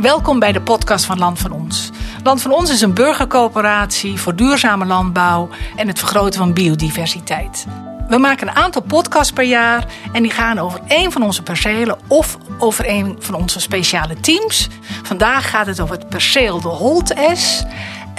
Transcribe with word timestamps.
Welkom 0.00 0.38
bij 0.38 0.52
de 0.52 0.60
podcast 0.60 1.04
van 1.04 1.18
Land 1.18 1.38
van 1.38 1.52
Ons. 1.52 1.90
Land 2.22 2.42
van 2.42 2.52
Ons 2.52 2.70
is 2.70 2.80
een 2.80 2.94
burgercoöperatie 2.94 4.20
voor 4.20 4.36
duurzame 4.36 4.84
landbouw 4.84 5.48
en 5.76 5.88
het 5.88 5.98
vergroten 5.98 6.38
van 6.38 6.52
biodiversiteit. 6.52 7.66
We 8.08 8.18
maken 8.18 8.48
een 8.48 8.54
aantal 8.54 8.82
podcasts 8.82 9.32
per 9.32 9.44
jaar 9.44 9.86
en 10.12 10.22
die 10.22 10.30
gaan 10.30 10.58
over 10.58 10.80
één 10.86 11.12
van 11.12 11.22
onze 11.22 11.42
percelen 11.42 11.98
of 12.06 12.38
over 12.58 12.88
een 12.88 13.16
van 13.18 13.34
onze 13.34 13.60
speciale 13.60 14.20
teams. 14.20 14.68
Vandaag 15.02 15.50
gaat 15.50 15.66
het 15.66 15.80
over 15.80 15.94
het 15.94 16.08
perceel 16.08 16.60
de 16.60 16.68
Holt-S. 16.68 17.64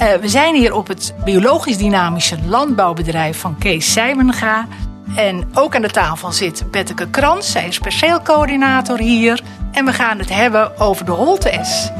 Uh, 0.01 0.13
we 0.13 0.27
zijn 0.27 0.55
hier 0.55 0.73
op 0.73 0.87
het 0.87 1.13
biologisch 1.23 1.77
dynamische 1.77 2.37
landbouwbedrijf 2.45 3.39
van 3.39 3.57
Kees 3.57 3.91
Sijmenga. 3.91 4.67
En 5.15 5.49
ook 5.53 5.75
aan 5.75 5.81
de 5.81 5.89
tafel 5.89 6.31
zit 6.31 6.71
Betteke 6.71 7.09
Krans, 7.09 7.51
zij 7.51 7.67
is 7.67 7.79
perceelcoördinator 7.79 8.99
hier. 8.99 9.41
En 9.71 9.85
we 9.85 9.93
gaan 9.93 10.17
het 10.17 10.29
hebben 10.29 10.79
over 10.79 11.05
de 11.05 11.11
Holte-S. 11.11 11.91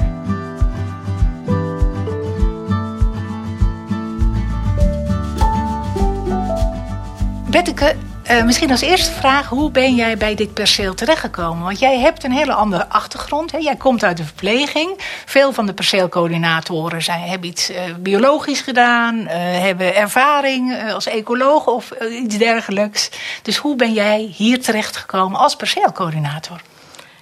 Betteke, 7.50 7.96
uh, 8.30 8.44
misschien 8.44 8.72
als 8.72 8.82
eerste 8.82 9.12
vraag, 9.12 9.48
hoe 9.48 9.72
ben 9.72 9.96
jij 9.96 10.18
bij 10.18 10.36
dit 10.36 10.54
perceel 10.54 10.94
terechtgekomen? 10.94 11.64
Want 11.64 11.80
jij 11.80 12.00
hebt 12.00 12.24
een 12.24 12.32
hele 12.32 12.54
andere 12.54 12.90
achtergrond. 12.90 13.52
Hè? 13.52 13.58
Jij 13.58 13.76
komt 13.76 14.04
uit 14.04 14.18
de 14.18 14.24
verpleging. 14.24 14.94
Veel 15.26 15.54
van 15.54 15.66
de 15.66 15.74
perceelcoördinatoren 15.74 17.02
zijn, 17.02 17.22
hebben 17.22 17.50
iets 17.50 17.70
uh, 17.70 17.78
biologisch 18.00 18.62
gedaan, 18.62 19.16
uh, 19.20 19.28
hebben 19.34 19.96
ervaring 19.96 20.92
als 20.94 21.06
ecoloog 21.06 21.66
of 21.66 21.92
iets 22.12 22.38
dergelijks. 22.38 23.10
Dus 23.42 23.58
hoe 23.58 23.76
ben 23.76 23.94
jij 23.94 24.34
hier 24.36 24.62
terechtgekomen 24.62 25.40
als 25.40 25.56
perceelcoördinator? 25.56 26.62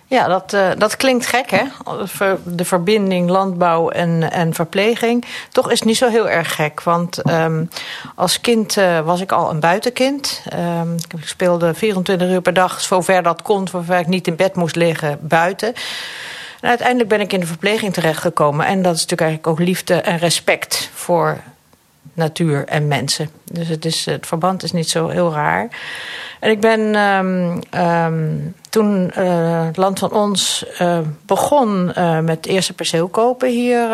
Ja, 0.09 0.27
dat, 0.27 0.53
uh, 0.53 0.69
dat 0.77 0.97
klinkt 0.97 1.25
gek, 1.25 1.51
hè? 1.51 1.63
De 2.43 2.65
verbinding 2.65 3.29
landbouw 3.29 3.89
en, 3.89 4.31
en 4.31 4.53
verpleging. 4.53 5.25
Toch 5.51 5.71
is 5.71 5.79
het 5.79 5.87
niet 5.87 5.97
zo 5.97 6.09
heel 6.09 6.29
erg 6.29 6.55
gek. 6.55 6.83
Want 6.83 7.29
um, 7.29 7.69
als 8.15 8.41
kind 8.41 8.77
uh, 8.77 8.99
was 8.99 9.21
ik 9.21 9.31
al 9.31 9.49
een 9.49 9.59
buitenkind. 9.59 10.43
Um, 10.53 10.95
ik 11.17 11.27
speelde 11.27 11.73
24 11.73 12.29
uur 12.29 12.41
per 12.41 12.53
dag, 12.53 12.81
zover 12.81 13.23
dat 13.23 13.41
kon, 13.41 13.67
zover 13.67 13.99
ik 13.99 14.07
niet 14.07 14.27
in 14.27 14.35
bed 14.35 14.55
moest 14.55 14.75
liggen, 14.75 15.17
buiten. 15.21 15.73
En 16.61 16.69
uiteindelijk 16.69 17.09
ben 17.09 17.19
ik 17.19 17.33
in 17.33 17.39
de 17.39 17.45
verpleging 17.45 17.93
terechtgekomen. 17.93 18.65
En 18.65 18.81
dat 18.81 18.95
is 18.95 19.01
natuurlijk 19.01 19.29
eigenlijk 19.29 19.59
ook 19.59 19.67
liefde 19.67 19.93
en 19.93 20.17
respect 20.17 20.89
voor 20.93 21.37
natuur 22.13 22.65
en 22.65 22.87
mensen. 22.87 23.29
Dus 23.43 23.67
het, 23.67 23.85
is, 23.85 24.05
het 24.05 24.27
verband 24.27 24.63
is 24.63 24.71
niet 24.71 24.89
zo 24.89 25.07
heel 25.07 25.33
raar. 25.33 25.67
En 26.39 26.51
ik 26.51 26.59
ben 26.59 26.95
um, 26.95 28.53
toen 28.77 29.11
uh, 29.17 29.65
het 29.65 29.77
land 29.77 29.99
van 29.99 30.11
ons 30.11 30.65
uh, 30.81 30.99
begon 31.25 31.91
uh, 31.97 32.19
met 32.19 32.45
eerste 32.45 32.73
perceel 32.73 33.07
kopen 33.07 33.49
hier 33.49 33.91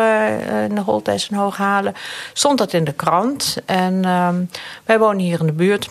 in 0.68 0.74
de 0.74 0.80
Holtijs 0.80 1.28
en 1.28 1.36
Hooghalen, 1.36 1.94
stond 2.32 2.58
dat 2.58 2.72
in 2.72 2.84
de 2.84 2.92
krant. 2.92 3.56
En 3.66 4.08
um, 4.08 4.50
wij 4.84 4.98
wonen 4.98 5.18
hier 5.18 5.40
in 5.40 5.46
de 5.46 5.52
buurt. 5.52 5.88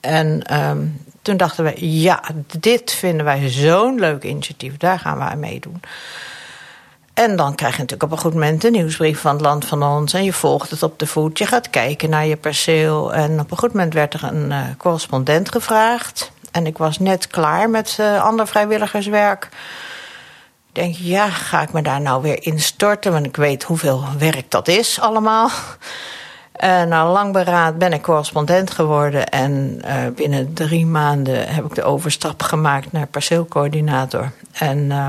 En 0.00 0.42
toen 1.22 1.36
dachten 1.36 1.64
we, 1.64 2.00
ja, 2.00 2.22
dit 2.60 2.92
vinden 2.92 3.24
wij 3.24 3.48
zo'n 3.48 3.98
leuk 3.98 4.24
initiatief, 4.24 4.76
daar 4.76 4.98
gaan 4.98 5.18
we 5.18 5.24
aan 5.24 5.40
meedoen. 5.40 5.80
En 7.14 7.36
dan 7.36 7.54
krijg 7.54 7.72
je 7.72 7.80
natuurlijk 7.80 8.12
op 8.12 8.16
een 8.16 8.24
goed 8.24 8.32
moment 8.32 8.64
een 8.64 8.72
nieuwsbrief 8.72 9.20
van 9.20 9.32
het 9.32 9.40
land 9.40 9.64
van 9.64 9.82
ons. 9.82 10.12
En 10.12 10.24
je 10.24 10.32
volgt 10.32 10.70
het 10.70 10.82
op 10.82 10.98
de 10.98 11.06
voet. 11.06 11.38
Je 11.38 11.46
gaat 11.46 11.70
kijken 11.70 12.10
naar 12.10 12.26
je 12.26 12.36
perceel. 12.36 13.14
En 13.14 13.40
op 13.40 13.50
een 13.50 13.56
goed 13.56 13.72
moment 13.72 13.94
werd 13.94 14.14
er 14.14 14.24
een 14.24 14.52
correspondent 14.76 15.50
gevraagd. 15.50 16.32
En 16.54 16.66
ik 16.66 16.78
was 16.78 16.98
net 16.98 17.26
klaar 17.26 17.70
met 17.70 17.96
uh, 18.00 18.22
ander 18.22 18.46
vrijwilligerswerk. 18.46 19.48
Ik 20.68 20.74
denk, 20.74 20.94
ja, 20.94 21.28
ga 21.28 21.62
ik 21.62 21.72
me 21.72 21.82
daar 21.82 22.00
nou 22.00 22.22
weer 22.22 22.42
instorten? 22.42 23.12
Want 23.12 23.26
ik 23.26 23.36
weet 23.36 23.62
hoeveel 23.62 24.04
werk 24.18 24.50
dat 24.50 24.68
is 24.68 25.00
allemaal. 25.00 25.50
En 26.54 26.88
na 26.88 27.10
lang 27.10 27.32
beraad 27.32 27.78
ben 27.78 27.92
ik 27.92 28.02
correspondent 28.02 28.70
geworden. 28.70 29.28
En 29.28 29.82
uh, 29.84 30.06
binnen 30.14 30.52
drie 30.52 30.86
maanden 30.86 31.48
heb 31.48 31.64
ik 31.64 31.74
de 31.74 31.82
overstap 31.82 32.42
gemaakt 32.42 32.92
naar 32.92 33.06
perceelcoördinator. 33.06 34.32
En 34.52 34.78
uh, 34.78 35.08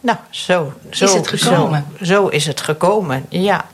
nou, 0.00 0.18
zo, 0.30 0.72
zo 0.90 1.04
is 1.04 1.12
het 1.12 1.28
gekomen. 1.28 1.86
Zo, 1.98 2.04
zo 2.04 2.26
is 2.26 2.46
het 2.46 2.60
gekomen, 2.60 3.26
ja. 3.28 3.64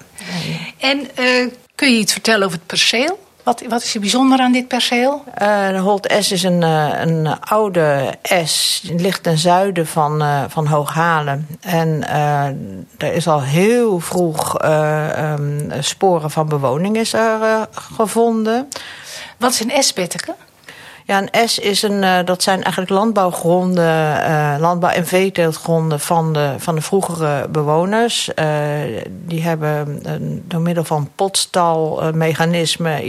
En 0.78 0.98
uh, 1.19 1.50
kun 1.75 1.93
je 1.93 1.98
iets 1.98 2.12
vertellen 2.12 2.47
over 2.47 2.59
het 2.59 2.66
perceel? 2.66 3.28
Wat, 3.48 3.62
wat 3.69 3.82
is 3.82 3.94
er 3.94 4.00
bijzonder 4.00 4.38
aan 4.38 4.53
dit 4.53 4.69
perceel? 4.69 5.25
Uh, 5.42 5.69
de 5.69 5.78
Holt 5.78 6.14
S 6.19 6.32
is 6.32 6.42
een, 6.42 6.62
uh, 6.62 7.00
een 7.00 7.41
oude 7.41 8.14
S. 8.44 8.82
Het 8.88 9.00
ligt 9.00 9.22
ten 9.22 9.38
zuiden 9.38 9.86
van, 9.86 10.22
uh, 10.22 10.44
van 10.48 10.66
Hooghalen. 10.66 11.47
En 11.60 12.09
er 12.98 13.12
is 13.12 13.28
al 13.28 13.42
heel 13.42 14.00
vroeg 14.00 14.64
um, 14.64 15.70
sporen 15.81 16.31
van 16.31 16.48
bewoning 16.48 16.97
is 16.97 17.12
er, 17.12 17.69
gevonden. 17.70 18.69
Wat 19.36 19.50
is 19.50 19.60
een 19.60 19.82
S, 19.82 19.92
Betteke? 19.92 20.34
Ja, 21.08 21.22
een 21.30 21.48
S 21.48 21.58
is 21.58 21.82
een, 21.82 22.02
uh, 22.02 22.19
dat 22.24 22.42
zijn 22.42 22.62
eigenlijk 22.62 22.91
landbouwgronden, 22.91 24.20
uh, 24.20 24.54
landbouw- 24.58 24.91
en 24.91 25.06
veeteeltgronden 25.06 26.00
van 26.00 26.32
de, 26.32 26.54
van 26.58 26.74
de 26.74 26.80
vroegere 26.80 27.48
bewoners. 27.48 28.30
Uh, 28.34 28.46
die 29.08 29.42
hebben 29.42 30.02
door 30.48 30.60
middel 30.60 30.84
van 30.84 31.10
potstalmechanismen 31.14 33.02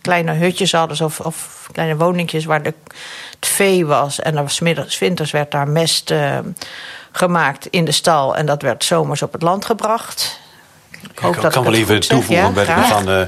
kleine 0.00 0.32
hutjes 0.32 0.72
hadden 0.72 1.04
of, 1.04 1.20
of 1.20 1.68
kleine 1.72 1.96
woningjes 1.96 2.44
waar 2.44 2.62
de, 2.62 2.74
het 3.34 3.46
vee 3.46 3.86
was. 3.86 4.20
En 4.20 4.46
middags, 4.60 4.98
winters 4.98 5.30
werd 5.30 5.50
daar 5.50 5.68
mest 5.68 6.14
gemaakt 7.12 7.66
in 7.66 7.84
de 7.84 7.92
stal 7.92 8.36
en 8.36 8.46
dat 8.46 8.62
werd 8.62 8.84
zomers 8.84 9.22
op 9.22 9.32
het 9.32 9.42
land 9.42 9.64
gebracht. 9.64 10.40
Ik, 11.20 11.34
ik 11.34 11.40
kan, 11.40 11.50
kan 11.50 11.64
wel 11.64 11.74
even 11.74 12.00
toevoegen 12.00 12.54
bij 12.54 12.64
ja, 12.64 12.84
van, 12.84 13.08
uh, 13.08 13.22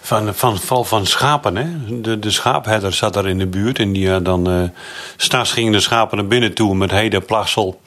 van, 0.00 0.34
van, 0.34 0.58
van, 0.58 0.86
van 0.86 1.06
schapen. 1.06 1.56
Hè? 1.56 2.00
De, 2.00 2.18
de 2.18 2.30
schaapherder 2.30 2.92
zat 2.92 3.12
daar 3.12 3.26
in 3.26 3.38
de 3.38 3.46
buurt. 3.46 3.78
En 3.78 3.92
die, 3.92 4.06
uh, 4.06 4.16
dan, 4.22 4.50
uh, 4.50 4.68
s'nachts 5.16 5.52
gingen 5.52 5.72
de 5.72 5.80
schapen 5.80 6.16
naar 6.16 6.26
binnen 6.26 6.54
toe 6.54 6.74
met 6.74 6.90
heden 6.90 7.24
plassel 7.24 7.80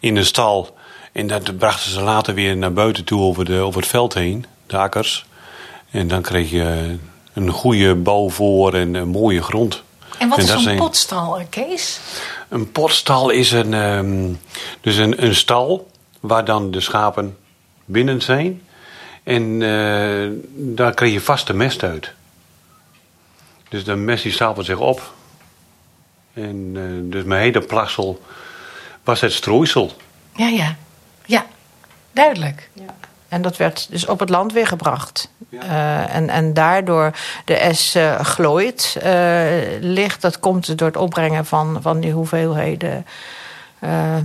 in 0.00 0.14
de 0.14 0.24
stal. 0.24 0.76
En 1.12 1.26
dat 1.26 1.58
brachten 1.58 1.90
ze 1.90 2.00
later 2.00 2.34
weer 2.34 2.56
naar 2.56 2.72
buiten 2.72 3.04
toe 3.04 3.20
over, 3.20 3.44
de, 3.44 3.58
over 3.58 3.80
het 3.80 3.90
veld 3.90 4.14
heen, 4.14 4.46
de 4.66 4.76
akkers. 4.76 5.24
En 5.90 6.08
dan 6.08 6.22
kreeg 6.22 6.50
je 6.50 6.96
een 7.32 7.50
goede 7.50 7.94
bouw 7.94 8.30
voor 8.30 8.74
en 8.74 8.94
een 8.94 9.08
mooie 9.08 9.42
grond. 9.42 9.82
En 10.18 10.28
wat 10.28 10.38
en 10.38 10.44
is 10.44 10.64
een 10.64 10.76
potstal, 10.76 11.40
Kees? 11.50 12.00
Een 12.48 12.72
potstal 12.72 13.30
is 13.30 13.52
een, 13.52 13.72
um, 13.72 14.40
dus 14.80 14.96
een, 14.96 15.24
een 15.24 15.34
stal 15.34 15.90
waar 16.20 16.44
dan 16.44 16.70
de 16.70 16.80
schapen 16.80 17.36
binnen 17.84 18.22
zijn. 18.22 18.62
En 19.22 19.60
uh, 19.60 20.30
daar 20.54 20.94
kreeg 20.94 21.12
je 21.12 21.20
vaste 21.20 21.54
mest 21.54 21.82
uit. 21.82 22.12
Dus 23.68 23.84
de 23.84 23.94
mest 23.94 24.22
die 24.22 24.32
stapelde 24.32 24.64
zich 24.64 24.78
op. 24.78 25.12
En 26.34 26.74
uh, 26.74 27.12
dus 27.12 27.24
mijn 27.24 27.40
hele 27.40 27.60
plassel 27.60 28.22
was 29.04 29.20
het 29.20 29.32
strooisel. 29.32 29.92
Ja, 30.36 30.48
ja. 30.48 30.76
Ja, 31.24 31.46
duidelijk. 32.12 32.70
Ja. 32.72 32.94
En 33.28 33.42
dat 33.42 33.56
werd 33.56 33.86
dus 33.90 34.06
op 34.06 34.20
het 34.20 34.28
land 34.28 34.52
weer 34.52 34.66
gebracht. 34.66 35.30
Ja. 35.48 35.62
Uh, 35.62 36.14
en, 36.14 36.28
en 36.28 36.54
daardoor 36.54 37.10
de 37.44 37.68
S 37.72 37.96
uh, 37.96 38.20
glooit 38.20 38.96
uh, 39.04 39.44
ligt. 39.80 40.20
Dat 40.20 40.40
komt 40.40 40.78
door 40.78 40.86
het 40.86 40.96
opbrengen 40.96 41.46
van, 41.46 41.78
van 41.82 42.00
die 42.00 42.12
hoeveelheden 42.12 43.06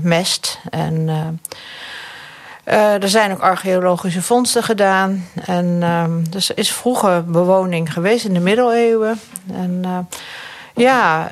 mest. 0.02 0.60
En 0.70 1.10
uh, 2.68 3.04
er 3.04 3.10
zijn 3.10 3.32
ook 3.32 3.40
archeologische 3.40 4.22
vondsten 4.22 4.64
gedaan. 4.64 5.26
En 5.46 5.66
uh, 5.82 6.04
dus 6.30 6.52
is 6.52 6.72
vroeger 6.72 7.26
bewoning 7.26 7.94
geweest 7.94 8.26
in 8.26 8.34
de 8.34 8.40
middeleeuwen. 8.40 9.20
En 9.54 9.82
uh, 9.86 9.98
ja, 10.76 11.30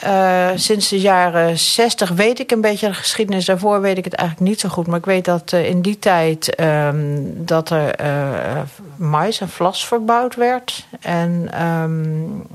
sinds 0.55 0.89
de 0.89 0.99
jaren 0.99 1.59
60 1.59 2.09
weet 2.09 2.39
ik 2.39 2.51
een 2.51 2.61
beetje 2.61 2.87
de 2.87 2.93
geschiedenis. 2.93 3.45
Daarvoor 3.45 3.81
weet 3.81 3.97
ik 3.97 4.03
het 4.03 4.13
eigenlijk 4.13 4.49
niet 4.49 4.59
zo 4.59 4.69
goed. 4.69 4.87
Maar 4.87 4.97
ik 4.97 5.05
weet 5.05 5.25
dat 5.25 5.51
in 5.51 5.81
die 5.81 5.99
tijd 5.99 6.61
um, 6.61 7.45
dat 7.45 7.69
er 7.69 7.95
mais 8.95 9.41
en 9.41 9.49
vlas 9.49 9.87
verbouwd 9.87 10.35
werd. 10.35 10.85
En 10.99 11.63
um, 11.65 12.47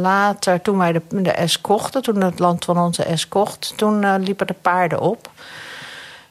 later, 0.00 0.62
toen 0.62 0.78
wij 0.78 0.92
de, 0.92 1.02
de 1.08 1.34
S 1.44 1.60
kochten, 1.60 2.02
toen 2.02 2.22
het 2.22 2.38
land 2.38 2.64
van 2.64 2.78
onze 2.78 3.06
S 3.14 3.28
kocht... 3.28 3.72
toen 3.76 4.18
liepen 4.18 4.46
de 4.46 4.54
paarden 4.62 5.00
op... 5.00 5.30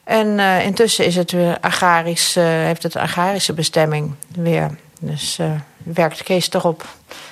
En 0.06 0.26
uh, 0.38 0.64
intussen 0.64 1.04
is 1.04 1.16
het 1.16 1.32
weer 1.32 1.58
agrarisch, 1.60 2.36
uh, 2.36 2.44
heeft 2.44 2.82
het 2.82 2.96
agrarische 2.96 3.52
bestemming 3.52 4.14
weer. 4.28 4.70
Dus 5.00 5.38
uh, 5.40 5.50
werkt 5.82 6.22
Kees 6.22 6.52
erop. 6.52 6.84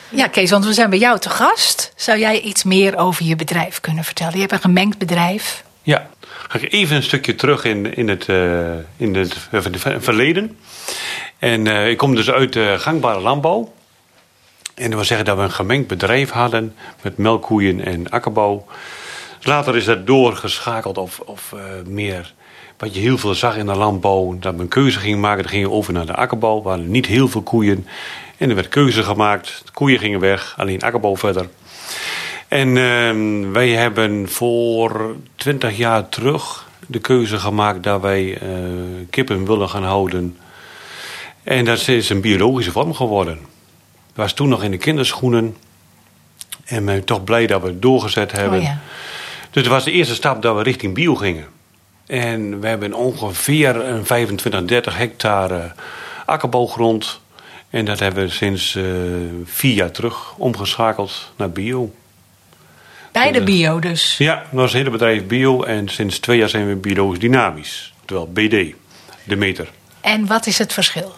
Ja, 0.09 0.26
Kees, 0.26 0.50
want 0.50 0.65
we 0.65 0.73
zijn 0.73 0.91
bij 0.91 0.99
jou 0.99 1.19
te 1.19 1.31
gast. 1.31 1.93
Zou 1.97 2.19
jij 2.19 2.41
iets 2.41 2.65
meer 2.65 2.97
over 2.97 3.25
je 3.25 3.37
bedrijf 3.37 3.81
kunnen 3.81 4.05
vertellen? 4.05 4.35
Je 4.35 4.41
hebt 4.41 4.53
een 4.53 4.61
gemengd 4.61 4.99
bedrijf. 4.99 5.65
Ja, 5.82 6.06
ga 6.49 6.59
ik 6.59 6.73
even 6.73 6.97
een 6.97 7.03
stukje 7.03 7.35
terug 7.35 7.65
in, 7.65 7.94
in, 7.97 8.09
het, 8.09 8.29
in 8.97 9.15
het 9.15 9.37
verleden. 9.99 10.59
En 11.38 11.67
ik 11.67 11.97
kom 11.97 12.15
dus 12.15 12.31
uit 12.31 12.53
de 12.53 12.75
gangbare 12.79 13.20
landbouw. 13.20 13.73
En 14.75 14.85
dat 14.85 14.94
wil 14.94 15.05
zeggen 15.05 15.27
dat 15.27 15.37
we 15.37 15.43
een 15.43 15.50
gemengd 15.50 15.88
bedrijf 15.88 16.31
hadden 16.31 16.75
met 17.03 17.19
melkkoeien 17.19 17.85
en 17.85 18.11
akkerbouw. 18.11 18.67
Later 19.41 19.77
is 19.77 19.85
dat 19.85 20.06
doorgeschakeld 20.06 20.99
of, 20.99 21.20
of 21.20 21.55
meer 21.87 22.35
wat 22.79 22.94
je 22.94 23.00
heel 23.00 23.19
veel 23.19 23.35
zag 23.35 23.56
in 23.56 23.67
de 23.67 23.75
landbouw, 23.75 24.37
dat 24.41 24.56
men 24.56 24.69
keuze 24.69 24.99
ging 24.99 25.21
maken. 25.21 25.43
Dan 25.43 25.50
ging 25.50 25.62
je 25.62 25.71
over 25.71 25.93
naar 25.93 26.06
de 26.06 26.15
akkerbouw, 26.15 26.62
waar 26.62 26.79
niet 26.79 27.06
heel 27.06 27.29
veel 27.29 27.43
koeien. 27.43 27.87
En 28.37 28.49
er 28.49 28.55
werd 28.55 28.69
keuze 28.69 29.03
gemaakt. 29.03 29.62
De 29.65 29.73
koeien 29.73 29.99
gingen 29.99 30.21
weg, 30.21 30.55
alleen 30.56 30.82
akkerbouw 30.82 31.17
verder. 31.17 31.49
En 32.49 32.69
uh, 32.69 33.53
wij 33.53 33.69
hebben 33.69 34.29
voor 34.29 35.17
twintig 35.35 35.76
jaar 35.76 36.09
terug 36.09 36.69
de 36.87 36.99
keuze 36.99 37.38
gemaakt 37.38 37.82
dat 37.82 38.00
wij 38.00 38.43
uh, 38.43 38.49
kippen 39.11 39.47
willen 39.47 39.69
gaan 39.69 39.85
houden. 39.85 40.37
En 41.43 41.65
dat 41.65 41.88
is 41.88 42.09
een 42.09 42.20
biologische 42.20 42.73
vorm 42.73 42.94
geworden. 42.94 43.38
was 44.15 44.32
toen 44.32 44.49
nog 44.49 44.62
in 44.62 44.70
de 44.70 44.77
kinderschoenen. 44.77 45.56
En 46.65 46.85
ben 46.85 47.05
toch 47.05 47.25
blij 47.25 47.47
dat 47.47 47.62
we 47.62 47.67
het 47.67 47.82
doorgezet 47.82 48.32
hebben. 48.32 48.59
Oh 48.59 48.65
ja. 48.65 48.81
Dus 49.50 49.62
het 49.62 49.73
was 49.73 49.85
de 49.85 49.91
eerste 49.91 50.15
stap 50.15 50.43
dat 50.43 50.56
we 50.56 50.62
richting 50.62 50.94
bio 50.94 51.15
gingen. 51.15 51.47
En 52.06 52.61
we 52.61 52.67
hebben 52.67 52.93
ongeveer 52.93 53.77
een 53.77 54.06
25, 54.06 54.65
30 54.65 54.97
hectare 54.97 55.73
akkerbouwgrond. 56.27 57.21
En 57.71 57.85
dat 57.85 57.99
hebben 57.99 58.25
we 58.25 58.31
sinds 58.31 58.75
uh, 58.75 58.85
vier 59.45 59.75
jaar 59.75 59.91
terug 59.91 60.35
omgeschakeld 60.37 61.33
naar 61.37 61.51
bio. 61.51 61.95
Bij 63.12 63.33
de 63.33 63.43
bio 63.43 63.79
dus? 63.79 64.17
Ja, 64.19 64.35
dat 64.35 64.45
was 64.51 64.65
het 64.65 64.73
hele 64.73 64.91
bedrijf 64.91 65.27
bio. 65.27 65.62
En 65.62 65.89
sinds 65.89 66.19
twee 66.19 66.39
jaar 66.39 66.49
zijn 66.49 66.69
we 66.69 66.75
biologisch 66.75 67.19
dynamisch. 67.19 67.93
Terwijl 68.05 68.29
BD, 68.33 68.75
de 69.25 69.37
meter. 69.37 69.71
En 70.01 70.27
wat 70.27 70.47
is 70.47 70.59
het 70.59 70.73
verschil? 70.73 71.12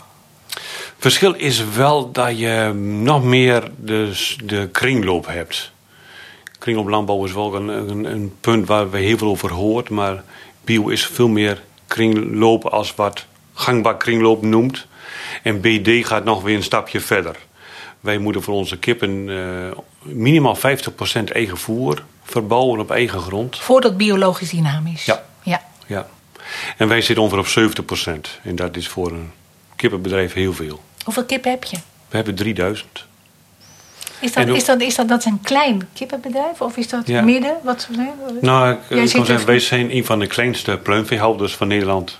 Verschil 0.99 1.35
is 1.35 1.65
wel 1.75 2.13
dat 2.13 2.39
je 2.39 2.73
nog 3.03 3.25
meer 3.25 3.71
de, 3.77 4.35
de 4.45 4.69
kringloop 4.73 5.27
hebt. 5.27 5.73
Kringlooplandbouw 6.59 7.25
is 7.25 7.33
wel 7.33 7.55
een, 7.55 7.69
een, 7.69 8.05
een, 8.05 8.35
punt 8.41 8.67
waar 8.67 8.91
we 8.91 8.99
heel 8.99 9.19
veel 9.19 9.29
over 9.29 9.53
hoort. 9.53 9.91
Maar 9.91 10.23
bio 10.67 10.89
is 10.89 11.07
veel 11.07 11.29
meer 11.29 11.63
kringloop 11.87 12.65
als 12.65 12.95
wat 12.95 13.25
gangbaar 13.55 13.97
kringloop 13.97 14.43
noemt. 14.43 14.87
En 15.43 15.61
BD 15.61 16.07
gaat 16.07 16.25
nog 16.25 16.43
weer 16.43 16.57
een 16.57 16.63
stapje 16.63 17.01
verder. 17.01 17.37
Wij 18.01 18.19
moeten 18.19 18.43
voor 18.43 18.55
onze 18.55 18.79
kippen 18.79 19.29
uh, 19.29 19.71
minimaal 20.03 20.57
50% 20.57 20.61
eigen 21.33 21.57
voer 21.57 22.05
verbouwen 22.23 22.81
op 22.81 22.91
eigen 22.91 23.21
grond. 23.21 23.59
Voor 23.59 23.81
dat 23.81 23.97
biologisch 23.97 24.51
dynamisch? 24.51 25.05
Ja. 25.05 25.25
ja. 25.43 25.65
ja. 25.87 26.09
En 26.77 26.89
wij 26.89 27.01
zitten 27.01 27.25
ongeveer 27.25 27.75
op 27.79 28.19
70%. 28.39 28.43
En 28.43 28.57
dat 28.57 28.77
is 28.77 28.89
voor 28.89 29.11
een 29.11 29.31
kippenbedrijf 29.77 30.33
heel 30.33 30.53
veel. 30.53 30.83
Hoeveel 31.05 31.25
kippen 31.25 31.51
heb 31.51 31.65
je? 31.65 31.77
We 32.09 32.17
hebben 32.17 32.35
3000. 32.35 33.06
Is 34.21 34.33
dat, 34.33 34.49
is, 34.49 34.65
dat, 34.65 34.81
is 34.81 34.95
dat, 34.95 35.09
dat 35.09 35.25
een 35.25 35.41
klein 35.43 35.89
kippenbedrijf 35.93 36.61
of 36.61 36.77
is 36.77 36.89
dat 36.89 37.07
midden? 37.07 37.57
Wat, 37.63 37.89
nee? 37.97 38.09
Nou, 38.41 38.73
ik, 38.73 38.79
ik 38.89 39.13
kan 39.13 39.27
zeggen, 39.27 39.47
wij 39.47 39.59
zijn 39.59 39.97
een 39.97 40.05
van 40.05 40.19
de 40.19 40.27
kleinste 40.27 40.79
pluimveehouders 40.83 41.55
van 41.55 41.69
Nederland. 41.69 42.19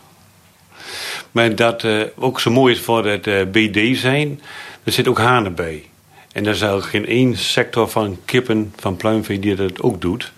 Maar 1.31 1.55
dat 1.55 1.83
uh, 1.83 2.03
ook 2.17 2.41
zo 2.41 2.51
mooi 2.51 2.75
is 2.75 2.81
voor 2.81 3.07
het 3.07 3.27
uh, 3.27 3.41
eh, 3.41 3.49
BD 3.49 3.99
zijn, 3.99 4.41
er 4.85 4.93
zit 4.93 5.09
ook 5.09 5.19
hanen 5.19 5.55
bij. 5.55 5.85
En 6.33 6.47
er 6.47 6.51
is 6.51 6.61
eigenlijk 6.61 6.91
geen 6.91 7.07
één 7.07 7.37
sector 7.37 7.89
van 7.89 8.19
kippen, 8.25 8.73
van 8.77 8.97
pluimvee, 8.97 9.39
die 9.39 9.55
dat 9.55 9.83
ook 9.83 10.01
doet. 10.01 10.33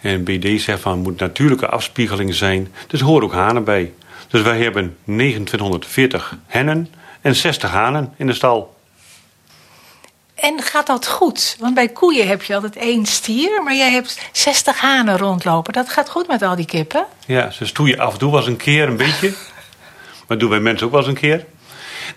En 0.00 0.24
BD 0.24 0.60
zegt 0.60 0.80
van, 0.80 0.98
moet 0.98 1.20
natuurlijke 1.20 1.68
afspiegeling 1.68 2.34
zijn. 2.34 2.68
Dus 2.86 3.00
er 3.00 3.06
horen 3.06 3.24
ook 3.24 3.32
hanen 3.32 3.64
bij. 3.64 3.92
Dus 4.28 4.42
wij 4.42 4.58
hebben 4.58 4.96
2940 5.04 6.38
hennen 6.46 6.88
en 7.20 7.34
60 7.34 7.70
hanen 7.70 8.14
in 8.16 8.26
de 8.26 8.32
stal. 8.32 8.74
En 10.40 10.62
gaat 10.62 10.86
dat 10.86 11.06
goed? 11.06 11.56
Want 11.58 11.74
bij 11.74 11.88
koeien 11.88 12.28
heb 12.28 12.42
je 12.42 12.54
altijd 12.54 12.76
één 12.76 13.06
stier, 13.06 13.62
maar 13.62 13.74
jij 13.74 13.90
hebt 13.90 14.20
60 14.32 14.80
hanen 14.80 15.18
rondlopen. 15.18 15.72
Dat 15.72 15.88
gaat 15.88 16.10
goed 16.10 16.28
met 16.28 16.42
al 16.42 16.56
die 16.56 16.66
kippen? 16.66 17.06
Ja, 17.26 17.50
ze 17.50 17.66
stoeien 17.66 17.98
af 17.98 18.12
en 18.12 18.18
toe 18.18 18.30
wel 18.30 18.40
eens 18.40 18.48
een 18.48 18.56
keer 18.56 18.88
een 18.88 18.96
beetje. 18.96 19.34
maar 20.28 20.38
doen 20.38 20.50
wij 20.50 20.60
mensen 20.60 20.86
ook 20.86 20.92
wel 20.92 21.00
eens 21.00 21.10
een 21.10 21.20
keer. 21.20 21.46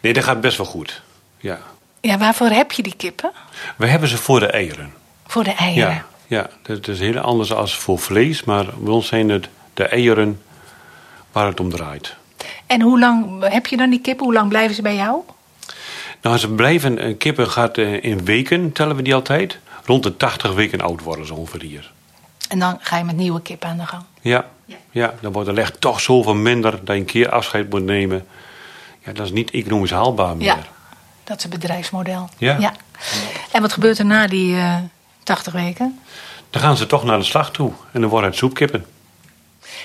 Nee, 0.01 0.13
dat 0.13 0.23
gaat 0.23 0.41
best 0.41 0.57
wel 0.57 0.65
goed. 0.65 1.01
Ja. 1.37 1.59
Ja, 2.01 2.17
waarvoor 2.17 2.47
heb 2.47 2.71
je 2.71 2.83
die 2.83 2.95
kippen? 2.95 3.31
We 3.75 3.87
hebben 3.87 4.09
ze 4.09 4.17
voor 4.17 4.39
de 4.39 4.45
eieren. 4.45 4.93
Voor 5.27 5.43
de 5.43 5.53
eieren? 5.53 5.89
Ja, 5.91 6.05
ja 6.27 6.49
dat 6.61 6.87
is 6.87 6.99
heel 6.99 7.17
anders 7.17 7.49
dan 7.49 7.69
voor 7.69 7.99
vlees, 7.99 8.43
maar 8.43 8.65
bij 8.77 8.93
ons 8.93 9.07
zijn 9.07 9.29
het 9.29 9.47
de 9.73 9.85
eieren 9.85 10.41
waar 11.31 11.47
het 11.47 11.59
om 11.59 11.69
draait. 11.69 12.15
En 12.67 12.81
hoe 12.81 12.99
lang 12.99 13.43
heb 13.49 13.67
je 13.67 13.77
dan 13.77 13.89
die 13.89 14.01
kippen? 14.01 14.25
Hoe 14.25 14.33
lang 14.33 14.49
blijven 14.49 14.75
ze 14.75 14.81
bij 14.81 14.95
jou? 14.95 15.21
Nou, 16.23 16.37
ze 16.37 16.49
blijven, 16.49 17.05
een 17.05 17.17
kippen 17.17 17.49
gaat 17.49 17.77
eh, 17.77 18.03
in 18.03 18.25
weken, 18.25 18.71
tellen 18.71 18.95
we 18.95 19.01
die 19.01 19.15
altijd. 19.15 19.59
Rond 19.85 20.03
de 20.03 20.17
80 20.17 20.53
weken 20.53 20.81
oud 20.81 21.01
worden 21.01 21.25
ze 21.25 21.33
ongeveer 21.33 21.61
hier. 21.61 21.91
En 22.49 22.59
dan 22.59 22.77
ga 22.81 22.97
je 22.97 23.03
met 23.03 23.15
nieuwe 23.15 23.41
kippen 23.41 23.69
aan 23.69 23.77
de 23.77 23.85
gang? 23.85 24.03
Ja, 24.21 24.45
ja. 24.65 24.75
ja 24.91 25.13
dan 25.21 25.31
wordt 25.31 25.47
de 25.47 25.53
leg 25.53 25.71
toch 25.71 26.01
zoveel 26.01 26.33
minder 26.35 26.71
dat 26.71 26.95
je 26.95 27.01
een 27.01 27.05
keer 27.05 27.29
afscheid 27.29 27.69
moet 27.69 27.83
nemen. 27.83 28.27
Ja, 28.99 29.11
dat 29.11 29.25
is 29.25 29.31
niet 29.31 29.51
economisch 29.51 29.91
haalbaar 29.91 30.37
meer. 30.37 30.45
Ja, 30.45 30.57
dat 31.23 31.37
is 31.37 31.43
een 31.43 31.49
bedrijfsmodel. 31.49 32.29
Ja. 32.37 32.57
ja. 32.59 32.73
En 33.51 33.61
wat 33.61 33.73
gebeurt 33.73 33.99
er 33.99 34.05
na 34.05 34.27
die 34.27 34.53
uh, 34.53 34.73
eh, 34.73 34.81
80 35.23 35.53
weken? 35.53 35.99
Dan 36.49 36.61
gaan 36.61 36.77
ze 36.77 36.85
toch 36.85 37.03
naar 37.03 37.17
de 37.17 37.23
slag 37.23 37.51
toe 37.51 37.71
en 37.91 38.01
dan 38.01 38.09
worden 38.09 38.29
het 38.29 38.39
soepkippen. 38.39 38.85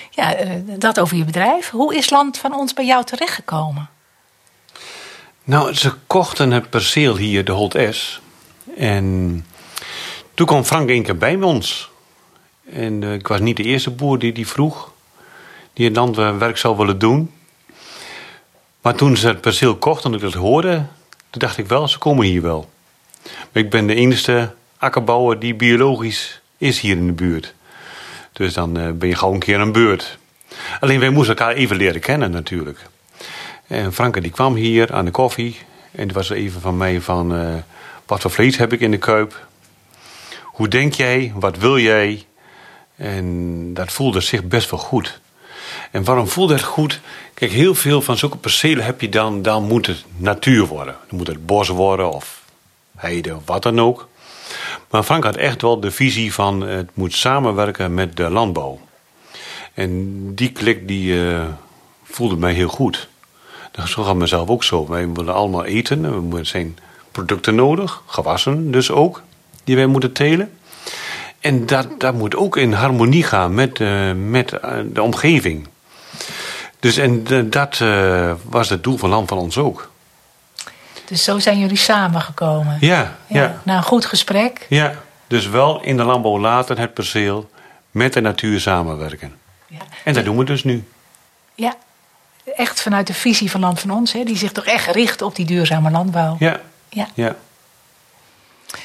Ja, 0.09 0.33
eh, 0.33 0.49
dat 0.77 0.99
over 0.99 1.17
je 1.17 1.25
bedrijf. 1.25 1.69
Hoe 1.69 1.95
is 1.95 2.09
Land 2.09 2.37
van 2.37 2.53
ons 2.53 2.73
bij 2.73 2.85
jou 2.85 3.03
terechtgekomen? 3.03 3.89
Nou, 5.49 5.73
ze 5.73 5.93
kochten 6.07 6.51
het 6.51 6.69
perceel 6.69 7.17
hier, 7.17 7.45
de 7.45 7.51
Holt 7.51 7.77
S. 7.89 8.21
En 8.77 9.45
toen 10.33 10.45
kwam 10.45 10.63
Frank 10.63 10.89
een 10.89 11.03
keer 11.03 11.17
bij 11.17 11.35
ons. 11.35 11.89
En 12.71 13.01
uh, 13.01 13.13
ik 13.13 13.27
was 13.27 13.39
niet 13.39 13.57
de 13.57 13.63
eerste 13.63 13.89
boer 13.89 14.19
die 14.19 14.31
die 14.31 14.47
vroeg. 14.47 14.91
Die 15.73 15.85
het 15.85 15.95
landwerk 15.95 16.57
zou 16.57 16.77
willen 16.77 16.99
doen. 16.99 17.31
Maar 18.81 18.95
toen 18.95 19.17
ze 19.17 19.27
het 19.27 19.41
perceel 19.41 19.75
kochten 19.75 20.09
en 20.09 20.15
ik 20.15 20.21
dat 20.23 20.33
hoorde... 20.33 20.85
toen 21.29 21.41
dacht 21.41 21.57
ik 21.57 21.67
wel, 21.67 21.87
ze 21.87 21.97
komen 21.97 22.25
hier 22.25 22.41
wel. 22.41 22.69
Ik 23.51 23.69
ben 23.69 23.87
de 23.87 23.95
enige 23.95 24.53
akkerbouwer 24.77 25.39
die 25.39 25.55
biologisch 25.55 26.41
is 26.57 26.79
hier 26.79 26.97
in 26.97 27.07
de 27.07 27.13
buurt. 27.13 27.53
Dus 28.31 28.53
dan 28.53 28.79
uh, 28.79 28.91
ben 28.91 29.09
je 29.09 29.15
gewoon 29.15 29.33
een 29.33 29.39
keer 29.39 29.59
aan 29.59 29.71
beurt. 29.71 30.17
Alleen 30.79 30.99
wij 30.99 31.09
moesten 31.09 31.37
elkaar 31.37 31.53
even 31.53 31.75
leren 31.75 32.01
kennen 32.01 32.31
natuurlijk. 32.31 32.79
En 33.69 33.93
Franke 33.93 34.21
die 34.21 34.31
kwam 34.31 34.55
hier 34.55 34.93
aan 34.93 35.05
de 35.05 35.11
koffie. 35.11 35.57
En 35.91 36.07
die 36.07 36.13
was 36.15 36.29
even 36.29 36.61
van 36.61 36.77
mij 36.77 37.01
van... 37.01 37.35
Uh, 37.35 37.53
wat 38.05 38.21
voor 38.21 38.31
vlees 38.31 38.57
heb 38.57 38.73
ik 38.73 38.79
in 38.79 38.91
de 38.91 38.97
kuip? 38.97 39.47
Hoe 40.43 40.67
denk 40.67 40.93
jij? 40.93 41.31
Wat 41.35 41.57
wil 41.57 41.79
jij? 41.79 42.25
En 42.95 43.73
dat 43.73 43.91
voelde 43.91 44.21
zich 44.21 44.43
best 44.43 44.69
wel 44.69 44.79
goed. 44.79 45.19
En 45.91 46.03
waarom 46.03 46.27
voelde 46.27 46.53
het 46.53 46.63
goed? 46.63 46.99
Kijk, 47.33 47.51
heel 47.51 47.75
veel 47.75 48.01
van 48.01 48.17
zulke 48.17 48.37
percelen 48.37 48.85
heb 48.85 49.01
je 49.01 49.09
dan... 49.09 49.41
dan 49.41 49.63
moet 49.63 49.85
het 49.85 50.05
natuur 50.17 50.65
worden. 50.65 50.95
Dan 51.07 51.17
moet 51.17 51.27
het 51.27 51.45
bos 51.45 51.67
worden 51.67 52.11
of 52.11 52.43
heide 52.95 53.35
of 53.35 53.41
wat 53.45 53.63
dan 53.63 53.79
ook. 53.79 54.07
Maar 54.89 55.03
Frank 55.03 55.23
had 55.23 55.35
echt 55.35 55.61
wel 55.61 55.79
de 55.79 55.91
visie 55.91 56.33
van... 56.33 56.61
het 56.61 56.89
moet 56.93 57.13
samenwerken 57.13 57.93
met 57.93 58.17
de 58.17 58.29
landbouw. 58.29 58.79
En 59.73 60.35
die 60.35 60.51
klik 60.51 60.87
die, 60.87 61.13
uh, 61.13 61.43
voelde 62.03 62.35
mij 62.35 62.53
heel 62.53 62.69
goed. 62.69 63.07
Zo 63.87 64.03
gaat 64.03 64.15
mezelf 64.15 64.49
ook 64.49 64.63
zo. 64.63 64.87
Wij 64.87 65.09
willen 65.09 65.33
allemaal 65.33 65.65
eten. 65.65 66.03
Er 66.33 66.45
zijn 66.45 66.77
producten 67.11 67.55
nodig, 67.55 68.01
gewassen 68.05 68.71
dus 68.71 68.91
ook, 68.91 69.21
die 69.63 69.75
wij 69.75 69.85
moeten 69.85 70.11
telen. 70.11 70.51
En 71.39 71.65
dat, 71.65 71.87
dat 71.97 72.13
moet 72.13 72.35
ook 72.35 72.57
in 72.57 72.73
harmonie 72.73 73.23
gaan 73.23 73.53
met, 73.53 73.79
uh, 73.79 74.11
met 74.13 74.53
uh, 74.53 74.71
de 74.85 75.01
omgeving. 75.01 75.67
Dus 76.79 76.97
en 76.97 77.23
dat 77.49 77.79
uh, 77.79 78.33
was 78.43 78.69
het 78.69 78.83
doel 78.83 78.97
van 78.97 79.09
Land 79.09 79.29
van 79.29 79.37
ons 79.37 79.57
ook. 79.57 79.91
Dus 81.05 81.23
zo 81.23 81.39
zijn 81.39 81.59
jullie 81.59 81.77
samengekomen? 81.77 82.77
Ja, 82.79 83.17
ja. 83.27 83.41
ja. 83.41 83.61
Na 83.63 83.77
een 83.77 83.83
goed 83.83 84.05
gesprek? 84.05 84.65
Ja, 84.69 84.93
dus 85.27 85.47
wel 85.47 85.81
in 85.81 85.97
de 85.97 86.03
landbouw 86.03 86.39
later 86.39 86.79
het 86.79 86.93
perceel 86.93 87.49
met 87.91 88.13
de 88.13 88.21
natuur 88.21 88.59
samenwerken. 88.59 89.33
Ja. 89.67 89.77
En 90.03 90.13
dat 90.13 90.25
doen 90.25 90.37
we 90.37 90.43
dus 90.43 90.63
nu. 90.63 90.83
Ja, 91.55 91.75
echt 92.55 92.81
vanuit 92.81 93.07
de 93.07 93.13
visie 93.13 93.51
van 93.51 93.59
Land 93.59 93.79
van 93.79 93.91
Ons, 93.91 94.13
hè, 94.13 94.23
die 94.23 94.37
zich 94.37 94.51
toch 94.51 94.65
echt 94.65 94.95
richt 94.95 95.21
op 95.21 95.35
die 95.35 95.45
duurzame 95.45 95.91
landbouw. 95.91 96.35
Ja. 96.39 96.59
ja. 96.89 97.07
ja. 97.13 97.35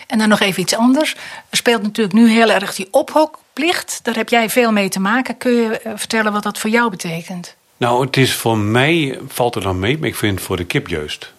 En 0.06 0.18
dan 0.18 0.28
nog 0.28 0.40
even 0.40 0.62
iets 0.62 0.76
anders. 0.76 1.14
Er 1.50 1.56
speelt 1.56 1.82
natuurlijk 1.82 2.14
nu 2.14 2.30
heel 2.30 2.50
erg 2.50 2.74
die 2.74 2.88
ophokplicht. 2.90 4.00
Daar 4.02 4.14
heb 4.14 4.28
jij 4.28 4.50
veel 4.50 4.72
mee 4.72 4.88
te 4.88 5.00
maken. 5.00 5.36
Kun 5.36 5.52
je 5.52 5.78
eh, 5.78 5.92
vertellen 5.96 6.32
wat 6.32 6.42
dat 6.42 6.58
voor 6.58 6.70
jou 6.70 6.90
betekent? 6.90 7.56
Nou, 7.76 8.06
het 8.06 8.16
is 8.16 8.34
voor 8.34 8.58
mij, 8.58 9.18
valt 9.26 9.54
er 9.54 9.62
dan 9.62 9.78
mee, 9.78 9.98
maar 9.98 10.08
ik 10.08 10.14
vind 10.14 10.34
het 10.34 10.46
voor 10.46 10.56
de 10.56 10.64
kip 10.64 10.88
juist. 10.88 11.32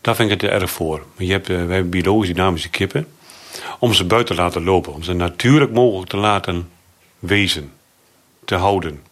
Daar 0.00 0.14
vind 0.14 0.30
ik 0.30 0.40
het 0.40 0.50
erg 0.50 0.70
voor. 0.70 1.02
Je 1.16 1.32
hebt, 1.32 1.48
uh, 1.48 1.56
we 1.56 1.72
hebben 1.72 1.90
biologisch 1.90 2.28
dynamische 2.28 2.68
kippen. 2.68 3.06
Om 3.78 3.94
ze 3.94 4.04
buiten 4.04 4.36
te 4.36 4.42
laten 4.42 4.64
lopen. 4.64 4.94
Om 4.94 5.02
ze 5.02 5.12
natuurlijk 5.12 5.72
mogelijk 5.72 6.10
te 6.10 6.16
laten 6.16 6.70
wezen. 7.18 7.72
Te 8.44 8.54
houden. 8.54 9.02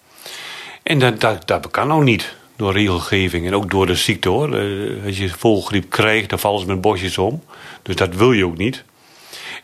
En 0.89 0.99
dat, 0.99 1.21
dat, 1.21 1.47
dat 1.47 1.71
kan 1.71 1.93
ook 1.93 2.03
niet 2.03 2.35
door 2.57 2.73
regelgeving 2.73 3.47
en 3.47 3.55
ook 3.55 3.71
door 3.71 3.87
de 3.87 3.95
ziekte 3.95 4.29
hoor. 4.29 4.59
Eh, 4.59 5.05
als 5.07 5.19
je 5.19 5.29
volgriep 5.29 5.91
krijgt, 5.91 6.31
dan 6.31 6.39
vallen 6.39 6.61
ze 6.61 6.67
met 6.67 6.81
bosjes 6.81 7.19
om. 7.19 7.43
Dus 7.83 7.97
dat 7.97 8.15
wil 8.15 8.33
je 8.33 8.47
ook 8.47 8.57
niet. 8.57 8.85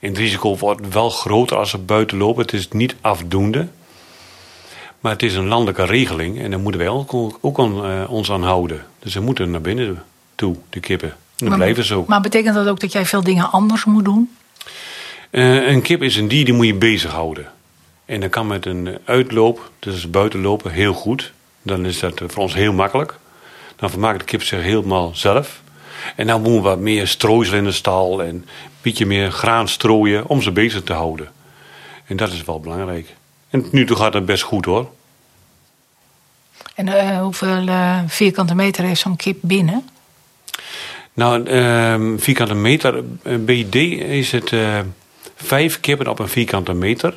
En 0.01 0.09
het 0.09 0.19
risico 0.19 0.57
wordt 0.57 0.93
wel 0.93 1.11
groter 1.11 1.57
als 1.57 1.71
ze 1.71 1.79
buiten 1.79 2.19
lopen. 2.19 2.43
Het 2.43 2.53
is 2.53 2.69
niet 2.69 2.95
afdoende. 3.01 3.69
Maar 5.01 5.13
het 5.13 5.23
is 5.23 5.35
een 5.35 5.47
landelijke 5.47 5.85
regeling 5.85 6.41
en 6.41 6.51
daar 6.51 6.61
moeten 6.61 6.81
wij 6.81 6.91
ook, 6.91 7.39
ook 7.41 7.59
aan, 7.59 8.09
ons 8.09 8.31
aan 8.31 8.43
houden. 8.43 8.87
Dus 8.99 9.13
ze 9.13 9.21
moeten 9.21 9.51
naar 9.51 9.61
binnen 9.61 10.03
toe, 10.35 10.57
de 10.71 10.81
kippen. 10.81 11.11
En 11.11 11.17
dat 11.37 11.49
maar, 11.49 11.59
blijven 11.59 11.85
zo. 11.85 12.05
Maar 12.09 12.21
betekent 12.21 12.55
dat 12.55 12.69
ook 12.69 12.81
dat 12.81 12.93
jij 12.93 13.07
veel 13.07 13.23
dingen 13.23 13.51
anders 13.51 13.85
moet 13.85 14.05
doen? 14.05 14.37
een 15.31 15.83
kip 15.83 16.03
is 16.03 16.17
een 16.17 16.29
dier 16.29 16.45
die 16.45 16.55
moet 16.55 16.67
je 16.67 16.75
bezighouden. 16.75 17.53
En 18.05 18.21
dan 18.21 18.29
kan 18.29 18.47
met 18.47 18.67
een 18.67 18.99
uitloop, 19.05 19.71
dus 19.79 20.11
buitenlopen, 20.11 20.71
heel 20.71 20.93
goed. 20.93 21.33
Dan 21.63 21.87
is 21.87 21.99
dat 21.99 22.23
voor 22.27 22.43
ons 22.43 22.55
heel 22.55 22.73
makkelijk. 22.73 23.19
Dan 23.77 23.91
vermaakt 23.91 24.19
de 24.19 24.25
kip 24.25 24.43
zich 24.43 24.63
helemaal 24.63 25.11
zelf. 25.15 25.63
En 26.17 26.27
dan 26.27 26.43
moeten 26.43 26.63
we 26.63 26.69
wat 26.69 26.79
meer 26.79 27.07
strooisel 27.07 27.57
in 27.57 27.65
de 27.65 27.73
stal 27.73 28.23
en 28.23 28.29
een 28.29 28.45
beetje 28.83 29.07
meer 29.07 29.31
graan 29.31 29.69
strooien 29.69 30.27
om 30.27 30.43
ze 30.43 30.53
bezig 30.53 30.83
te 30.83 30.93
houden. 30.93 31.29
En 32.07 32.17
dat 32.17 32.33
is 32.33 32.45
wel 32.45 32.61
belangrijk. 32.61 33.15
En 33.51 33.67
nu 33.71 33.87
toe 33.87 33.97
gaat 33.97 34.15
het 34.15 34.27
best 34.27 34.43
goed 34.43 34.65
hoor. 34.65 34.91
En 36.75 36.87
uh, 36.87 37.21
hoeveel 37.21 37.63
uh, 37.63 37.99
vierkante 38.07 38.55
meter 38.55 38.85
heeft 38.85 39.01
zo'n 39.01 39.17
kip 39.17 39.39
binnen? 39.41 39.89
Nou, 41.13 41.51
uh, 41.51 42.19
vierkante 42.19 42.55
meter, 42.55 43.05
eh, 43.23 43.37
BD 43.37 43.75
is 43.75 44.33
het 44.33 44.53
vijf 45.37 45.81
kippen 45.81 46.09
op 46.09 46.19
een 46.19 46.29
vierkante 46.29 46.73
meter. 46.73 47.15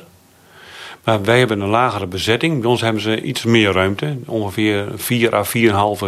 Maar 1.04 1.22
wij 1.22 1.38
hebben 1.38 1.60
een 1.60 1.68
lagere 1.68 2.06
bezetting. 2.06 2.60
Bij 2.60 2.70
ons 2.70 2.80
hebben 2.80 3.02
ze 3.02 3.22
iets 3.22 3.44
meer 3.44 3.72
ruimte. 3.72 4.16
Ongeveer 4.26 4.88
4 4.96 5.34
à 5.34 5.44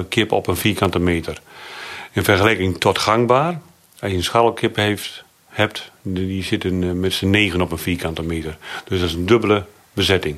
4,5 0.03 0.09
kip 0.09 0.33
op 0.33 0.47
een 0.47 0.57
vierkante 0.57 0.99
meter. 0.99 1.41
In 2.13 2.25
vergelijking 2.25 2.81
tot 2.81 2.99
gangbaar. 2.99 3.61
Als 4.01 4.11
je 4.11 4.17
een 4.17 4.25
scharrelkip 4.25 4.77
heeft, 4.77 5.25
hebt, 5.49 5.91
die 6.03 6.45
zitten 6.45 7.01
met 7.01 7.13
z'n 7.13 7.31
negen 7.31 7.61
op 7.61 7.73
een 7.73 7.79
vierkante 7.79 8.23
meter. 8.23 8.57
Dus 8.85 9.01
dat 9.01 9.09
is 9.09 9.15
een 9.15 9.27
dubbele 9.27 9.65
bezetting. 9.93 10.37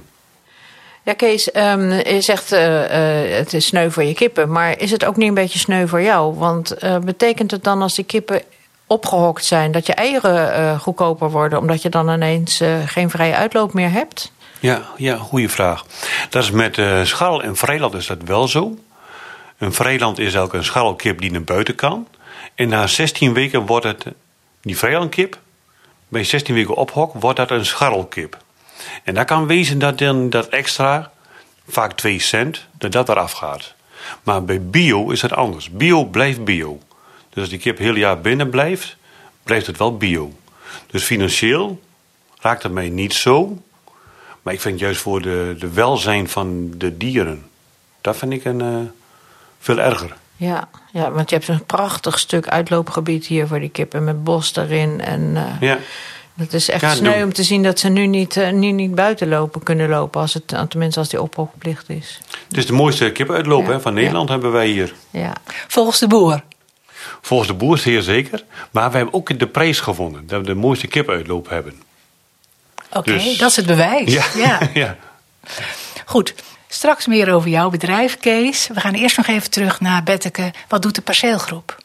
Ja, 1.04 1.12
Kees, 1.12 1.54
um, 1.54 1.92
je 1.92 2.20
zegt 2.20 2.52
uh, 2.52 2.82
uh, 2.82 3.36
het 3.36 3.52
is 3.52 3.66
sneu 3.66 3.90
voor 3.90 4.02
je 4.02 4.14
kippen. 4.14 4.52
Maar 4.52 4.80
is 4.80 4.90
het 4.90 5.04
ook 5.04 5.16
niet 5.16 5.28
een 5.28 5.34
beetje 5.34 5.58
sneu 5.58 5.86
voor 5.86 6.02
jou? 6.02 6.34
Want 6.34 6.76
betekent 7.04 7.50
het 7.50 7.64
dan 7.64 7.82
als 7.82 7.94
die 7.94 8.04
kippen 8.04 8.42
opgehokt 8.86 9.44
zijn... 9.44 9.72
dat 9.72 9.86
je 9.86 9.94
eieren 9.94 10.80
goedkoper 10.80 11.30
worden... 11.30 11.58
omdat 11.58 11.82
je 11.82 11.88
dan 11.88 12.10
ineens 12.10 12.60
geen 12.86 13.10
vrije 13.10 13.34
uitloop 13.34 13.72
meer 13.72 13.90
hebt? 13.90 14.32
Ja, 14.62 14.82
ja 14.96 15.16
goede 15.16 15.48
vraag. 15.48 15.84
Dat 16.30 16.42
is 16.42 16.50
met 16.50 16.76
uh, 16.76 17.04
scharrel 17.04 17.42
en 17.42 17.56
vrijland 17.56 17.94
is 17.94 18.06
dat 18.06 18.18
wel 18.24 18.48
zo. 18.48 18.78
Een 19.58 19.72
vrijland 19.72 20.18
is 20.18 20.36
ook 20.36 20.54
een 20.54 20.64
scharrelkip 20.64 21.20
die 21.20 21.30
naar 21.30 21.42
buiten 21.42 21.74
kan. 21.74 22.08
En 22.54 22.68
na 22.68 22.86
16 22.86 23.32
weken 23.32 23.66
wordt 23.66 23.84
het, 23.84 24.06
die 24.60 24.78
vrijlandkip, 24.78 25.38
bij 26.08 26.24
16 26.24 26.54
weken 26.54 26.74
ophok, 26.74 27.14
wordt 27.14 27.36
dat 27.36 27.50
een 27.50 27.66
scharrelkip. 27.66 28.36
En 29.04 29.14
daar 29.14 29.24
kan 29.24 29.46
wezen 29.46 29.78
dat 29.78 29.98
dan 29.98 30.30
dat 30.30 30.48
extra, 30.48 31.10
vaak 31.68 31.92
2 31.92 32.18
cent, 32.18 32.66
dat 32.78 32.92
dat 32.92 33.08
eraf 33.08 33.32
gaat. 33.32 33.74
Maar 34.22 34.44
bij 34.44 34.62
bio 34.62 35.10
is 35.10 35.22
het 35.22 35.32
anders. 35.32 35.70
Bio 35.70 36.04
blijft 36.04 36.44
bio. 36.44 36.80
Dus 37.28 37.40
als 37.40 37.48
die 37.48 37.58
kip 37.58 37.78
heel 37.78 37.96
jaar 37.96 38.20
binnen 38.20 38.50
blijft, 38.50 38.96
blijft 39.42 39.66
het 39.66 39.78
wel 39.78 39.96
bio. 39.96 40.32
Dus 40.86 41.04
financieel 41.04 41.82
raakt 42.40 42.62
het 42.62 42.72
mij 42.72 42.88
niet 42.88 43.14
zo. 43.14 43.62
Maar 44.42 44.54
ik 44.54 44.60
vind 44.60 44.78
juist 44.78 45.00
voor 45.00 45.22
de, 45.22 45.56
de 45.58 45.72
welzijn 45.72 46.28
van 46.28 46.70
de 46.76 46.96
dieren, 46.96 47.46
dat 48.00 48.16
vind 48.16 48.32
ik 48.32 48.44
een, 48.44 48.60
uh, 48.60 48.76
veel 49.58 49.78
erger. 49.78 50.16
Ja, 50.36 50.68
ja, 50.92 51.10
want 51.10 51.30
je 51.30 51.36
hebt 51.36 51.48
een 51.48 51.64
prachtig 51.64 52.18
stuk 52.18 52.48
uitloopgebied 52.48 53.26
hier 53.26 53.46
voor 53.46 53.60
die 53.60 53.68
kippen 53.68 54.04
met 54.04 54.24
bos 54.24 54.56
erin. 54.56 55.00
En, 55.00 55.20
uh, 55.20 55.60
ja. 55.60 55.78
Het 56.36 56.54
is 56.54 56.68
echt 56.68 56.80
ja, 56.80 56.94
sneu 56.94 57.24
om 57.24 57.32
te 57.32 57.42
zien 57.42 57.62
dat 57.62 57.78
ze 57.78 57.88
nu 57.88 58.06
niet, 58.06 58.36
uh, 58.36 58.50
nu 58.50 58.70
niet 58.70 58.94
buiten 58.94 59.28
lopen, 59.28 59.62
kunnen 59.62 59.88
lopen. 59.88 60.20
Als 60.20 60.34
het, 60.34 60.46
tenminste 60.68 61.00
als 61.00 61.08
die 61.08 61.22
ophokplicht 61.22 61.88
is. 61.88 62.20
Het 62.48 62.56
is 62.56 62.66
de 62.66 62.72
mooiste 62.72 63.12
kipuitloop 63.12 63.66
ja. 63.66 63.80
van 63.80 63.94
Nederland 63.94 64.28
hebben 64.28 64.52
wij 64.52 64.66
hier. 64.66 64.94
Ja. 65.10 65.32
Volgens 65.68 65.98
de 65.98 66.06
boer? 66.06 66.42
Volgens 67.20 67.48
de 67.48 67.56
boer 67.56 67.78
zeer 67.78 68.02
zeker. 68.02 68.44
Maar 68.70 68.90
we 68.90 68.96
hebben 68.96 69.14
ook 69.14 69.38
de 69.38 69.46
prijs 69.46 69.80
gevonden. 69.80 70.26
Dat 70.26 70.40
we 70.40 70.46
de 70.46 70.54
mooiste 70.54 70.86
kipuitloop 70.86 71.48
hebben. 71.48 71.82
Oké, 72.92 73.12
dus- 73.12 73.38
dat 73.38 73.50
is 73.50 73.56
het 73.56 73.66
bewijs. 73.66 74.12
Ja. 74.12 74.24
ja. 74.34 74.58
ja. 74.84 74.96
Goed, 76.04 76.34
straks 76.68 77.06
meer 77.06 77.32
over 77.32 77.50
jouw 77.50 77.70
bedrijf, 77.70 78.18
Kees. 78.18 78.68
We 78.74 78.80
gaan 78.80 78.94
eerst 78.94 79.16
nog 79.16 79.26
even 79.26 79.50
terug 79.50 79.80
naar 79.80 80.02
Betteke. 80.02 80.52
Wat 80.68 80.82
doet 80.82 80.94
de 80.94 81.02
perceelgroep? 81.02 81.80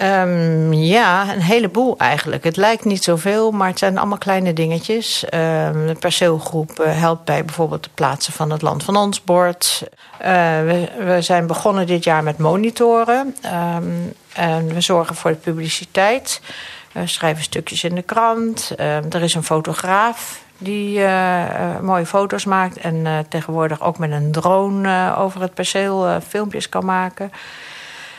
Um, 0.00 0.72
ja, 0.72 1.32
een 1.34 1.42
heleboel 1.42 1.98
eigenlijk. 1.98 2.44
Het 2.44 2.56
lijkt 2.56 2.84
niet 2.84 3.04
zoveel, 3.04 3.50
maar 3.50 3.68
het 3.68 3.78
zijn 3.78 3.98
allemaal 3.98 4.18
kleine 4.18 4.52
dingetjes. 4.52 5.24
Um, 5.24 5.86
de 5.86 5.96
perceelgroep 5.98 6.78
eh, 6.78 6.98
helpt 6.98 7.24
bij 7.24 7.44
bijvoorbeeld 7.44 7.84
het 7.84 7.94
plaatsen 7.94 8.32
van 8.32 8.50
het 8.50 8.62
Land 8.62 8.84
van 8.84 8.96
Ons 8.96 9.24
bord. 9.24 9.82
Uh, 10.22 10.28
we, 10.60 10.88
we, 11.04 11.22
zijn 11.22 11.46
begonnen 11.46 11.86
dit 11.86 12.04
jaar 12.04 12.22
met 12.22 12.38
monitoren. 12.38 13.36
Um, 13.76 14.12
en 14.32 14.74
we 14.74 14.80
zorgen 14.80 15.16
voor 15.16 15.30
de 15.30 15.36
publiciteit. 15.36 16.40
We 16.92 17.06
schrijven 17.06 17.42
stukjes 17.42 17.84
in 17.84 17.94
de 17.94 18.02
krant. 18.02 18.72
er 18.76 19.22
is 19.22 19.34
een 19.34 19.44
fotograaf 19.44 20.42
die 20.58 20.98
uh, 20.98 21.78
mooie 21.80 22.06
foto's 22.06 22.44
maakt. 22.44 22.76
En 22.76 23.26
tegenwoordig 23.28 23.80
ook 23.80 23.98
met 23.98 24.10
een 24.10 24.32
drone 24.32 25.16
over 25.16 25.40
het 25.40 25.54
perceel 25.54 26.20
filmpjes 26.20 26.68
kan 26.68 26.84
maken. 26.84 27.32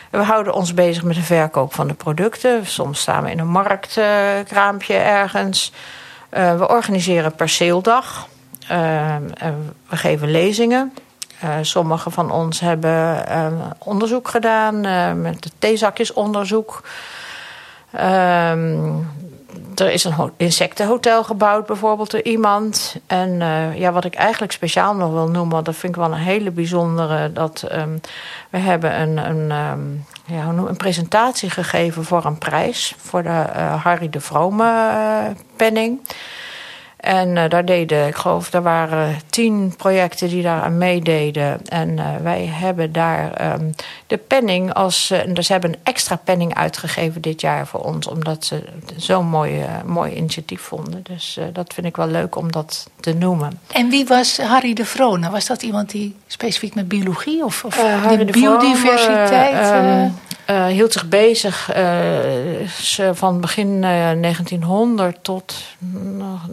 We 0.09 0.23
houden 0.23 0.53
ons 0.53 0.73
bezig 0.73 1.03
met 1.03 1.15
de 1.15 1.21
verkoop 1.21 1.73
van 1.73 1.87
de 1.87 1.93
producten. 1.93 2.65
Soms 2.65 2.99
staan 2.99 3.23
we 3.23 3.31
in 3.31 3.39
een 3.39 3.47
marktkraampje 3.47 4.95
ergens. 4.95 5.71
We 6.29 6.67
organiseren 6.67 7.35
perceeldag. 7.35 8.27
We 9.89 9.97
geven 9.97 10.31
lezingen. 10.31 10.93
Sommigen 11.61 12.11
van 12.11 12.31
ons 12.31 12.59
hebben 12.59 13.25
onderzoek 13.77 14.27
gedaan 14.27 14.81
met 15.21 15.43
het 15.43 15.53
theezakjesonderzoek. 15.59 16.83
Ehm, 17.93 18.91
er 19.75 19.91
is 19.91 20.03
een 20.03 20.31
insectenhotel 20.37 21.23
gebouwd, 21.23 21.65
bijvoorbeeld 21.65 22.11
door 22.11 22.21
iemand. 22.21 22.95
En 23.07 23.29
uh, 23.29 23.77
ja, 23.77 23.91
wat 23.91 24.05
ik 24.05 24.15
eigenlijk 24.15 24.51
speciaal 24.51 24.95
nog 24.95 25.11
wil 25.11 25.27
noemen, 25.27 25.63
dat 25.63 25.75
vind 25.75 25.95
ik 25.95 26.01
wel 26.01 26.11
een 26.11 26.17
hele 26.17 26.51
bijzondere. 26.51 27.31
Dat 27.31 27.67
um, 27.71 27.99
we 28.49 28.57
hebben 28.57 29.01
een, 29.01 29.17
een, 29.17 29.51
um, 29.51 30.05
ja, 30.25 30.47
een 30.47 30.77
presentatie 30.77 31.49
gegeven 31.49 32.03
voor 32.03 32.25
een 32.25 32.37
prijs. 32.37 32.95
Voor 32.97 33.23
de 33.23 33.29
uh, 33.29 33.83
Harry 33.83 34.09
de 34.09 34.19
Vrome 34.19 34.63
uh, 34.63 35.35
penning. 35.55 35.99
En 37.03 37.35
uh, 37.35 37.43
daar 37.49 37.65
deden, 37.65 38.07
ik 38.07 38.15
geloof, 38.15 38.53
er 38.53 38.61
waren 38.61 39.19
tien 39.29 39.73
projecten 39.77 40.29
die 40.29 40.43
daar 40.43 40.61
aan 40.61 40.77
meededen. 40.77 41.67
En 41.67 41.89
uh, 41.89 42.05
wij 42.21 42.45
hebben 42.45 42.91
daar 42.91 43.53
um, 43.53 43.75
de 44.07 44.17
penning 44.17 44.73
als. 44.73 45.11
Uh, 45.11 45.41
ze 45.41 45.51
hebben 45.51 45.69
een 45.69 45.79
extra 45.83 46.15
penning 46.15 46.55
uitgegeven 46.55 47.21
dit 47.21 47.41
jaar 47.41 47.67
voor 47.67 47.79
ons, 47.79 48.07
omdat 48.07 48.45
ze 48.45 48.63
zo'n 48.95 49.25
mooi, 49.25 49.65
mooi 49.85 50.13
initiatief 50.13 50.61
vonden. 50.61 51.03
Dus 51.03 51.39
dat 51.53 51.73
vind 51.73 51.87
ik 51.87 51.95
wel 51.95 52.07
leuk 52.07 52.35
om 52.35 52.51
dat 52.51 52.89
te 52.99 53.13
noemen. 53.13 53.59
En 53.71 53.89
wie 53.89 54.05
was 54.05 54.37
Harry 54.37 54.73
de 54.73 54.85
Vrone? 54.85 55.29
Was 55.29 55.45
dat 55.45 55.63
iemand 55.63 55.89
die 55.89 56.15
specifiek 56.27 56.75
met 56.75 56.87
biologie 56.87 57.43
of, 57.43 57.65
of 57.65 57.75
de 57.75 58.25
biodiversiteit? 58.25 59.67
Vrome, 59.67 60.11
uh, 60.49 60.65
hield 60.65 60.93
zich 60.93 61.07
bezig 61.07 61.75
uh, 61.75 63.09
van 63.13 63.41
begin 63.41 63.81
1900 63.81 65.17
tot, 65.21 65.55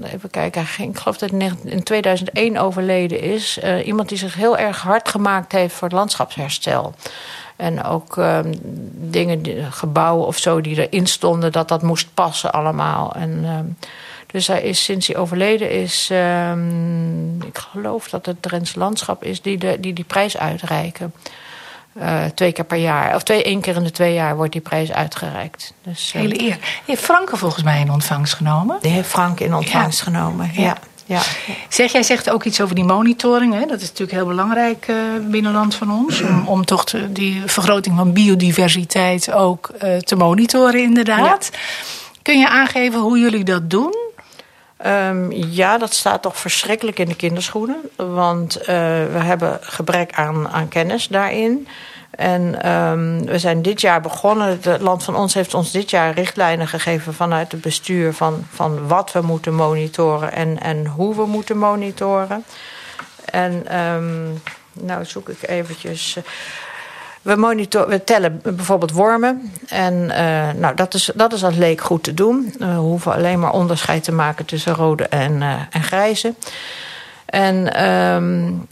even 0.03 0.31
kijken, 0.31 0.63
ik 0.79 0.99
geloof 0.99 1.19
dat 1.19 1.31
hij 1.31 1.53
in 1.65 1.83
2001 1.83 2.59
overleden 2.59 3.21
is. 3.21 3.59
iemand 3.85 4.09
die 4.09 4.19
zich 4.19 4.35
heel 4.35 4.59
erg 4.59 4.83
hard 4.83 5.09
gemaakt 5.09 5.53
heeft 5.53 5.75
voor 5.75 5.89
het 5.89 5.97
landschapsherstel. 5.97 6.95
En 7.61 7.85
ook 7.85 8.17
ehm, 8.17 8.55
dingen, 8.93 9.73
gebouwen 9.73 10.27
of 10.27 10.39
zo 10.39 10.61
die 10.61 10.89
erin 10.89 11.07
stonden, 11.07 11.53
dat 11.53 11.69
dat 11.69 11.83
moest 11.83 12.09
passen 12.15 12.53
allemaal. 12.53 13.13
En, 13.15 13.41
ehm, 13.45 13.65
dus 14.27 14.47
hij 14.47 14.63
is 14.63 14.85
sinds 14.85 15.07
hij 15.07 15.17
overleden 15.17 15.71
is, 15.71 16.09
ehm, 16.11 17.43
ik 17.43 17.59
geloof 17.59 18.09
dat 18.09 18.27
het 18.27 18.43
Drents 18.43 18.75
Landschap 18.75 19.25
is 19.25 19.43
die 19.43 19.59
de, 19.59 19.77
die, 19.81 19.93
die 19.93 20.05
prijs 20.05 20.37
uitreiken. 20.37 21.13
Uh, 21.99 22.25
twee 22.35 22.53
keer 22.53 22.65
per 22.65 22.79
jaar, 22.79 23.15
of 23.15 23.23
twee, 23.23 23.43
één 23.43 23.61
keer 23.61 23.77
in 23.77 23.83
de 23.83 23.91
twee 23.91 24.15
jaar 24.15 24.37
wordt 24.37 24.53
die 24.53 24.61
prijs 24.61 24.93
uitgereikt. 24.93 25.75
Dus, 25.83 26.13
uh, 26.17 26.23
Hele 26.23 26.43
eer. 26.43 26.59
Heeft 26.87 27.03
Frank 27.03 27.31
er 27.31 27.39
volgens 27.39 27.63
mij 27.63 27.81
in 27.81 27.91
ontvangst 27.91 28.35
genomen? 28.35 28.79
Die 28.81 28.91
heeft 28.91 29.09
Frank 29.09 29.41
in 29.41 29.55
ontvangst 29.55 29.99
ja. 29.99 30.05
genomen, 30.05 30.51
ja. 30.53 30.77
ja. 31.05 31.21
Zeg, 31.69 31.93
jij 31.93 32.03
zegt 32.03 32.31
ook 32.31 32.45
iets 32.45 32.61
over 32.61 32.75
die 32.75 32.85
monitoring. 32.85 33.55
Hè? 33.55 33.67
Dat 33.67 33.81
is 33.81 33.89
natuurlijk 33.89 34.13
heel 34.13 34.27
belangrijk 34.27 34.87
uh, 34.89 34.97
binnen 35.21 35.53
land 35.53 35.75
van 35.75 35.93
ons. 35.93 36.21
Om, 36.21 36.49
om 36.49 36.65
toch 36.65 36.85
te, 36.85 37.13
die 37.13 37.43
vergroting 37.47 37.97
van 37.97 38.13
biodiversiteit 38.13 39.33
ook 39.33 39.71
te 40.05 40.17
monitoren, 40.17 40.83
inderdaad. 40.83 41.51
Kun 42.23 42.39
je 42.39 42.49
aangeven 42.49 43.01
hoe 43.01 43.19
jullie 43.19 43.45
dat 43.45 43.71
doen? 43.71 43.95
Um, 44.87 45.33
ja, 45.33 45.79
dat 45.79 45.95
staat 45.95 46.23
toch 46.23 46.37
verschrikkelijk 46.37 46.99
in 46.99 47.09
de 47.09 47.15
kinderschoenen. 47.17 47.81
Want 47.97 48.59
uh, 48.61 48.67
we 48.67 49.19
hebben 49.19 49.59
gebrek 49.61 50.13
aan, 50.13 50.49
aan 50.49 50.69
kennis 50.69 51.09
daarin. 51.09 51.69
En 52.11 52.71
um, 52.71 53.25
we 53.27 53.39
zijn 53.39 53.63
dit 53.63 53.81
jaar 53.81 54.01
begonnen. 54.01 54.59
Het 54.63 54.81
land 54.81 55.05
van 55.05 55.17
ons 55.17 55.35
heeft 55.35 55.55
ons 55.55 55.71
dit 55.71 55.91
jaar 55.91 56.15
richtlijnen 56.15 56.69
gegeven 56.69 57.15
vanuit 57.15 57.53
het 57.53 57.61
bestuur 57.61 58.13
van, 58.13 58.47
van 58.51 58.87
wat 58.89 59.13
we 59.13 59.21
moeten 59.21 59.55
monitoren 59.55 60.33
en, 60.33 60.61
en 60.61 60.87
hoe 60.87 61.15
we 61.15 61.27
moeten 61.27 61.59
monitoren. 61.59 62.45
En 63.25 63.79
um, 63.79 64.43
nou 64.73 65.05
zoek 65.05 65.29
ik 65.29 65.49
eventjes. 65.49 66.17
We, 67.23 67.37
monitor, 67.37 67.89
we 67.89 68.05
tellen 68.05 68.41
bijvoorbeeld 68.43 68.93
wormen. 68.93 69.53
En 69.69 69.95
uh, 69.95 70.51
nou, 70.51 70.75
dat, 70.75 70.95
is, 70.95 71.11
dat 71.15 71.33
is 71.33 71.45
als 71.45 71.57
leek 71.57 71.81
goed 71.81 72.03
te 72.03 72.15
doen. 72.15 72.55
We 72.59 72.65
hoeven 72.65 73.13
alleen 73.13 73.41
maar 73.41 73.53
onderscheid 73.53 74.05
te 74.05 74.13
maken 74.13 74.45
tussen 74.45 74.75
rode 74.75 75.09
en, 75.09 75.33
uh, 75.33 75.55
en 75.71 75.83
grijze. 75.83 76.35
En 77.27 77.85
um, 77.85 78.67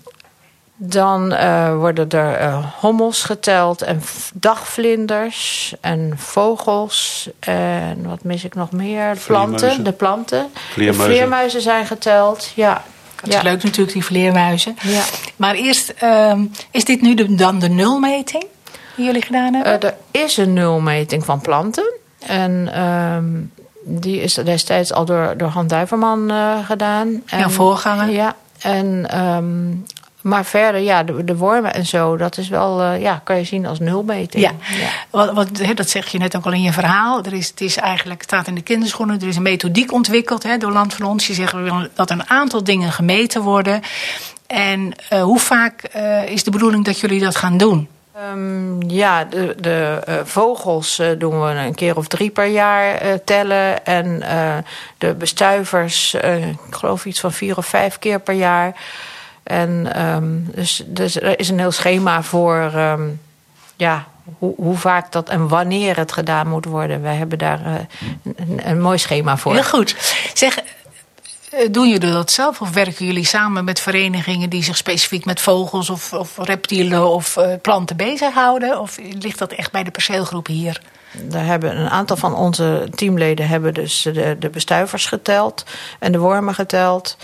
dan 0.80 1.32
uh, 1.32 1.76
worden 1.76 2.10
er 2.10 2.72
hommels 2.80 3.22
geteld 3.22 3.82
en 3.82 4.02
dagvlinders 4.34 5.74
en 5.80 6.12
vogels. 6.16 7.30
En 7.38 8.08
wat 8.08 8.24
mis 8.24 8.44
ik 8.44 8.54
nog 8.54 8.72
meer? 8.72 9.16
Planten, 9.26 9.84
de 9.84 9.92
planten. 9.92 10.50
Vleermuizen. 10.72 11.08
De 11.08 11.14
vleermuizen 11.14 11.60
zijn 11.60 11.86
geteld, 11.86 12.52
ja. 12.54 12.82
Dat 13.22 13.34
is 13.34 13.42
leuk 13.42 13.62
natuurlijk, 13.62 13.92
die 13.92 14.04
vleermuizen. 14.04 14.76
Ja. 14.82 15.02
Maar 15.36 15.54
eerst, 15.54 15.94
uh, 16.02 16.32
is 16.70 16.84
dit 16.84 17.00
nu 17.00 17.14
de, 17.14 17.34
dan 17.34 17.58
de 17.58 17.68
nulmeting 17.68 18.44
die 18.96 19.04
jullie 19.04 19.22
gedaan 19.22 19.54
hebben? 19.54 19.82
er 19.82 19.94
is 20.10 20.36
een 20.36 20.52
nulmeting 20.52 21.24
van 21.24 21.40
planten. 21.40 21.92
En 22.18 22.70
die 23.84 24.20
is 24.20 24.34
destijds 24.34 24.92
al 24.92 25.04
door, 25.04 25.34
door 25.36 25.48
Han 25.48 25.66
Duiverman 25.66 26.32
gedaan. 26.64 27.22
En, 27.26 27.38
ja, 27.38 27.50
voorganger. 27.50 28.10
Ja, 28.10 28.36
en 28.58 29.18
um, 29.20 29.84
maar 30.28 30.44
verder, 30.44 30.80
ja, 30.80 31.02
de, 31.02 31.24
de, 31.24 31.36
wormen 31.36 31.74
en 31.74 31.86
zo, 31.86 32.16
dat 32.16 32.38
is 32.38 32.48
wel, 32.48 32.82
uh, 32.82 33.00
ja, 33.00 33.20
kan 33.24 33.36
je 33.36 33.44
zien 33.44 33.66
als 33.66 33.78
nulmeting. 33.78 34.42
Ja, 34.42 34.52
ja. 34.78 34.88
Wat, 35.10 35.32
wat, 35.32 35.48
dat 35.74 35.90
zeg 35.90 36.08
je 36.08 36.18
net 36.18 36.36
ook 36.36 36.44
al 36.44 36.52
in 36.52 36.62
je 36.62 36.72
verhaal. 36.72 37.24
Er 37.24 37.32
is, 37.32 37.48
het 37.48 37.60
is 37.60 37.76
eigenlijk, 37.76 38.20
het 38.20 38.30
staat 38.30 38.46
in 38.46 38.54
de 38.54 38.62
kinderschoenen, 38.62 39.20
er 39.20 39.28
is 39.28 39.36
een 39.36 39.42
methodiek 39.42 39.92
ontwikkeld 39.92 40.42
hè, 40.42 40.56
door 40.56 40.72
Land 40.72 40.94
van 40.94 41.06
Ons. 41.06 41.26
Die 41.26 41.34
zeggen 41.34 41.90
dat 41.94 42.10
een 42.10 42.28
aantal 42.28 42.64
dingen 42.64 42.92
gemeten 42.92 43.42
worden. 43.42 43.82
En 44.46 44.92
uh, 45.12 45.22
hoe 45.22 45.38
vaak 45.38 45.82
uh, 45.96 46.28
is 46.28 46.44
de 46.44 46.50
bedoeling 46.50 46.84
dat 46.84 47.00
jullie 47.00 47.20
dat 47.20 47.36
gaan 47.36 47.56
doen? 47.56 47.88
Um, 48.32 48.90
ja, 48.90 49.24
de, 49.24 49.54
de 49.60 50.02
uh, 50.08 50.14
vogels 50.24 50.98
uh, 50.98 51.08
doen 51.18 51.40
we 51.42 51.50
een 51.50 51.74
keer 51.74 51.96
of 51.96 52.06
drie 52.06 52.30
per 52.30 52.46
jaar 52.46 53.04
uh, 53.04 53.12
tellen. 53.24 53.84
En 53.84 54.22
de 54.98 55.14
bestuivers, 55.14 56.14
ik 56.14 56.74
geloof 56.74 57.04
iets 57.04 57.20
van 57.20 57.32
vier 57.32 57.56
of 57.56 57.66
vijf 57.66 57.98
keer 57.98 58.20
per 58.20 58.34
jaar. 58.34 58.74
En 59.48 60.02
um, 60.06 60.50
dus, 60.54 60.82
dus 60.86 61.20
er 61.20 61.38
is 61.38 61.48
een 61.48 61.58
heel 61.58 61.70
schema 61.70 62.22
voor 62.22 62.72
um, 62.74 63.20
ja, 63.76 64.06
hoe, 64.38 64.54
hoe, 64.56 64.76
vaak 64.76 65.12
dat 65.12 65.28
en 65.28 65.48
wanneer 65.48 65.96
het 65.96 66.12
gedaan 66.12 66.48
moet 66.48 66.64
worden. 66.64 67.02
We 67.02 67.08
hebben 67.08 67.38
daar 67.38 67.60
uh, 67.66 67.74
een, 68.36 68.68
een, 68.68 68.80
mooi 68.80 68.98
schema 68.98 69.36
voor. 69.36 69.52
Heel 69.52 69.64
goed. 69.64 69.96
Zeg, 70.34 70.58
doen 71.70 71.88
jullie 71.88 72.12
dat 72.12 72.30
zelf 72.30 72.60
of 72.60 72.70
werken 72.70 73.06
jullie 73.06 73.24
samen 73.24 73.64
met 73.64 73.80
verenigingen 73.80 74.50
die 74.50 74.62
zich 74.62 74.76
specifiek 74.76 75.24
met 75.24 75.40
vogels 75.40 75.90
of, 75.90 76.12
of 76.12 76.36
reptielen 76.36 77.08
of 77.08 77.36
uh, 77.36 77.52
planten 77.62 77.96
bezighouden? 77.96 78.80
Of 78.80 78.98
ligt 79.18 79.38
dat 79.38 79.52
echt 79.52 79.72
bij 79.72 79.84
de 79.84 79.90
perceelgroep 79.90 80.46
hier? 80.46 80.80
Daar 81.12 81.44
hebben 81.44 81.78
een 81.78 81.90
aantal 81.90 82.16
van 82.16 82.34
onze 82.34 82.88
teamleden 82.94 83.48
hebben 83.48 83.74
dus 83.74 84.02
de, 84.02 84.36
de 84.38 84.50
bestuivers 84.50 85.06
geteld 85.06 85.64
en 85.98 86.12
de 86.12 86.18
wormen 86.18 86.54
geteld. 86.54 87.16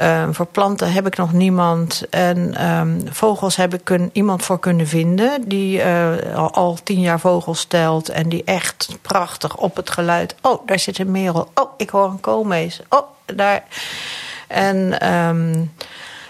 Um, 0.00 0.34
voor 0.34 0.46
planten 0.46 0.92
heb 0.92 1.06
ik 1.06 1.16
nog 1.16 1.32
niemand. 1.32 2.06
En 2.10 2.66
um, 2.70 3.02
vogels 3.10 3.56
heb 3.56 3.74
ik 3.74 3.80
kun, 3.84 4.10
iemand 4.12 4.44
voor 4.44 4.58
kunnen 4.58 4.86
vinden. 4.86 5.48
Die 5.48 5.78
uh, 5.78 6.10
al, 6.34 6.50
al, 6.50 6.78
tien 6.82 7.00
jaar 7.00 7.20
vogels 7.20 7.64
telt. 7.64 8.08
En 8.08 8.28
die 8.28 8.44
echt 8.44 8.88
prachtig 9.02 9.56
op 9.56 9.76
het 9.76 9.90
geluid. 9.90 10.34
Oh, 10.42 10.66
daar 10.66 10.78
zit 10.78 10.98
een 10.98 11.10
merel. 11.10 11.50
Oh, 11.54 11.70
ik 11.76 11.90
hoor 11.90 12.04
een 12.04 12.20
koolmees. 12.20 12.80
Oh, 12.88 13.02
daar. 13.24 13.64
En 14.46 15.08
um, 15.12 15.72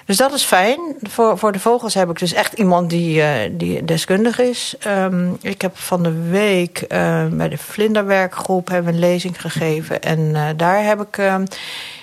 dus 0.08 0.16
dat 0.16 0.32
is 0.32 0.44
fijn. 0.44 0.80
Voor, 1.02 1.38
voor 1.38 1.52
de 1.52 1.60
vogels 1.60 1.94
heb 1.94 2.10
ik 2.10 2.18
dus 2.18 2.32
echt 2.32 2.52
iemand 2.52 2.90
die, 2.90 3.18
uh, 3.18 3.30
die 3.50 3.84
deskundig 3.84 4.38
is. 4.38 4.74
Um, 4.86 5.36
ik 5.40 5.62
heb 5.62 5.78
van 5.78 6.02
de 6.02 6.28
week 6.30 6.84
uh, 6.88 7.26
bij 7.26 7.48
de 7.48 7.58
vlinderwerkgroep 7.58 8.68
hebben 8.68 8.92
een 8.92 8.98
lezing 8.98 9.40
gegeven. 9.40 10.02
En 10.02 10.18
uh, 10.18 10.48
daar 10.56 10.84
heb 10.84 11.00
ik 11.00 11.18
uh, 11.18 11.34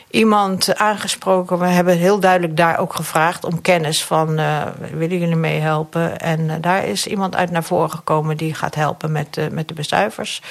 iemand 0.09 0.75
aangesproken. 0.75 1.59
We 1.59 1.65
hebben 1.65 1.97
heel 1.97 2.19
duidelijk 2.19 2.57
daar 2.57 2.79
ook 2.79 2.95
gevraagd 2.95 3.43
om 3.43 3.61
kennis 3.61 4.03
van... 4.03 4.39
uh, 4.39 4.63
willen 4.93 5.19
jullie 5.19 5.35
meehelpen? 5.35 6.19
En 6.19 6.39
uh, 6.39 6.53
daar 6.61 6.85
is 6.85 7.07
iemand 7.07 7.35
uit 7.35 7.51
naar 7.51 7.63
voren 7.63 7.91
gekomen 7.91 8.37
die 8.37 8.53
gaat 8.53 8.75
helpen 8.75 9.11
met, 9.11 9.37
uh, 9.37 9.45
met 9.51 9.67
de 9.67 9.73
bestuivers. 9.73 10.41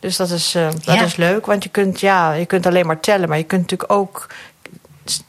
Dus 0.00 0.16
dat 0.16 0.30
is, 0.30 0.52
dat 0.84 0.84
ja. 0.84 1.02
is 1.02 1.16
leuk, 1.16 1.46
want 1.46 1.62
je 1.62 1.70
kunt, 1.70 2.00
ja, 2.00 2.32
je 2.32 2.46
kunt 2.46 2.66
alleen 2.66 2.86
maar 2.86 3.00
tellen... 3.00 3.28
maar 3.28 3.38
je 3.38 3.44
kunt 3.44 3.60
natuurlijk 3.60 3.92
ook 3.92 4.26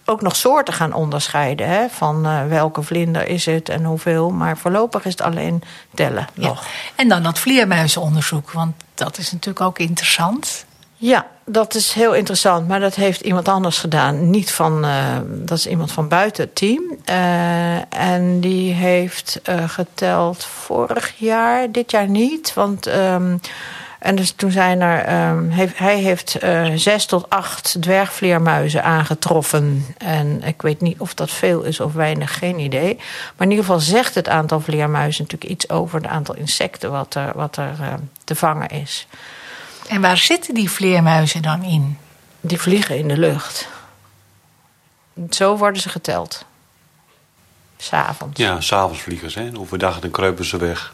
ook 0.06 0.22
nog 0.22 0.36
soorten 0.36 0.74
gaan 0.74 0.94
onderscheiden. 0.94 1.68
Hè? 1.68 1.90
Van 1.90 2.28
uh, 2.28 2.48
welke 2.48 2.82
vlinder 2.82 3.28
is 3.28 3.46
het 3.46 3.70
en 3.70 3.84
hoeveel. 3.84 4.30
Maar 4.30 4.58
voorlopig 4.58 5.06
is 5.06 5.12
het 5.12 5.22
alleen 5.22 5.64
tellen 5.94 6.28
ja. 6.34 6.48
nog. 6.48 6.66
En 6.96 7.08
dan 7.08 7.24
dat 7.24 7.40
vleermuizenonderzoek. 7.40 8.52
Want 8.52 8.76
dat 8.94 9.18
is 9.18 9.32
natuurlijk 9.32 9.66
ook 9.66 9.80
interessant. 9.80 10.66
Ja, 10.96 11.28
dat 11.46 11.76
is 11.76 11.94
heel 11.94 12.14
interessant. 12.16 12.68
Maar 12.68 12.80
dat 12.80 12.96
heeft 12.96 13.22
iemand 13.22 13.48
anders 13.48 13.78
gedaan. 13.78 14.30
Niet 14.30 14.52
van, 14.52 14.86
uh, 14.86 15.18
dat 15.28 15.58
is 15.58 15.68
iemand 15.68 15.92
van 15.92 16.08
buiten 16.08 16.44
het 16.44 16.56
team. 16.56 16.84
Uh, 17.06 17.94
en 17.94 18.40
die 18.40 18.74
heeft 18.74 19.40
geteld 19.68 20.46
vorig 20.46 21.14
jaar, 21.18 21.72
dit 21.72 21.92
jaar 21.92 22.08
niet. 22.08 22.54
Want... 22.54 22.88
Um, 22.88 23.40
en 24.00 24.16
dus 24.16 24.32
toen 24.32 24.52
zijn 24.52 24.82
er, 24.82 25.30
um, 25.30 25.50
heeft, 25.50 25.78
hij 25.78 25.98
heeft 25.98 26.44
uh, 26.44 26.72
zes 26.76 27.06
tot 27.06 27.30
acht 27.30 27.78
dwergvleermuizen 27.80 28.84
aangetroffen. 28.84 29.86
En 29.98 30.44
ik 30.44 30.62
weet 30.62 30.82
niet 30.82 31.00
of 31.00 31.14
dat 31.14 31.32
veel 31.32 31.64
is 31.64 31.80
of 31.80 31.94
weinig, 31.94 32.38
geen 32.38 32.60
idee. 32.60 32.96
Maar 32.96 33.48
in 33.48 33.50
ieder 33.50 33.66
geval 33.66 33.80
zegt 33.80 34.16
het 34.16 34.30
aantal 34.30 34.60
vleermuizen 34.60 35.24
natuurlijk 35.24 35.52
iets 35.52 35.70
over 35.70 36.02
het 36.02 36.10
aantal 36.10 36.36
insecten 36.36 36.92
wat 36.92 37.16
er, 37.16 37.32
wat 37.36 37.58
er 37.58 37.76
uh, 37.82 37.94
te 38.24 38.36
vangen 38.36 38.70
is. 38.70 39.08
En 39.88 40.02
waar 40.02 40.18
zitten 40.18 40.54
die 40.54 40.72
vleermuizen 40.72 41.42
dan 41.42 41.64
in? 41.64 41.98
Die 42.42 42.60
vliegen 42.60 42.98
in 42.98 43.08
de 43.08 43.18
lucht. 43.18 43.68
Zo 45.30 45.58
worden 45.58 45.82
ze 45.82 45.90
geteld. 45.90 46.46
S'avonds. 47.78 48.40
Ja, 48.40 48.62
s'avonds 48.62 49.02
vliegen 49.02 49.32
ze. 49.32 49.52
Overdag 49.58 50.00
dan 50.00 50.12
kruipen 50.12 50.46
ze 50.46 50.58
weg. 50.58 50.94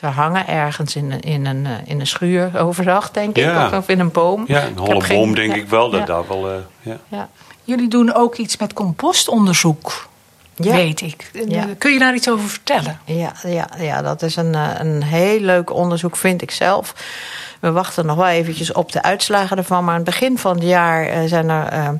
Ze 0.00 0.06
hangen 0.06 0.46
ergens 0.46 0.96
in 0.96 1.12
een, 1.12 1.20
in 1.20 1.46
een, 1.46 1.66
in 1.84 2.00
een 2.00 2.06
schuur 2.06 2.58
overdag, 2.58 3.10
denk 3.10 3.36
ja. 3.36 3.66
ik. 3.66 3.72
Of 3.72 3.88
in 3.88 4.00
een 4.00 4.10
boom. 4.10 4.44
Ja, 4.46 4.64
een 4.64 4.78
holle 4.78 4.92
boom, 4.92 5.02
geen... 5.02 5.34
denk 5.34 5.54
ja. 5.54 5.60
ik 5.60 5.68
wel. 5.68 5.90
Dat 5.90 6.00
ja. 6.00 6.06
daar 6.06 6.28
wel 6.28 6.50
uh, 6.50 6.56
ja. 6.80 6.96
ja. 7.08 7.28
Jullie 7.64 7.88
doen 7.88 8.14
ook 8.14 8.36
iets 8.36 8.56
met 8.56 8.72
compostonderzoek, 8.72 10.08
ja. 10.54 10.72
weet 10.72 11.00
ik. 11.00 11.30
Kun 11.78 11.92
je 11.92 11.98
daar 11.98 12.14
iets 12.14 12.28
over 12.28 12.48
vertellen? 12.48 13.00
Ja, 13.04 13.32
ja, 13.42 13.68
ja 13.78 14.02
dat 14.02 14.22
is 14.22 14.36
een, 14.36 14.54
een 14.54 15.02
heel 15.02 15.40
leuk 15.40 15.74
onderzoek, 15.74 16.16
vind 16.16 16.42
ik 16.42 16.50
zelf. 16.50 16.94
We 17.60 17.70
wachten 17.70 18.06
nog 18.06 18.16
wel 18.16 18.26
eventjes 18.26 18.72
op 18.72 18.92
de 18.92 19.02
uitslagen 19.02 19.56
ervan. 19.56 19.84
Maar 19.84 19.94
aan 19.94 20.00
het 20.00 20.10
begin 20.10 20.38
van 20.38 20.54
het 20.54 20.64
jaar 20.64 21.28
zijn 21.28 21.48
er 21.48 21.98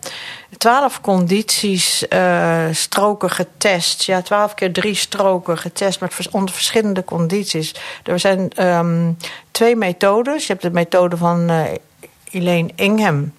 twaalf 0.59 1.01
condities, 1.01 2.05
uh, 2.09 2.65
stroken 2.71 3.31
getest. 3.31 4.05
Ja, 4.05 4.23
twaalf 4.23 4.55
keer 4.55 4.73
drie 4.73 4.95
stroken 4.95 5.59
getest 5.59 6.01
met 6.01 6.29
onder 6.31 6.55
verschillende 6.55 7.05
condities. 7.05 7.75
Er 8.03 8.19
zijn 8.19 8.67
um, 8.67 9.17
twee 9.51 9.77
methodes. 9.77 10.47
Je 10.47 10.53
hebt 10.53 10.65
de 10.65 10.71
methode 10.71 11.17
van 11.17 11.51
Elaine 12.31 12.71
Ingham. 12.75 13.33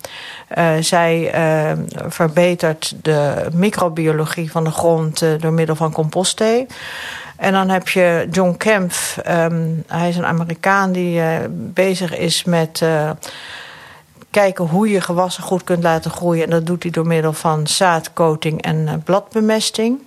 Uh, 0.58 0.72
zij 0.80 1.36
uh, 1.36 1.80
verbetert 2.08 2.96
de 3.02 3.48
microbiologie 3.54 4.52
van 4.52 4.64
de 4.64 4.72
grond 4.72 5.22
uh, 5.22 5.30
door 5.40 5.54
middel 5.54 5.76
van 5.76 5.92
compostthee. 5.92 6.68
En 7.36 7.52
dan 7.52 7.70
heb 7.70 7.90
je 7.90 8.28
John 8.32 8.58
Kempf. 8.58 9.18
Um, 9.28 9.84
hij 9.88 10.10
is 10.10 10.18
een 10.18 10.26
Amerikaan 10.26 10.92
die 10.92 11.22
bezig 11.50 12.18
is 12.18 12.44
met 12.44 12.84
kijken 14.30 14.66
hoe 14.66 14.90
je 14.90 15.02
gewassen 15.02 15.44
goed 15.44 15.64
kunt 15.64 15.84
laten 15.84 16.12
groeien. 16.12 16.44
En 16.44 16.50
dat 16.50 16.66
doet 16.66 16.84
hij 16.84 16.92
door 16.92 17.08
middel 17.08 17.34
van 17.34 17.68
zaadcoating 17.68 18.62
en 18.62 19.02
bladbemesting. 19.06 20.00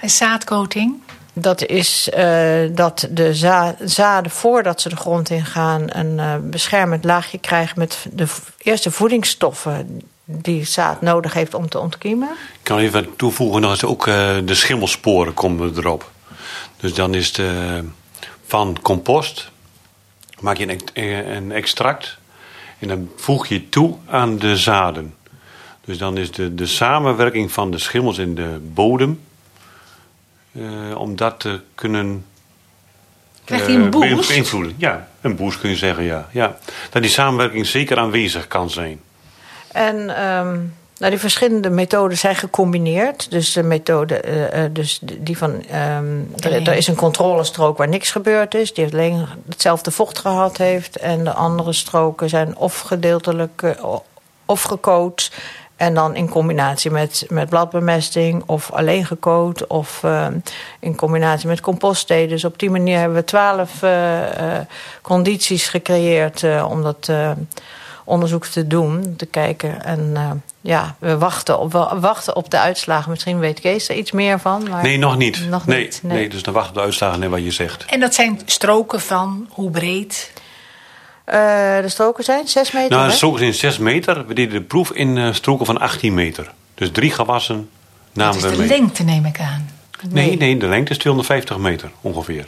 En 0.00 0.10
zaadcoating? 0.10 1.00
Dat 1.40 1.66
is 1.66 2.10
uh, 2.16 2.60
dat 2.70 3.08
de 3.10 3.34
za 3.34 3.76
zaden 3.84 4.30
voordat 4.30 4.80
ze 4.80 4.88
de 4.88 4.96
grond 4.96 5.30
ingaan 5.30 5.82
een 5.86 6.16
uh, 6.16 6.34
beschermend 6.42 7.04
laagje 7.04 7.38
krijgen 7.38 7.78
met 7.78 8.06
de 8.12 8.26
eerste 8.58 8.90
voedingsstoffen 8.90 10.02
die 10.24 10.64
zaad 10.64 11.00
nodig 11.00 11.32
heeft 11.32 11.54
om 11.54 11.68
te 11.68 11.78
ontkiemen. 11.78 12.28
Ik 12.28 12.60
kan 12.62 12.78
even 12.78 13.16
toevoegen 13.16 13.62
dat 13.62 13.84
ook 13.84 14.06
uh, 14.06 14.14
de 14.44 14.54
schimmelsporen 14.54 15.34
komen 15.34 15.72
erop. 15.76 16.10
Dus 16.76 16.94
dan 16.94 17.14
is 17.14 17.26
het 17.26 17.42
van 18.46 18.78
compost 18.82 19.50
maak 20.40 20.56
je 20.56 20.68
een, 20.68 21.34
een 21.36 21.52
extract 21.52 22.18
en 22.78 22.88
dan 22.88 23.10
voeg 23.16 23.46
je 23.46 23.68
toe 23.68 23.96
aan 24.06 24.38
de 24.38 24.56
zaden. 24.56 25.14
Dus 25.84 25.98
dan 25.98 26.16
is 26.16 26.30
de, 26.30 26.54
de 26.54 26.66
samenwerking 26.66 27.52
van 27.52 27.70
de 27.70 27.78
schimmels 27.78 28.18
in 28.18 28.34
de 28.34 28.60
bodem. 28.62 29.20
Uh, 30.52 30.96
om 30.96 31.16
dat 31.16 31.40
te 31.40 31.60
kunnen. 31.74 32.24
Krijgt 33.44 33.66
hij 33.66 33.74
een 33.74 33.90
boost? 33.90 34.28
Beïnvloeden. 34.28 34.74
Ja, 34.76 35.08
een 35.20 35.36
boost 35.36 35.60
kun 35.60 35.70
je 35.70 35.76
zeggen, 35.76 36.04
ja. 36.04 36.28
ja. 36.30 36.56
Dat 36.90 37.02
die 37.02 37.10
samenwerking 37.10 37.66
zeker 37.66 37.98
aanwezig 37.98 38.46
kan 38.46 38.70
zijn. 38.70 39.00
En 39.72 40.24
um, 40.26 40.74
Nou, 41.00 41.12
die 41.12 41.20
verschillende 41.20 41.70
methoden 41.70 42.18
zijn 42.18 42.36
gecombineerd. 42.36 43.30
Dus 43.30 43.52
de 43.52 43.62
methode, 43.62 44.22
uh, 44.54 44.64
dus 44.70 45.00
die 45.02 45.38
van. 45.38 45.50
Um, 45.50 46.32
er, 46.36 46.68
er, 46.68 46.76
is 46.76 46.86
een 46.86 46.94
controlestrook 46.94 47.78
waar 47.78 47.88
niks 47.88 48.10
gebeurd 48.10 48.54
is, 48.54 48.74
die 48.74 48.84
alleen 48.84 49.26
hetzelfde 49.48 49.90
vocht 49.90 50.18
gehad 50.18 50.56
heeft. 50.56 50.96
En 50.96 51.24
de 51.24 51.32
andere 51.32 51.72
stroken 51.72 52.28
zijn 52.28 52.56
of 52.56 52.80
gedeeltelijk 52.80 53.62
uh, 53.62 53.96
of 54.44 54.62
gecoat. 54.62 55.30
En 55.80 55.94
dan 55.94 56.14
in 56.14 56.28
combinatie 56.28 56.90
met, 56.90 57.26
met 57.28 57.48
bladbemesting 57.48 58.42
of 58.46 58.72
alleen 58.72 59.06
gecoat 59.06 59.66
of 59.66 60.02
uh, 60.04 60.26
in 60.80 60.96
combinatie 60.96 61.48
met 61.48 61.60
compostthee. 61.60 62.28
Dus 62.28 62.44
op 62.44 62.58
die 62.58 62.70
manier 62.70 62.98
hebben 62.98 63.16
we 63.16 63.24
twaalf 63.24 63.84
condities 65.02 65.68
gecreëerd 65.68 66.44
om 66.64 66.82
dat 66.82 67.08
onderzoek 68.10 68.46
te 68.46 68.66
doen, 68.66 69.14
te 69.16 69.26
kijken. 69.26 69.84
En 69.84 70.10
uh, 70.12 70.30
ja, 70.60 70.96
we 70.98 71.18
wachten 71.18 71.58
op, 71.58 71.72
we 71.72 72.00
wachten 72.00 72.36
op 72.36 72.50
de 72.50 72.58
uitslagen. 72.58 73.10
Misschien 73.10 73.38
weet 73.38 73.60
Kees 73.60 73.88
er 73.88 73.96
iets 73.96 74.12
meer 74.12 74.38
van. 74.38 74.68
Maar 74.68 74.82
nee, 74.82 74.98
nog 74.98 75.16
niet. 75.16 75.48
Nog 75.48 75.66
nee, 75.66 75.82
niet. 75.82 76.00
Nee. 76.02 76.18
nee. 76.18 76.28
dus 76.28 76.42
dan 76.42 76.54
wachten 76.54 76.72
op 76.72 76.78
de 76.78 76.84
uitslagen 76.84 77.20
naar 77.20 77.28
wat 77.28 77.44
je 77.44 77.50
zegt. 77.50 77.84
En 77.84 78.00
dat 78.00 78.14
zijn 78.14 78.40
stroken 78.44 79.00
van 79.00 79.48
hoe 79.50 79.70
breed? 79.70 80.32
Uh, 81.30 81.36
de 81.80 81.88
stroken 81.88 82.24
zijn 82.24 82.48
6 82.48 82.72
meter. 82.72 82.96
Nou, 82.96 83.08
de 83.08 83.14
stroken 83.14 83.38
zijn 83.38 83.54
6 83.54 83.78
meter. 83.78 84.26
We 84.26 84.34
deden 84.34 84.54
de 84.54 84.62
proef 84.62 84.90
in 84.90 85.16
uh, 85.16 85.34
stroken 85.34 85.66
van 85.66 85.78
18 85.78 86.14
meter. 86.14 86.52
Dus 86.74 86.90
drie 86.90 87.10
gewassen 87.10 87.70
namen 88.12 88.34
we 88.34 88.40
mee. 88.40 88.50
Dat 88.50 88.60
is 88.60 88.68
de 88.68 88.74
lengte, 88.74 89.02
neem 89.02 89.24
ik 89.24 89.40
aan. 89.40 89.70
Nee. 90.08 90.26
nee, 90.26 90.36
nee, 90.36 90.56
de 90.56 90.66
lengte 90.66 90.90
is 90.90 90.98
250 90.98 91.56
meter 91.56 91.90
ongeveer. 92.00 92.46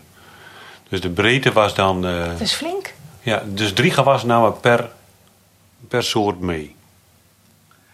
Dus 0.88 1.00
de 1.00 1.10
breedte 1.10 1.52
was 1.52 1.74
dan. 1.74 2.06
Uh, 2.06 2.26
dat 2.26 2.40
is 2.40 2.52
flink. 2.52 2.94
Ja, 3.20 3.42
dus 3.46 3.72
drie 3.72 3.90
gewassen 3.90 4.28
namen 4.28 4.60
per 4.60 4.90
per 5.88 6.02
soort 6.02 6.40
mee. 6.40 6.76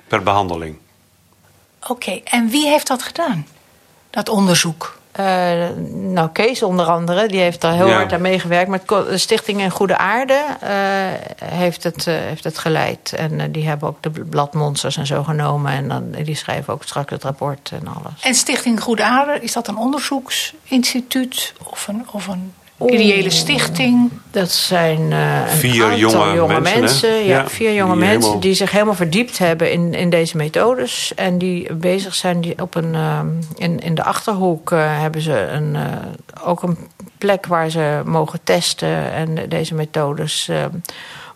Per 0.06 0.22
behandeling. 0.22 0.78
Oké, 1.88 2.20
en 2.24 2.48
wie 2.48 2.66
heeft 2.66 2.86
dat 2.86 3.02
gedaan? 3.02 3.46
Dat 4.10 4.28
onderzoek? 4.28 4.97
Uh, 5.20 5.68
nou, 5.90 6.28
Kees 6.32 6.62
onder 6.62 6.86
andere, 6.86 7.28
die 7.28 7.40
heeft 7.40 7.60
daar 7.60 7.72
heel 7.72 7.90
hard 7.90 8.12
aan 8.12 8.20
meegewerkt. 8.20 8.68
Maar 8.68 8.80
de 8.86 9.18
Stichting 9.18 9.72
Goede 9.72 9.96
Aarde 9.96 10.44
uh, 10.62 10.68
heeft, 11.44 11.82
het, 11.82 12.06
uh, 12.06 12.14
heeft 12.14 12.44
het 12.44 12.58
geleid. 12.58 13.12
En 13.12 13.52
die 13.52 13.66
hebben 13.68 13.88
ook 13.88 14.02
de 14.02 14.10
bladmonsters 14.10 14.96
en 14.96 15.06
zo 15.06 15.22
genomen. 15.22 15.72
En 15.72 15.88
dan, 15.88 16.10
die 16.10 16.34
schrijven 16.34 16.72
ook 16.72 16.82
straks 16.82 17.10
het 17.10 17.22
rapport 17.22 17.70
en 17.72 17.86
alles. 17.86 18.22
En 18.22 18.34
Stichting 18.34 18.80
Goede 18.80 19.04
Aarde, 19.04 19.40
is 19.40 19.52
dat 19.52 19.68
een 19.68 19.76
onderzoeksinstituut 19.76 21.54
of 21.64 21.88
een, 21.88 22.06
of 22.12 22.26
een 22.26 22.52
Ideële 22.86 23.30
Stichting. 23.30 24.10
Dat 24.30 24.50
zijn 24.50 25.10
uh, 25.10 25.46
vier 25.46 25.96
jonge, 25.96 26.34
jonge, 26.34 26.60
mensen. 26.60 27.24
ja, 27.24 27.48
vier 27.48 27.74
jonge 27.74 27.92
die 27.92 28.00
mensen 28.00 28.20
helemaal... 28.20 28.40
die 28.40 28.54
zich 28.54 28.70
helemaal 28.70 28.94
verdiept 28.94 29.38
hebben 29.38 29.72
in, 29.72 29.94
in 29.94 30.10
deze 30.10 30.36
methodes. 30.36 31.12
En 31.14 31.38
die 31.38 31.74
bezig 31.74 32.14
zijn 32.14 32.40
die 32.40 32.62
op 32.62 32.74
een. 32.74 32.94
Uh, 32.94 33.20
in, 33.56 33.78
in 33.78 33.94
de 33.94 34.04
achterhoek 34.04 34.70
uh, 34.70 35.00
hebben 35.00 35.20
ze 35.20 35.38
een, 35.38 35.76
ook 36.44 36.62
een 36.62 36.78
plek 37.18 37.46
waar 37.46 37.70
ze 37.70 38.02
mogen 38.04 38.40
testen 38.44 39.12
en 39.12 39.48
deze 39.48 39.74
methodes. 39.74 40.50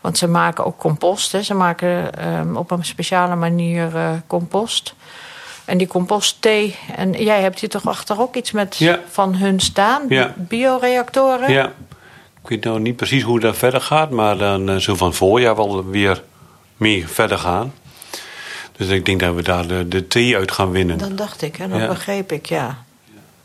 want 0.01 0.19
ze 0.19 0.29
maken 0.29 0.65
ook 0.65 0.79
compost. 0.79 1.33
Hè. 1.33 1.43
Ze 1.43 1.55
maken 1.55 2.11
op 2.57 2.71
een 2.71 2.85
speciale 2.85 3.35
manier 3.35 3.91
compost. 4.27 4.95
En 5.65 5.79
die 5.79 5.87
compostthee. 5.87 6.77
En 6.97 7.13
jij 7.13 7.41
hebt 7.41 7.61
hier 7.61 7.69
toch 7.69 7.87
achter 7.87 8.21
ook 8.21 8.37
iets 8.37 8.53
met 8.53 8.97
van 9.11 9.35
hun 9.35 9.61
staan? 9.61 10.03
Ja. 10.09 10.35
Bioreactoren? 10.37 11.53
Ja. 11.53 11.73
Ik 12.43 12.49
weet 12.49 12.65
nou 12.65 12.81
niet 12.81 12.97
precies 12.97 13.23
hoe 13.23 13.41
dat 13.41 13.57
verder 13.57 13.81
gaat. 13.81 14.11
Maar 14.11 14.39
dan 14.39 14.71
uh, 14.71 14.77
zullen 14.77 14.99
van 14.99 15.15
voorjaar 15.15 15.57
wel 15.57 15.85
weer 15.85 16.23
meer 16.77 17.09
verder 17.09 17.39
gaan. 17.39 17.73
Dus 18.77 18.89
ik 18.89 19.05
denk 19.05 19.21
dat 19.21 19.35
we 19.35 19.43
daar 19.43 19.67
de, 19.67 19.89
de 19.89 20.07
thee 20.07 20.37
uit 20.37 20.53
gaan 20.53 20.71
winnen. 20.71 20.99
Dat 20.99 21.19
dacht 21.19 21.43
ik 21.43 21.59
en 21.59 21.71
dat 21.71 21.89
begreep 21.89 22.33
ik, 22.33 22.47
ja. 22.47 22.85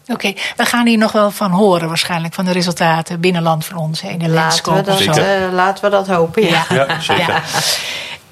Oké, 0.07 0.33
we 0.55 0.65
gaan 0.65 0.87
hier 0.87 0.97
nog 0.97 1.11
wel 1.11 1.31
van 1.31 1.51
horen 1.51 1.87
waarschijnlijk, 1.87 2.33
van 2.33 2.45
de 2.45 2.51
resultaten 2.51 3.19
binnenland 3.19 3.65
van 3.65 3.77
ons. 3.77 4.01
In 4.01 4.19
de 4.19 4.29
laten, 4.29 4.73
we 4.73 4.81
dat, 4.81 5.17
uh, 5.17 5.23
laten 5.51 5.83
we 5.83 5.89
dat 5.89 6.07
hopen, 6.07 6.43
ja. 6.43 6.65
ja. 6.69 6.99
zeker. 6.99 7.43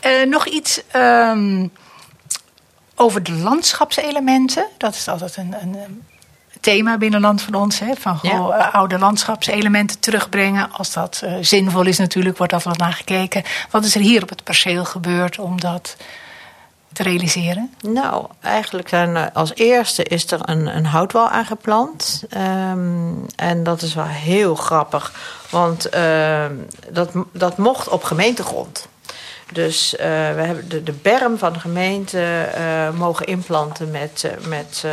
Uh, 0.05 0.29
nog 0.29 0.45
iets... 0.45 0.81
Um, 0.95 1.71
over 2.95 3.23
de 3.23 3.31
landschapselementen. 3.31 4.67
Dat 4.77 4.95
is 4.95 5.07
altijd 5.07 5.37
een, 5.37 5.55
een 5.61 6.03
thema 6.59 6.97
binnen 6.97 7.21
Land 7.21 7.41
van 7.41 7.53
ons. 7.53 7.79
Hè, 7.79 7.95
van 7.95 8.17
gewoon 8.17 8.53
eh, 8.53 8.73
oude 8.73 8.99
landschapselementen 8.99 9.99
terugbrengen. 9.99 10.71
Als 10.71 10.93
dat 10.93 11.21
uh, 11.23 11.33
zinvol 11.41 11.85
is 11.85 11.97
natuurlijk, 11.97 12.37
wordt 12.37 12.53
dat 12.53 12.63
wat 12.63 12.77
naar 12.77 12.93
gekeken. 12.93 13.43
Wat 13.69 13.83
is 13.83 13.95
er 13.95 14.01
hier 14.01 14.21
op 14.21 14.29
het 14.29 14.43
perceel 14.43 14.85
gebeurd 14.85 15.39
om 15.39 15.59
dat 15.59 15.95
te 16.93 17.03
realiseren? 17.03 17.73
Nou, 17.81 18.25
eigenlijk 18.41 18.89
zijn 18.89 19.15
er, 19.15 19.31
als 19.31 19.55
eerste 19.55 20.03
is 20.03 20.31
er 20.31 20.39
een, 20.41 20.77
een 20.77 20.85
houtwal 20.85 21.29
aangeplant. 21.29 22.23
Um, 22.37 23.25
en 23.35 23.63
dat 23.63 23.81
is 23.81 23.93
wel 23.93 24.05
heel 24.05 24.55
grappig. 24.55 25.13
Want 25.49 25.95
uh, 25.95 26.45
dat, 26.91 27.09
dat 27.31 27.57
mocht 27.57 27.87
op 27.89 28.03
gemeentegrond. 28.03 28.87
Dus 29.55 29.93
uh, 29.93 29.99
we 29.99 30.41
hebben 30.41 30.69
de, 30.69 30.83
de 30.83 30.91
berm 30.91 31.37
van 31.37 31.53
de 31.53 31.59
gemeente 31.59 32.49
uh, 32.57 32.89
mogen 32.89 33.25
inplanten 33.25 33.91
met, 33.91 34.23
uh, 34.25 34.47
met 34.47 34.85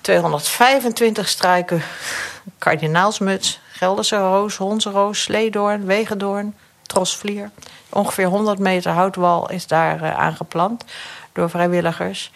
225 0.00 1.28
struiken 1.28 1.82
kardinaalsmuts, 2.58 3.60
Gelderse 3.72 4.16
roos, 4.16 4.56
Hondsroos, 4.56 5.22
Sleedoorn, 5.22 5.86
Wegendoorn, 5.86 6.54
Trosvlier. 6.82 7.50
Ongeveer 7.88 8.26
100 8.26 8.58
meter 8.58 8.92
houtwal 8.92 9.50
is 9.50 9.66
daar 9.66 10.14
aangeplant 10.14 10.84
door 11.32 11.50
vrijwilligers. 11.50 12.32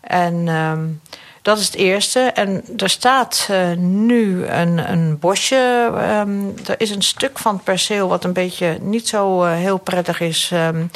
En 0.00 0.48
um, 0.48 1.00
dat 1.42 1.58
is 1.58 1.66
het 1.66 1.74
eerste. 1.74 2.20
En 2.20 2.64
er 2.76 2.90
staat 2.90 3.48
uh, 3.50 3.72
nu 3.76 4.46
een, 4.46 4.90
een 4.90 5.18
bosje. 5.18 5.90
Um, 6.20 6.54
er 6.66 6.80
is 6.80 6.90
een 6.90 7.02
stuk 7.02 7.38
van 7.38 7.54
het 7.54 7.64
perceel 7.64 8.08
wat 8.08 8.24
een 8.24 8.32
beetje 8.32 8.78
niet 8.80 9.08
zo 9.08 9.44
uh, 9.44 9.52
heel 9.52 9.78
prettig 9.78 10.20
is 10.20 10.50
um, 10.54 10.90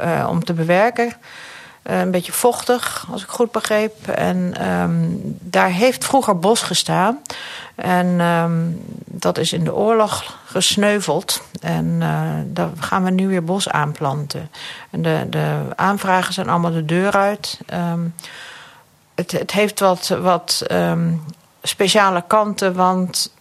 uh, 0.00 0.26
om 0.28 0.44
te 0.44 0.52
bewerken. 0.52 1.12
een 1.82 2.10
beetje 2.10 2.32
vochtig, 2.32 3.06
als 3.12 3.22
ik 3.22 3.28
goed 3.28 3.52
begreep. 3.52 4.08
En 4.08 4.68
um, 4.70 5.20
daar 5.40 5.70
heeft 5.70 6.04
vroeger 6.04 6.38
bos 6.38 6.62
gestaan. 6.62 7.18
En 7.74 8.20
dat 9.04 9.38
is 9.38 9.52
in 9.52 9.64
de 9.64 9.74
oorlog 9.74 10.38
gesneuveld. 10.44 11.42
En 11.60 11.98
daar 12.46 12.70
gaan 12.78 13.04
we 13.04 13.10
nu 13.10 13.28
weer 13.28 13.44
bos 13.44 13.68
aanplanten. 13.68 14.50
En 14.90 15.02
de, 15.02 15.26
de 15.30 15.58
aanvragen 15.76 16.34
zijn 16.34 16.48
allemaal 16.48 16.72
de 16.72 16.84
deur 16.84 17.12
uit 17.12 17.58
het, 19.26 19.50
heeft 19.50 19.80
wat, 19.80 20.08
wat 20.08 20.62
um, 20.70 21.24
speciale 21.62 22.24
kanten, 22.26 22.74
want 22.74 23.32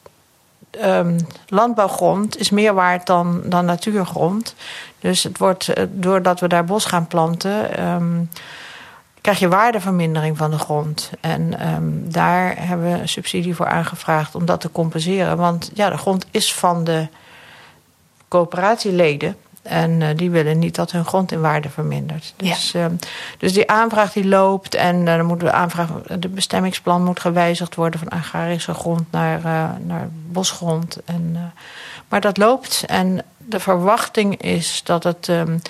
um, 0.84 1.18
landbouwgrond 1.48 2.38
is 2.38 2.50
meer 2.50 2.74
waard 2.74 3.06
dan, 3.06 3.42
dan 3.46 3.66
natuurgrond. 3.66 4.56
Dus 5.00 5.24
het 5.24 5.38
wordt, 5.38 5.68
eh, 5.68 5.84
doordat 5.90 6.40
we 6.40 6.48
daar 6.48 6.66
bos 6.66 6.86
gaan 6.86 7.08
planten, 7.08 7.86
um, 7.86 8.30
krijg 9.22 9.40
je 9.40 9.48
waardevermindering 9.48 10.38
van 10.38 10.52
de 10.52 10.60
grond. 10.60 11.12
En 11.22 11.54
daar 12.12 12.68
hebben 12.68 12.92
we 12.92 13.00
een 13.00 13.10
subsidie 13.10 13.56
voor 13.56 13.68
aangevraagd 13.68 14.36
om 14.36 14.46
dat 14.46 14.62
te 14.62 14.72
compenseren. 14.72 15.38
Want 15.38 15.72
ja, 15.74 15.90
de 15.90 15.98
grond 15.98 16.26
is 16.32 16.54
van 16.54 16.84
de 16.84 17.08
coöperatieleden. 18.28 19.36
En 19.70 20.02
uh, 20.02 20.08
die 20.16 20.30
willen 20.30 20.60
niet 20.60 20.76
dat 20.76 20.92
hun 20.92 21.06
grond 21.06 21.32
in 21.32 21.42
waarde 21.42 21.70
vermindert. 21.70 22.34
Dus, 22.36 22.72
ja. 22.72 22.80
uh, 22.80 22.96
dus 23.38 23.54
die 23.54 23.70
aanvraag 23.70 24.14
die 24.14 24.28
loopt 24.28 24.76
en 24.76 24.96
uh, 24.96 25.06
dan 25.06 25.26
moet 25.26 25.40
de 25.40 25.52
aanvraag, 25.52 25.90
de 26.20 26.30
bestemmingsplan 26.30 27.04
moet 27.04 27.20
gewijzigd 27.20 27.76
worden 27.76 28.00
van 28.00 28.10
agrarische 28.10 28.74
grond 28.74 29.12
naar, 29.12 29.42
naar 29.86 30.08
bosgrond. 30.12 31.04
En, 31.06 31.54
maar 32.08 32.22
dat 32.22 32.38
loopt 32.38 32.84
en 32.88 33.22
de 33.38 33.60
verwachting 33.60 34.42
is 34.42 34.82
dat 34.84 35.04
het 35.04 35.28
um, 35.28 35.62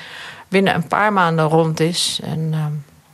binnen 0.47 0.75
een 0.75 0.87
paar 0.87 1.13
maanden 1.13 1.45
rond 1.45 1.79
is. 1.79 2.19
En 2.23 2.53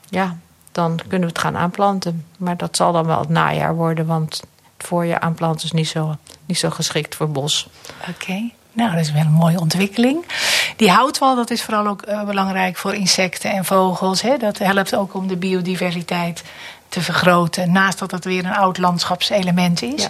ja, 0.09 0.37
dan 0.71 0.99
kunnen 1.07 1.27
we 1.27 1.33
het 1.33 1.43
gaan 1.43 1.57
aanplanten. 1.57 2.25
Maar 2.37 2.57
dat 2.57 2.75
zal 2.75 2.91
dan 2.91 3.05
wel 3.05 3.19
het 3.19 3.29
najaar 3.29 3.75
worden, 3.75 4.05
want 4.05 4.43
het 4.77 4.87
voorjaar 4.87 5.19
aanplanten 5.19 5.65
is 5.65 5.71
niet 5.71 5.87
zo, 5.87 6.17
niet 6.45 6.57
zo 6.57 6.69
geschikt 6.69 7.15
voor 7.15 7.29
bos. 7.29 7.67
Oké. 8.09 8.51
Nou, 8.71 8.91
dat 8.91 8.99
is 8.99 9.11
wel 9.11 9.21
een 9.21 9.31
mooie 9.31 9.59
ontwikkeling. 9.59 10.25
Die 10.75 10.91
houtwal, 10.91 11.35
dat 11.35 11.49
is 11.49 11.63
vooral 11.63 11.87
ook 11.87 12.07
uh, 12.07 12.23
belangrijk 12.23 12.77
voor 12.77 12.93
insecten 12.93 13.51
en 13.51 13.65
vogels. 13.65 14.21
Hè? 14.21 14.37
Dat 14.37 14.57
helpt 14.57 14.95
ook 14.95 15.13
om 15.13 15.27
de 15.27 15.37
biodiversiteit 15.37 16.43
te 16.89 17.01
vergroten. 17.01 17.71
Naast 17.71 17.99
dat 17.99 18.11
het 18.11 18.25
weer 18.25 18.45
een 18.45 18.55
oud 18.55 18.77
landschapselement 18.77 19.81
is. 19.81 20.01
Ja. 20.03 20.09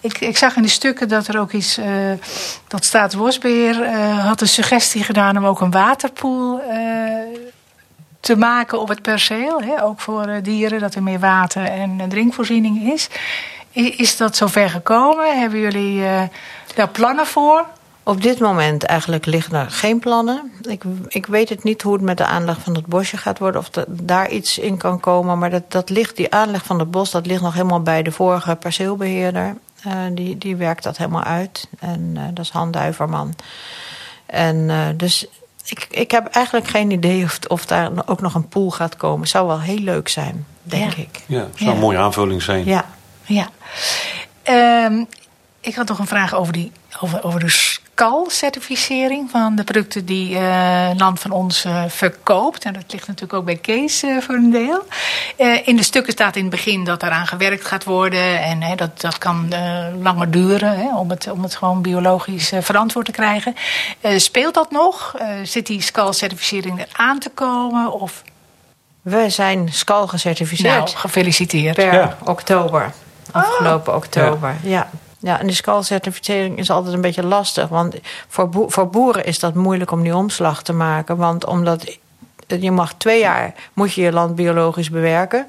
Ik, 0.00 0.18
ik, 0.18 0.36
zag 0.36 0.56
in 0.56 0.62
de 0.62 0.68
stukken 0.68 1.08
dat 1.08 1.26
er 1.26 1.38
ook 1.38 1.52
iets. 1.52 1.78
Uh, 1.78 1.86
dat 2.68 2.84
Staatsbosbeheer 2.84 3.82
uh, 3.82 4.26
had 4.26 4.40
een 4.40 4.48
suggestie 4.48 5.04
gedaan 5.04 5.36
om 5.36 5.44
ook 5.46 5.60
een 5.60 5.70
waterpoel 5.70 6.60
te 8.20 8.36
maken 8.36 8.80
op 8.80 8.88
het 8.88 9.02
perceel. 9.02 9.62
Hè? 9.62 9.82
Ook 9.84 10.00
voor 10.00 10.42
dieren, 10.42 10.80
dat 10.80 10.94
er 10.94 11.02
meer 11.02 11.20
water 11.20 11.64
en 11.64 12.08
drinkvoorziening 12.08 12.92
is. 12.92 13.08
Is, 13.70 13.96
is 13.96 14.16
dat 14.16 14.36
zover 14.36 14.70
gekomen? 14.70 15.38
Hebben 15.40 15.58
jullie 15.58 16.02
daar 16.74 16.88
plannen 16.88 17.26
voor? 17.26 17.66
Op 18.04 18.22
dit 18.22 18.38
moment 18.38 18.82
eigenlijk 18.84 19.26
liggen 19.26 19.54
er 19.54 19.70
geen 19.70 19.98
plannen. 19.98 20.52
Ik, 20.62 20.82
ik 21.08 21.26
weet 21.26 21.48
het 21.48 21.64
niet 21.64 21.82
hoe 21.82 21.92
het 21.92 22.02
met 22.02 22.16
de 22.16 22.26
aanleg 22.26 22.60
van 22.60 22.74
het 22.74 22.86
bosje 22.86 23.16
gaat 23.16 23.38
worden. 23.38 23.60
Of 23.60 23.70
daar 23.88 24.30
iets 24.30 24.58
in 24.58 24.76
kan 24.76 25.00
komen. 25.00 25.38
Maar 25.38 25.50
dat, 25.50 25.70
dat 25.70 25.90
ligt, 25.90 26.16
die 26.16 26.34
aanleg 26.34 26.64
van 26.64 26.78
het 26.78 26.90
bos 26.90 27.10
dat 27.10 27.26
ligt 27.26 27.42
nog 27.42 27.54
helemaal 27.54 27.82
bij 27.82 28.02
de 28.02 28.12
vorige 28.12 28.56
perceelbeheerder. 28.56 29.56
Uh, 29.86 29.92
die, 30.12 30.38
die 30.38 30.56
werkt 30.56 30.82
dat 30.82 30.96
helemaal 30.96 31.22
uit. 31.22 31.68
En 31.78 32.10
uh, 32.14 32.22
dat 32.32 32.44
is 32.44 32.50
Han 32.50 32.70
Duiverman. 32.70 33.34
En 34.26 34.56
uh, 34.56 34.86
dus 34.96 35.26
ik, 35.64 35.86
ik 35.90 36.10
heb 36.10 36.26
eigenlijk 36.26 36.68
geen 36.68 36.90
idee 36.90 37.24
of, 37.24 37.38
of 37.48 37.66
daar 37.66 37.90
ook 38.06 38.20
nog 38.20 38.34
een 38.34 38.48
pool 38.48 38.70
gaat 38.70 38.96
komen. 38.96 39.28
Zou 39.28 39.46
wel 39.46 39.60
heel 39.60 39.78
leuk 39.78 40.08
zijn, 40.08 40.46
denk 40.62 40.92
ja. 40.92 41.02
ik. 41.02 41.20
Ja, 41.26 41.46
zou 41.54 41.70
een 41.70 41.78
mooie 41.78 41.98
aanvulling 41.98 42.42
zijn. 42.42 42.64
Ja. 42.64 42.84
ja. 43.22 43.48
Um, 44.86 45.06
ik 45.60 45.74
had 45.74 45.88
nog 45.88 45.98
een 45.98 46.06
vraag 46.06 46.34
over, 46.34 46.52
die, 46.52 46.72
over, 47.00 47.24
over 47.24 47.40
de 47.40 47.78
SCAL-certificering 47.94 49.30
van 49.30 49.56
de 49.56 49.64
producten 49.64 50.04
die 50.04 50.34
uh, 50.34 50.90
Land 50.96 51.20
van 51.20 51.30
ons 51.30 51.64
uh, 51.64 51.84
verkoopt. 51.88 52.64
En 52.64 52.72
dat 52.72 52.92
ligt 52.92 53.06
natuurlijk 53.06 53.32
ook 53.32 53.44
bij 53.44 53.56
Kees 53.56 54.02
uh, 54.02 54.20
voor 54.20 54.34
een 54.34 54.50
deel. 54.50 54.84
in 55.64 55.76
de 55.76 55.82
stukken 55.82 56.12
staat 56.12 56.36
in 56.36 56.42
het 56.42 56.50
begin 56.50 56.84
dat 56.84 57.02
eraan 57.02 57.26
gewerkt 57.26 57.64
gaat 57.64 57.84
worden. 57.84 58.42
En 58.42 58.76
dat, 58.76 59.00
dat 59.00 59.18
kan 59.18 59.54
langer 60.00 60.30
duren 60.30 60.78
hè, 60.78 60.96
om, 60.96 61.10
het, 61.10 61.30
om 61.30 61.42
het 61.42 61.56
gewoon 61.56 61.82
biologisch 61.82 62.52
verantwoord 62.60 63.06
te 63.06 63.12
krijgen. 63.12 63.54
speelt 64.16 64.54
dat 64.54 64.70
nog? 64.70 65.14
zit 65.42 65.66
die 65.66 65.82
SCAL-certificering 65.82 66.80
er 66.80 66.88
aan 66.92 67.18
te 67.18 67.30
komen? 67.30 67.92
Of... 67.92 68.22
We 69.02 69.30
zijn 69.30 69.68
SCAL 69.72 70.06
gecertificeerd. 70.06 70.84
Nou, 70.84 70.88
gefeliciteerd. 70.96 71.76
Per 71.76 71.94
ja. 71.94 72.16
oktober. 72.24 72.92
Afgelopen 73.30 73.92
oh. 73.92 73.98
oktober, 73.98 74.54
ja. 74.62 74.70
ja. 74.70 74.90
Ja, 75.22 75.40
en 75.40 75.46
die 75.46 75.56
skalcertificering 75.56 76.58
is 76.58 76.70
altijd 76.70 76.94
een 76.94 77.00
beetje 77.00 77.26
lastig. 77.26 77.68
Want 77.68 77.96
voor, 78.28 78.48
voor 78.68 78.88
boeren 78.88 79.24
is 79.24 79.38
dat 79.38 79.54
moeilijk 79.54 79.90
om 79.90 80.02
die 80.02 80.16
omslag 80.16 80.62
te 80.62 80.72
maken. 80.72 81.16
Want 81.16 81.46
omdat 81.46 81.98
je 82.46 82.70
mag 82.70 82.94
twee 82.94 83.20
jaar 83.20 83.54
moet 83.72 83.92
je 83.92 84.02
je 84.02 84.12
land 84.12 84.34
biologisch 84.34 84.90
bewerken. 84.90 85.46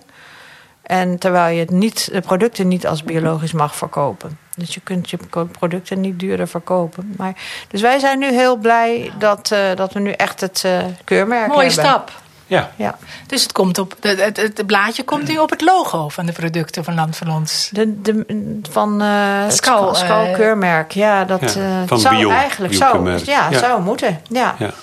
En 0.82 1.18
terwijl 1.20 1.54
je 1.54 1.60
het 1.60 1.70
niet, 1.70 2.10
de 2.12 2.22
producten 2.22 2.68
niet 2.68 2.88
als 2.88 3.04
biologisch 3.04 3.54
mag 3.54 3.76
verkopen. 3.76 4.38
Dus 4.56 4.74
je 4.74 4.80
kunt 4.80 5.10
je 5.10 5.18
producten 5.52 6.02
niet 6.02 6.20
duurder 6.20 6.48
verkopen. 6.48 7.14
Maar, 7.18 7.34
dus 7.68 7.82
wij 7.82 8.00
zijn 8.00 8.20
nu 8.20 8.32
heel 8.32 8.56
blij 8.56 9.12
dat, 9.20 9.50
uh, 9.54 9.76
dat 9.76 9.94
we 9.94 10.00
nu 10.00 10.12
echt 10.12 10.42
het 10.42 10.64
uh, 10.66 10.80
keurmerk 11.04 11.48
Mooie 11.48 11.68
hebben. 11.68 11.86
stap. 11.86 12.12
Ja. 12.54 12.72
ja. 12.76 12.98
Dus 13.28 13.44
het, 13.44 13.52
komt 13.52 13.78
op, 13.78 13.96
het, 14.00 14.24
het, 14.24 14.38
het, 14.38 14.66
blaadje 14.66 15.04
komt 15.04 15.28
nu 15.28 15.38
op 15.38 15.50
het 15.50 15.62
logo 15.62 16.10
van 16.10 16.26
de 16.26 16.32
producten 16.32 16.84
van 16.84 16.96
Land 16.96 17.18
van 17.18 17.32
Ons. 17.32 17.70
De, 17.72 18.02
de, 18.02 18.26
van 18.72 19.04
uh, 19.04 19.50
Skal, 19.50 19.96
Skal 19.96 20.32
keurmerk. 20.32 20.92
Ja, 20.92 21.26
dat 21.26 21.54
ja, 21.54 21.86
uh, 21.92 21.98
zou 21.98 22.16
bio, 22.16 22.30
eigenlijk 22.30 22.74
zou, 22.74 23.10
ja, 23.26 23.48
ja, 23.50 23.60
zou 23.60 23.82
moeten. 23.82 24.22
Ja. 24.30 24.56
Ja. 24.60 24.74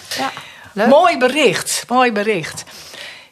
ja. 0.72 0.86
Mooi 0.86 1.18
bericht. 1.18 1.84
Mooi 1.88 2.12
bericht. 2.12 2.64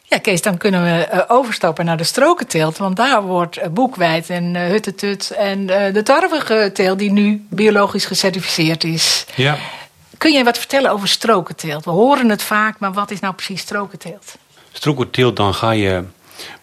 Ja, 0.03 0.17
Kees, 0.17 0.41
dan 0.41 0.57
kunnen 0.57 0.83
we 0.83 1.25
overstappen 1.27 1.85
naar 1.85 1.97
de 1.97 2.03
strokenteelt. 2.03 2.77
Want 2.77 2.95
daar 2.95 3.21
wordt 3.21 3.73
boekwijd 3.73 4.29
en 4.29 4.55
huttetut 4.55 5.31
en 5.31 5.65
de 5.65 6.01
tarwige 6.03 6.69
teelt 6.73 6.99
die 6.99 7.11
nu 7.11 7.45
biologisch 7.49 8.05
gecertificeerd 8.05 8.83
is. 8.83 9.25
Ja. 9.35 9.57
Kun 10.19 10.33
je 10.33 10.43
wat 10.43 10.57
vertellen 10.57 10.91
over 10.91 11.07
strokenteelt? 11.07 11.85
We 11.85 11.91
horen 11.91 12.29
het 12.29 12.43
vaak, 12.43 12.79
maar 12.79 12.93
wat 12.93 13.11
is 13.11 13.19
nou 13.19 13.33
precies 13.33 13.61
strokenteelt? 13.61 14.37
Strokenteelt, 14.71 15.35
dan 15.35 15.53
ga 15.53 15.71
je 15.71 16.03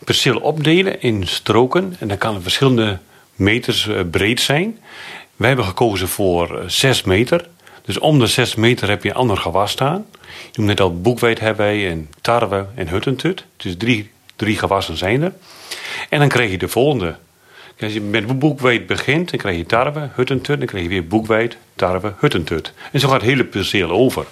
perceel 0.05 0.39
opdelen 0.39 1.03
in 1.03 1.27
stroken. 1.27 1.97
En 1.99 2.09
dan 2.09 2.19
kan 2.19 2.43
verschillende 2.43 2.99
meters 3.35 3.89
breed 4.11 4.41
zijn. 4.41 4.79
Wij 5.37 5.49
hebben 5.49 5.67
gekozen 5.67 6.09
voor 6.09 6.63
6 6.67 7.03
meter. 7.03 7.49
Dus 7.85 7.99
om 7.99 8.19
de 8.19 8.27
6 8.27 8.55
meter 8.55 8.89
heb 8.89 9.03
je 9.03 9.15
ander 9.15 9.37
gewas 9.37 9.71
staan. 9.71 10.07
Je 10.21 10.51
noemt 10.55 10.69
net 10.69 10.81
al 10.81 11.01
boekwijd 11.01 11.41
hebben 11.41 11.67
wij 11.67 11.91
en 11.91 12.11
tarwe 12.21 12.67
en 12.75 12.89
huttentut. 12.89 13.45
Dus 13.57 13.77
drie, 13.77 14.11
drie 14.37 14.59
gewassen 14.59 14.97
zijn 14.97 15.23
er. 15.23 15.33
En 16.09 16.19
dan 16.19 16.29
krijg 16.29 16.51
je 16.51 16.59
de 16.59 16.69
volgende 16.69 17.17
als 17.81 17.93
je 17.93 18.01
met 18.01 18.39
boekwijd 18.39 18.87
begint, 18.87 19.31
dan 19.31 19.39
krijg 19.39 19.57
je 19.57 19.67
tarwe, 19.67 20.09
huttentut. 20.15 20.59
Dan 20.59 20.67
krijg 20.67 20.83
je 20.83 20.91
weer 20.91 21.07
boekwijd, 21.07 21.57
tarwe, 21.75 22.15
huttentut. 22.19 22.73
En 22.93 23.01
zo 23.01 23.09
gaat 23.09 23.21
het 23.21 23.31
hele 23.31 23.45
perceel 23.45 23.91
over. 23.91 24.27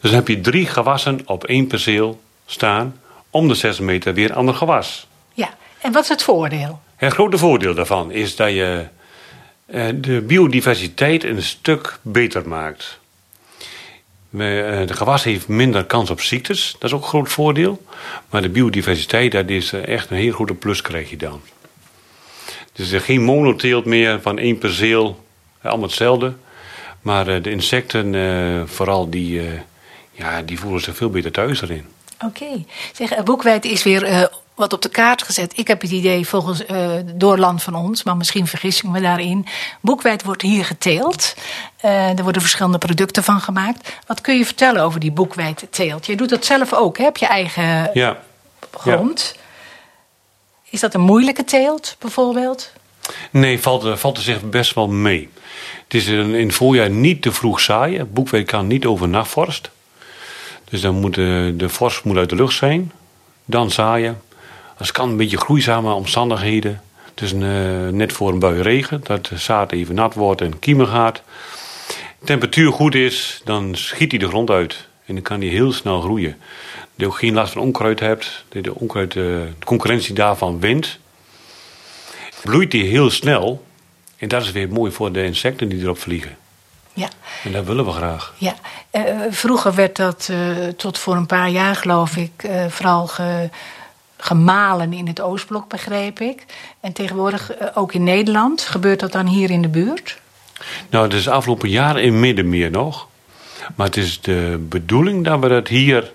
Dus 0.00 0.10
dan 0.10 0.14
heb 0.14 0.28
je 0.28 0.40
drie 0.40 0.66
gewassen 0.66 1.20
op 1.24 1.44
één 1.44 1.66
perceel 1.66 2.20
staan. 2.46 3.00
Om 3.30 3.48
de 3.48 3.54
zes 3.54 3.78
meter 3.78 4.14
weer 4.14 4.30
een 4.30 4.36
ander 4.36 4.54
gewas. 4.54 5.06
Ja, 5.32 5.54
en 5.80 5.92
wat 5.92 6.02
is 6.02 6.08
het 6.08 6.22
voordeel? 6.22 6.80
Het 6.96 7.12
grote 7.12 7.38
voordeel 7.38 7.74
daarvan 7.74 8.10
is 8.10 8.36
dat 8.36 8.50
je 8.50 8.86
de 9.94 10.22
biodiversiteit 10.26 11.24
een 11.24 11.42
stuk 11.42 11.98
beter 12.02 12.48
maakt. 12.48 12.98
De 14.30 14.86
gewas 14.88 15.24
heeft 15.24 15.48
minder 15.48 15.84
kans 15.84 16.10
op 16.10 16.20
ziektes, 16.20 16.72
dat 16.72 16.90
is 16.90 16.96
ook 16.96 17.02
een 17.02 17.08
groot 17.08 17.28
voordeel. 17.28 17.82
Maar 18.30 18.42
de 18.42 18.48
biodiversiteit, 18.48 19.32
dat 19.32 19.48
is 19.48 19.72
echt 19.72 20.10
een 20.10 20.16
heel 20.16 20.32
grote 20.32 20.54
plus 20.54 20.82
krijg 20.82 21.10
je 21.10 21.16
dan. 21.16 21.40
Dus 22.78 22.92
er 22.92 23.00
geen 23.00 23.22
monoteelt 23.22 23.84
meer 23.84 24.20
van 24.20 24.38
één 24.38 24.58
perceel, 24.58 25.24
allemaal 25.62 25.86
hetzelfde. 25.86 26.32
Maar 27.00 27.42
de 27.42 27.50
insecten, 27.50 28.68
vooral, 28.68 29.10
die, 29.10 29.42
ja, 30.10 30.42
die 30.42 30.58
voelen 30.58 30.80
zich 30.80 30.96
veel 30.96 31.10
beter 31.10 31.32
thuis 31.32 31.62
erin. 31.62 31.86
Oké. 32.24 32.42
Okay. 32.42 32.66
Zeg, 32.92 33.22
boekwijd 33.22 33.64
is 33.64 33.82
weer 33.82 34.10
uh, 34.10 34.22
wat 34.54 34.72
op 34.72 34.82
de 34.82 34.88
kaart 34.88 35.22
gezet. 35.22 35.58
Ik 35.58 35.68
heb 35.68 35.80
het 35.80 35.90
idee 35.90 36.26
volgens 36.26 36.64
uh, 36.70 36.90
door 37.14 37.38
land 37.38 37.62
van 37.62 37.74
ons, 37.74 38.02
maar 38.02 38.16
misschien 38.16 38.46
vergis 38.46 38.82
ik 38.82 38.90
me 38.90 39.00
daarin. 39.00 39.46
Boekwijd 39.80 40.24
wordt 40.24 40.42
hier 40.42 40.64
geteeld. 40.64 41.34
Uh, 41.84 42.18
er 42.18 42.22
worden 42.22 42.42
verschillende 42.42 42.78
producten 42.78 43.24
van 43.24 43.40
gemaakt. 43.40 43.92
Wat 44.06 44.20
kun 44.20 44.38
je 44.38 44.44
vertellen 44.44 44.82
over 44.82 45.00
die 45.00 45.12
boekwijd 45.12 45.66
teelt? 45.70 46.06
Je 46.06 46.16
doet 46.16 46.28
dat 46.28 46.44
zelf 46.44 46.72
ook, 46.72 46.98
hè? 46.98 47.04
heb 47.04 47.16
je 47.16 47.26
eigen 47.26 47.90
ja. 47.94 48.18
grond. 48.70 49.34
Ja. 49.36 49.46
Is 50.70 50.80
dat 50.80 50.94
een 50.94 51.00
moeilijke 51.00 51.44
teelt 51.44 51.96
bijvoorbeeld? 51.98 52.72
Nee, 53.30 53.60
valt, 53.60 53.98
valt 53.98 54.16
er 54.16 54.22
zich 54.22 54.50
best 54.50 54.74
wel 54.74 54.88
mee. 54.88 55.28
Het 55.84 55.94
is 55.94 56.06
in, 56.06 56.34
in 56.34 56.46
het 56.46 56.54
voorjaar 56.54 56.90
niet 56.90 57.22
te 57.22 57.32
vroeg 57.32 57.60
zaaien. 57.60 58.12
Boekwijd 58.12 58.46
kan 58.46 58.66
niet 58.66 58.86
over 58.86 59.08
nachtvorst. 59.08 59.70
Dus 60.70 60.80
dan 60.80 60.94
moet 60.94 61.14
de, 61.14 61.54
de 61.56 61.68
vorst 61.68 62.04
moet 62.04 62.16
uit 62.16 62.30
de 62.30 62.36
lucht 62.36 62.56
zijn. 62.56 62.92
Dan 63.44 63.70
zaaien. 63.70 64.22
Als 64.78 64.92
kan 64.92 65.08
een 65.08 65.16
beetje 65.16 65.38
groeizame 65.38 65.92
omstandigheden. 65.92 66.82
Dus 67.14 67.32
uh, 67.32 67.40
net 67.88 68.12
voor 68.12 68.32
een 68.32 68.38
bui 68.38 68.62
regen. 68.62 69.00
Dat 69.02 69.26
de 69.26 69.38
zaad 69.38 69.72
even 69.72 69.94
nat 69.94 70.14
wordt 70.14 70.40
en 70.40 70.58
kiemen 70.58 70.86
gaat. 70.86 71.22
Temperatuur 72.24 72.72
goed 72.72 72.94
is, 72.94 73.40
dan 73.44 73.74
schiet 73.74 74.10
hij 74.10 74.20
de 74.20 74.28
grond 74.28 74.50
uit. 74.50 74.88
En 75.04 75.14
dan 75.14 75.22
kan 75.22 75.40
hij 75.40 75.48
heel 75.48 75.72
snel 75.72 76.00
groeien. 76.00 76.36
Je 76.98 77.06
ook 77.06 77.18
geen 77.18 77.34
last 77.34 77.52
van 77.52 77.62
onkruid 77.62 78.00
hebt. 78.00 78.44
Dat 78.48 78.64
de, 78.64 78.74
onkruid, 78.74 79.12
de 79.12 79.48
concurrentie 79.64 80.14
daarvan 80.14 80.60
wint. 80.60 80.98
Bloeit 82.42 82.72
hij 82.72 82.80
heel 82.80 83.10
snel. 83.10 83.64
En 84.16 84.28
dat 84.28 84.42
is 84.42 84.52
weer 84.52 84.68
mooi 84.68 84.92
voor 84.92 85.12
de 85.12 85.24
insecten 85.24 85.68
die 85.68 85.80
erop 85.80 85.98
vliegen. 85.98 86.36
Ja. 86.92 87.08
En 87.44 87.52
dat 87.52 87.64
willen 87.64 87.84
we 87.84 87.90
graag. 87.92 88.34
Ja. 88.38 88.54
Uh, 88.92 89.02
vroeger 89.30 89.74
werd 89.74 89.96
dat 89.96 90.28
uh, 90.30 90.66
tot 90.76 90.98
voor 90.98 91.16
een 91.16 91.26
paar 91.26 91.48
jaar, 91.48 91.76
geloof 91.76 92.16
ik, 92.16 92.44
uh, 92.46 92.66
vooral 92.66 93.06
ge, 93.06 93.50
gemalen 94.16 94.92
in 94.92 95.06
het 95.06 95.20
Oostblok, 95.20 95.68
begreep 95.68 96.20
ik. 96.20 96.44
En 96.80 96.92
tegenwoordig 96.92 97.52
ook 97.74 97.92
in 97.92 98.02
Nederland. 98.02 98.62
Gebeurt 98.62 99.00
dat 99.00 99.12
dan 99.12 99.26
hier 99.26 99.50
in 99.50 99.62
de 99.62 99.68
buurt? 99.68 100.18
Nou, 100.90 101.04
het 101.04 101.14
is 101.14 101.28
afgelopen 101.28 101.68
jaren 101.68 102.02
in 102.02 102.20
Middenmeer 102.20 102.70
nog. 102.70 103.06
Maar 103.74 103.86
het 103.86 103.96
is 103.96 104.20
de 104.20 104.66
bedoeling 104.68 105.24
dat 105.24 105.40
we 105.40 105.48
dat 105.48 105.68
hier, 105.68 106.12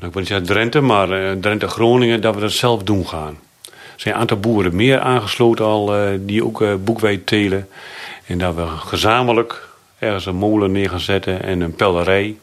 ik 0.00 0.12
wil 0.12 0.20
niet 0.20 0.26
zeggen 0.26 0.46
Drenthe, 0.46 0.80
maar 0.80 1.38
Drenthe-Groningen, 1.40 2.20
dat 2.20 2.34
we 2.34 2.40
dat 2.40 2.52
zelf 2.52 2.82
doen 2.82 3.06
gaan. 3.06 3.38
Er 3.62 4.04
zijn 4.04 4.14
een 4.14 4.20
aantal 4.20 4.40
boeren 4.40 4.76
meer 4.76 5.00
aangesloten 5.00 5.64
al, 5.64 5.92
die 6.20 6.44
ook 6.44 6.84
boekwijd 6.84 7.26
telen. 7.26 7.68
En 8.26 8.38
dat 8.38 8.54
we 8.54 8.66
gezamenlijk 8.66 9.68
ergens 9.98 10.26
een 10.26 10.36
molen 10.36 10.72
neer 10.72 10.90
gaan 10.90 11.00
zetten 11.00 11.42
en 11.42 11.60
een 11.60 11.74
pelderij. 11.74 12.36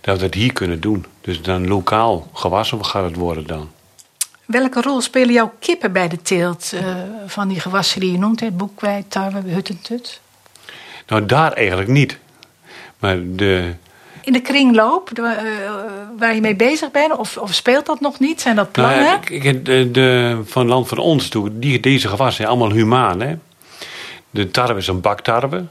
Dat 0.00 0.16
we 0.16 0.22
dat 0.22 0.34
hier 0.34 0.52
kunnen 0.52 0.80
doen. 0.80 1.06
Dus 1.20 1.42
dan 1.42 1.68
lokaal 1.68 2.28
gewassen 2.32 2.84
gaat 2.84 3.04
het 3.04 3.16
worden 3.16 3.46
dan. 3.46 3.70
Welke 4.44 4.80
rol 4.80 5.00
spelen 5.00 5.32
jouw 5.32 5.52
kippen 5.58 5.92
bij 5.92 6.08
de 6.08 6.22
teelt 6.22 6.72
uh, 6.74 6.96
van 7.26 7.48
die 7.48 7.60
gewassen 7.60 8.00
die 8.00 8.12
je 8.12 8.18
noemt? 8.18 8.40
Hè? 8.40 8.50
Boekweit, 8.50 9.10
tarwe, 9.10 9.50
huttentut? 9.50 10.20
Nou, 11.06 11.26
daar 11.26 11.52
eigenlijk 11.52 11.88
niet. 11.88 12.18
Maar 12.98 13.18
de... 13.22 13.74
In 14.28 14.34
de 14.34 14.40
kringloop, 14.40 15.10
de, 15.12 15.22
uh, 15.22 16.18
waar 16.18 16.34
je 16.34 16.40
mee 16.40 16.56
bezig 16.56 16.90
bent? 16.90 17.16
Of, 17.16 17.36
of, 17.36 17.54
speelt 17.54 17.86
dat 17.86 18.00
nog 18.00 18.18
niet? 18.18 18.40
Zijn 18.40 18.56
dat 18.56 18.72
plannen? 18.72 19.02
Nou, 19.02 19.20
ik, 19.26 19.64
de, 19.64 19.90
de, 19.90 20.40
van 20.44 20.66
land 20.66 20.88
van 20.88 20.98
ons 20.98 21.28
toe, 21.28 21.58
die, 21.58 21.80
deze 21.80 22.08
gewassen 22.08 22.36
zijn 22.36 22.48
allemaal 22.48 22.76
humaan. 22.76 23.20
Hè? 23.20 23.34
De 24.30 24.50
tarwe 24.50 24.78
is 24.78 24.86
een 24.86 25.00
baktarwe. 25.00 25.64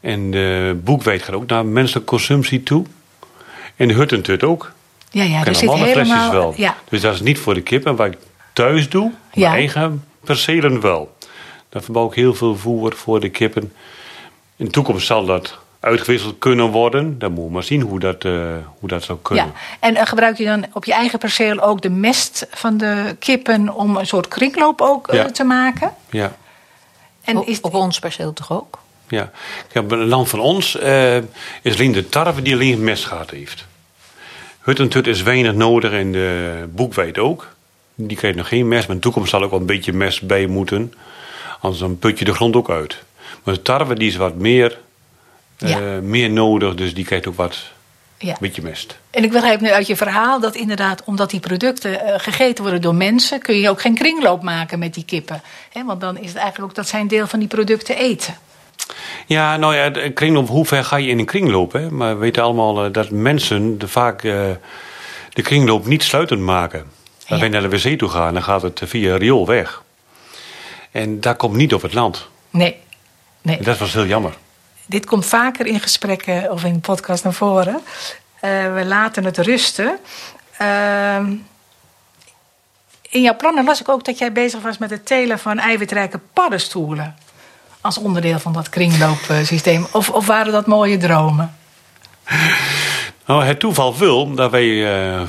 En 0.00 0.30
de 0.30 0.80
boekwijd 0.84 1.22
gaat 1.22 1.34
ook 1.34 1.46
naar 1.46 1.66
menselijke 1.66 2.08
consumptie 2.08 2.62
toe. 2.62 2.84
En 3.76 3.88
de 3.88 3.94
huttentut 3.94 4.42
ook. 4.42 4.72
Ja, 5.10 5.22
ja, 5.22 5.44
er 5.44 5.54
zit 5.54 5.72
helemaal... 5.72 6.32
wel. 6.32 6.54
Ja. 6.56 6.76
Dus 6.88 7.00
dat 7.00 7.14
is 7.14 7.20
niet 7.20 7.38
voor 7.38 7.54
de 7.54 7.62
kippen. 7.62 7.96
Wat 7.96 8.06
ik 8.06 8.18
thuis 8.52 8.88
doe, 8.88 9.12
mijn 9.34 9.52
eigen 9.52 10.04
percelen 10.24 10.80
wel. 10.80 11.16
Daar 11.68 11.82
verbouw 11.82 12.08
ik 12.08 12.14
heel 12.14 12.34
veel 12.34 12.56
voer 12.56 12.94
voor 12.96 13.20
de 13.20 13.28
kippen. 13.28 13.72
In 14.56 14.64
de 14.64 14.70
toekomst 14.70 15.06
zal 15.06 15.24
dat 15.24 15.62
uitgewisseld 15.84 16.38
kunnen 16.38 16.70
worden. 16.70 17.18
Dan 17.18 17.28
moeten 17.28 17.46
we 17.46 17.52
maar 17.52 17.62
zien 17.62 17.80
hoe 17.80 18.00
dat, 18.00 18.24
uh, 18.24 18.46
hoe 18.78 18.88
dat 18.88 19.02
zou 19.02 19.18
kunnen. 19.22 19.44
Ja. 19.44 19.52
En 19.80 19.94
uh, 19.94 20.02
gebruik 20.04 20.38
je 20.38 20.44
dan 20.44 20.66
op 20.72 20.84
je 20.84 20.92
eigen 20.92 21.18
perceel 21.18 21.60
ook 21.60 21.82
de 21.82 21.90
mest 21.90 22.46
van 22.50 22.76
de 22.76 23.16
kippen 23.18 23.74
om 23.74 23.96
een 23.96 24.06
soort 24.06 24.28
kringloop 24.28 24.80
ook 24.80 25.12
uh, 25.12 25.24
te 25.24 25.44
maken? 25.44 25.92
Ja. 26.10 26.36
En 27.24 27.46
is 27.46 27.60
op 27.60 27.74
ons 27.74 27.98
perceel 27.98 28.32
toch 28.32 28.52
ook? 28.52 28.78
Ja. 29.08 29.30
Kijk, 29.72 29.90
het 29.90 30.00
land 30.00 30.28
van 30.28 30.40
ons 30.40 30.74
is 31.62 31.74
alleen 31.74 31.92
de 31.92 32.08
tarwe 32.08 32.42
die 32.42 32.54
alleen 32.54 32.84
mest 32.84 33.04
gehad 33.04 33.30
heeft. 33.30 33.66
Huttentut 34.60 35.06
is 35.06 35.22
weinig 35.22 35.54
nodig 35.54 35.92
en 35.92 36.12
de 36.12 36.68
boekwijd 36.70 37.18
ook. 37.18 37.48
Die 37.94 38.16
krijgt 38.16 38.36
nog 38.36 38.48
geen 38.48 38.68
mest, 38.68 38.80
maar 38.80 38.90
in 38.90 38.96
de 38.96 39.02
toekomst 39.02 39.30
zal 39.30 39.42
ook 39.42 39.50
wel 39.50 39.60
een 39.60 39.66
beetje 39.66 39.92
mest 39.92 40.26
bij 40.26 40.46
moeten. 40.46 40.94
Anders 41.60 41.80
dan 41.80 41.98
put 41.98 42.18
je 42.18 42.24
de 42.24 42.34
grond 42.34 42.56
ook 42.56 42.70
uit. 42.70 43.02
Maar 43.42 43.54
de 43.54 43.62
tarwe 43.62 43.94
die 43.94 44.08
is 44.08 44.16
wat 44.16 44.34
meer 44.34 44.78
uh, 45.58 45.98
meer 45.98 46.30
nodig, 46.30 46.74
dus 46.74 46.94
die 46.94 47.04
krijgt 47.04 47.28
ook 47.28 47.36
wat 47.36 47.72
ja. 48.18 48.36
beetje 48.40 48.62
mest. 48.62 48.98
En 49.10 49.24
ik 49.24 49.30
begrijp 49.30 49.60
nu 49.60 49.70
uit 49.70 49.86
je 49.86 49.96
verhaal 49.96 50.40
dat 50.40 50.54
inderdaad, 50.54 51.04
omdat 51.04 51.30
die 51.30 51.40
producten 51.40 51.92
uh, 51.92 52.14
gegeten 52.16 52.62
worden 52.62 52.80
door 52.80 52.94
mensen, 52.94 53.40
kun 53.40 53.60
je 53.60 53.70
ook 53.70 53.80
geen 53.80 53.94
kringloop 53.94 54.42
maken 54.42 54.78
met 54.78 54.94
die 54.94 55.04
kippen. 55.04 55.42
He, 55.72 55.84
want 55.84 56.00
dan 56.00 56.18
is 56.18 56.28
het 56.28 56.36
eigenlijk 56.36 56.70
ook 56.70 56.76
dat 56.76 56.88
zij 56.88 57.00
een 57.00 57.08
deel 57.08 57.26
van 57.26 57.38
die 57.38 57.48
producten 57.48 57.96
eten. 57.96 58.34
Ja, 59.26 59.56
nou 59.56 59.74
ja, 59.74 59.90
de 59.90 60.12
kringloop, 60.12 60.48
hoe 60.48 60.64
ver 60.66 60.84
ga 60.84 60.96
je 60.96 61.08
in 61.08 61.18
een 61.18 61.24
kringloop? 61.24 61.72
Hè? 61.72 61.90
Maar 61.90 62.14
we 62.14 62.20
weten 62.20 62.42
allemaal 62.42 62.86
uh, 62.86 62.92
dat 62.92 63.10
mensen 63.10 63.78
de 63.78 63.88
vaak 63.88 64.22
de 64.22 65.42
kringloop 65.42 65.86
niet 65.86 66.02
sluitend 66.02 66.40
maken. 66.40 66.80
Als 66.80 67.28
ja. 67.28 67.38
wij 67.38 67.48
naar 67.48 67.62
de 67.62 67.68
wc 67.68 67.98
toe 67.98 68.08
gaan, 68.08 68.34
dan 68.34 68.42
gaat 68.42 68.62
het 68.62 68.80
via 68.84 69.16
riool 69.16 69.46
weg. 69.46 69.82
En 70.90 71.20
dat 71.20 71.36
komt 71.36 71.56
niet 71.56 71.74
op 71.74 71.82
het 71.82 71.94
land. 71.94 72.28
Nee. 72.50 72.76
nee. 73.42 73.56
En 73.56 73.64
dat 73.64 73.78
was 73.78 73.92
heel 73.92 74.06
jammer 74.06 74.32
dit 74.86 75.06
komt 75.06 75.26
vaker 75.26 75.66
in 75.66 75.80
gesprekken 75.80 76.50
of 76.50 76.64
in 76.64 76.80
podcast 76.80 77.24
naar 77.24 77.32
voren. 77.32 77.74
Uh, 77.74 78.74
we 78.74 78.84
laten 78.84 79.24
het 79.24 79.38
rusten. 79.38 79.98
Uh, 80.60 81.18
in 83.08 83.22
jouw 83.22 83.36
plannen 83.36 83.64
las 83.64 83.80
ik 83.80 83.88
ook 83.88 84.04
dat 84.04 84.18
jij 84.18 84.32
bezig 84.32 84.60
was 84.60 84.78
met 84.78 84.90
het 84.90 85.06
telen 85.06 85.38
van 85.38 85.58
eiwitrijke 85.58 86.20
paddenstoelen. 86.32 87.16
Als 87.80 87.98
onderdeel 87.98 88.38
van 88.38 88.52
dat 88.52 88.68
kringloopsysteem. 88.68 89.86
Of, 89.92 90.10
of 90.10 90.26
waren 90.26 90.52
dat 90.52 90.66
mooie 90.66 90.96
dromen? 90.96 91.56
Nou, 93.26 93.44
het 93.44 93.60
toeval 93.60 93.96
wil 93.96 94.34
dat 94.34 94.50
wij 94.50 94.66
uh, 94.66 95.22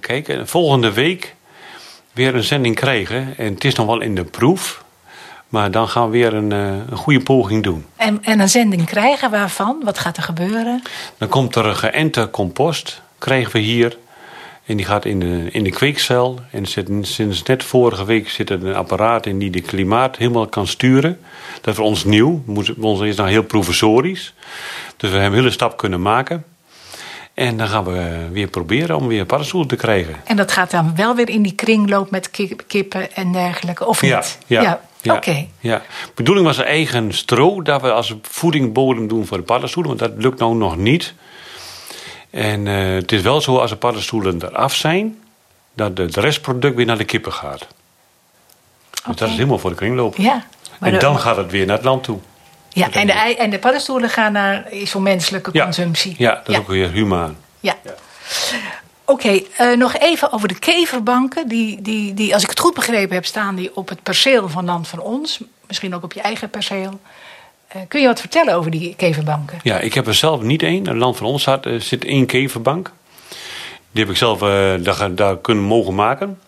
kijken, 0.00 0.48
volgende 0.48 0.92
week 0.92 1.34
weer 2.12 2.34
een 2.34 2.42
zending 2.42 2.74
krijgen. 2.74 3.34
En 3.36 3.54
het 3.54 3.64
is 3.64 3.74
nog 3.74 3.86
wel 3.86 4.00
in 4.00 4.14
de 4.14 4.24
proef. 4.24 4.84
Maar 5.48 5.70
dan 5.70 5.88
gaan 5.88 6.04
we 6.04 6.10
weer 6.10 6.34
een, 6.34 6.52
eh, 6.52 6.90
een 6.90 6.96
goede 6.96 7.20
poging 7.20 7.62
doen. 7.62 7.86
En, 7.96 8.24
en, 8.24 8.40
een 8.40 8.48
zending 8.48 8.84
krijgen 8.84 9.30
waarvan? 9.30 9.80
Wat 9.84 9.98
gaat 9.98 10.16
er 10.16 10.22
gebeuren? 10.22 10.82
Dan 11.18 11.28
komt 11.28 11.54
er 11.54 11.66
een 11.66 11.76
geënte 11.76 12.28
compost, 12.30 13.02
krijgen 13.18 13.52
we 13.52 13.58
hier. 13.58 13.96
En 14.64 14.76
die 14.76 14.86
gaat 14.86 15.04
in 15.04 15.18
de, 15.20 15.48
in 15.50 15.64
de 15.64 15.70
kweekcel. 15.70 16.40
En 16.50 16.66
zit, 16.66 16.88
sinds 17.00 17.42
net 17.42 17.64
vorige 17.64 18.04
week 18.04 18.28
zit 18.28 18.50
er 18.50 18.66
een 18.66 18.74
apparaat 18.74 19.26
in 19.26 19.38
die 19.38 19.50
de 19.50 19.60
klimaat 19.60 20.16
helemaal 20.16 20.46
kan 20.46 20.66
sturen. 20.66 21.18
Dat 21.54 21.66
is 21.66 21.74
voor 21.74 21.84
ons 21.84 22.04
nieuw. 22.04 22.42
Ons 22.80 23.00
is 23.00 23.16
nog 23.16 23.26
heel 23.26 23.42
provisorisch. 23.42 24.34
Dus 24.96 25.10
we 25.10 25.16
hebben 25.16 25.38
een 25.38 25.44
hele 25.44 25.54
stap 25.54 25.76
kunnen 25.76 26.02
maken. 26.02 26.44
En 27.34 27.56
dan 27.56 27.68
gaan 27.68 27.84
we 27.84 28.28
weer 28.32 28.48
proberen 28.48 28.96
om 28.96 29.06
weer 29.06 29.24
paddenstoelen 29.24 29.68
te 29.68 29.76
krijgen. 29.76 30.14
En 30.24 30.36
dat 30.36 30.52
gaat 30.52 30.70
dan 30.70 30.96
wel 30.96 31.14
weer 31.14 31.28
in 31.28 31.42
die 31.42 31.54
kringloop 31.54 32.10
met 32.10 32.30
kippen 32.66 33.14
en 33.14 33.32
dergelijke, 33.32 33.86
of 33.86 34.02
niet? 34.02 34.10
Ja, 34.10 34.22
ja. 34.46 34.62
Ja, 34.62 34.80
Oké. 35.16 35.46
Ja. 35.60 35.76
De 35.78 36.12
bedoeling 36.14 36.46
was 36.46 36.58
een 36.58 36.64
eigen 36.64 37.12
stro, 37.12 37.62
dat 37.62 37.82
we 37.82 37.92
als 37.92 38.14
voedingbodem 38.22 39.08
doen 39.08 39.26
voor 39.26 39.36
de 39.36 39.42
paddenstoelen, 39.42 39.96
want 39.96 40.12
dat 40.12 40.22
lukt 40.22 40.38
nou 40.38 40.54
nog 40.54 40.76
niet. 40.76 41.14
En 42.30 42.66
uh, 42.66 42.94
het 42.94 43.12
is 43.12 43.22
wel 43.22 43.40
zo, 43.40 43.58
als 43.58 43.70
de 43.70 43.76
paddenstoelen 43.76 44.42
eraf 44.42 44.74
zijn, 44.74 45.18
dat 45.74 45.98
het 45.98 46.16
restproduct 46.16 46.76
weer 46.76 46.86
naar 46.86 46.98
de 46.98 47.04
kippen 47.04 47.32
gaat. 47.32 47.66
Dus 49.06 49.16
dat 49.16 49.28
is 49.28 49.34
helemaal 49.34 49.58
voor 49.58 49.70
de 49.70 49.76
kringloop. 49.76 50.16
Ja, 50.16 50.46
en 50.80 50.98
dan 50.98 51.18
gaat 51.18 51.36
het 51.36 51.50
weer 51.50 51.66
naar 51.66 51.76
het 51.76 51.84
land 51.84 52.04
toe. 52.04 52.18
Ja, 52.68 52.90
en 52.90 53.06
de, 53.06 53.12
en 53.12 53.50
de 53.50 53.58
paddenstoelen 53.58 54.10
gaan 54.10 54.32
naar, 54.32 54.72
is 54.72 54.90
voor 54.90 55.02
menselijke 55.02 55.50
consumptie. 55.50 56.14
Ja, 56.18 56.34
dat 56.34 56.48
is 56.48 56.56
ook 56.56 56.68
weer 56.68 56.90
humaan. 56.90 57.36
Ja. 57.60 57.76
Oké, 59.10 59.40
uh, 59.60 59.76
nog 59.76 59.96
even 59.96 60.32
over 60.32 60.48
de 60.48 60.58
keverbanken. 60.58 61.48
Die, 61.48 61.82
die, 61.82 62.14
die, 62.14 62.34
als 62.34 62.42
ik 62.42 62.48
het 62.48 62.60
goed 62.60 62.74
begrepen 62.74 63.14
heb, 63.14 63.24
staan 63.24 63.54
die 63.54 63.76
op 63.76 63.88
het 63.88 64.02
perceel 64.02 64.48
van 64.48 64.64
Land 64.64 64.88
van 64.88 65.00
Ons. 65.00 65.40
Misschien 65.66 65.94
ook 65.94 66.02
op 66.02 66.12
je 66.12 66.20
eigen 66.20 66.50
perceel. 66.50 67.00
Uh, 67.76 67.82
kun 67.88 68.00
je 68.00 68.06
wat 68.06 68.20
vertellen 68.20 68.54
over 68.54 68.70
die 68.70 68.94
keverbanken? 68.96 69.58
Ja, 69.62 69.78
ik 69.78 69.94
heb 69.94 70.06
er 70.06 70.14
zelf 70.14 70.42
niet 70.42 70.62
één. 70.62 70.86
In 70.86 70.98
Land 70.98 71.16
van 71.16 71.26
Ons 71.26 71.44
had, 71.44 71.66
uh, 71.66 71.80
zit 71.80 72.04
één 72.04 72.26
keverbank. 72.26 72.92
Die 73.90 74.02
heb 74.02 74.10
ik 74.10 74.16
zelf 74.16 74.38
daar, 74.82 75.14
daar, 75.14 75.38
kunnen 75.38 75.64
mogen 75.64 75.94
maken. 75.94 76.38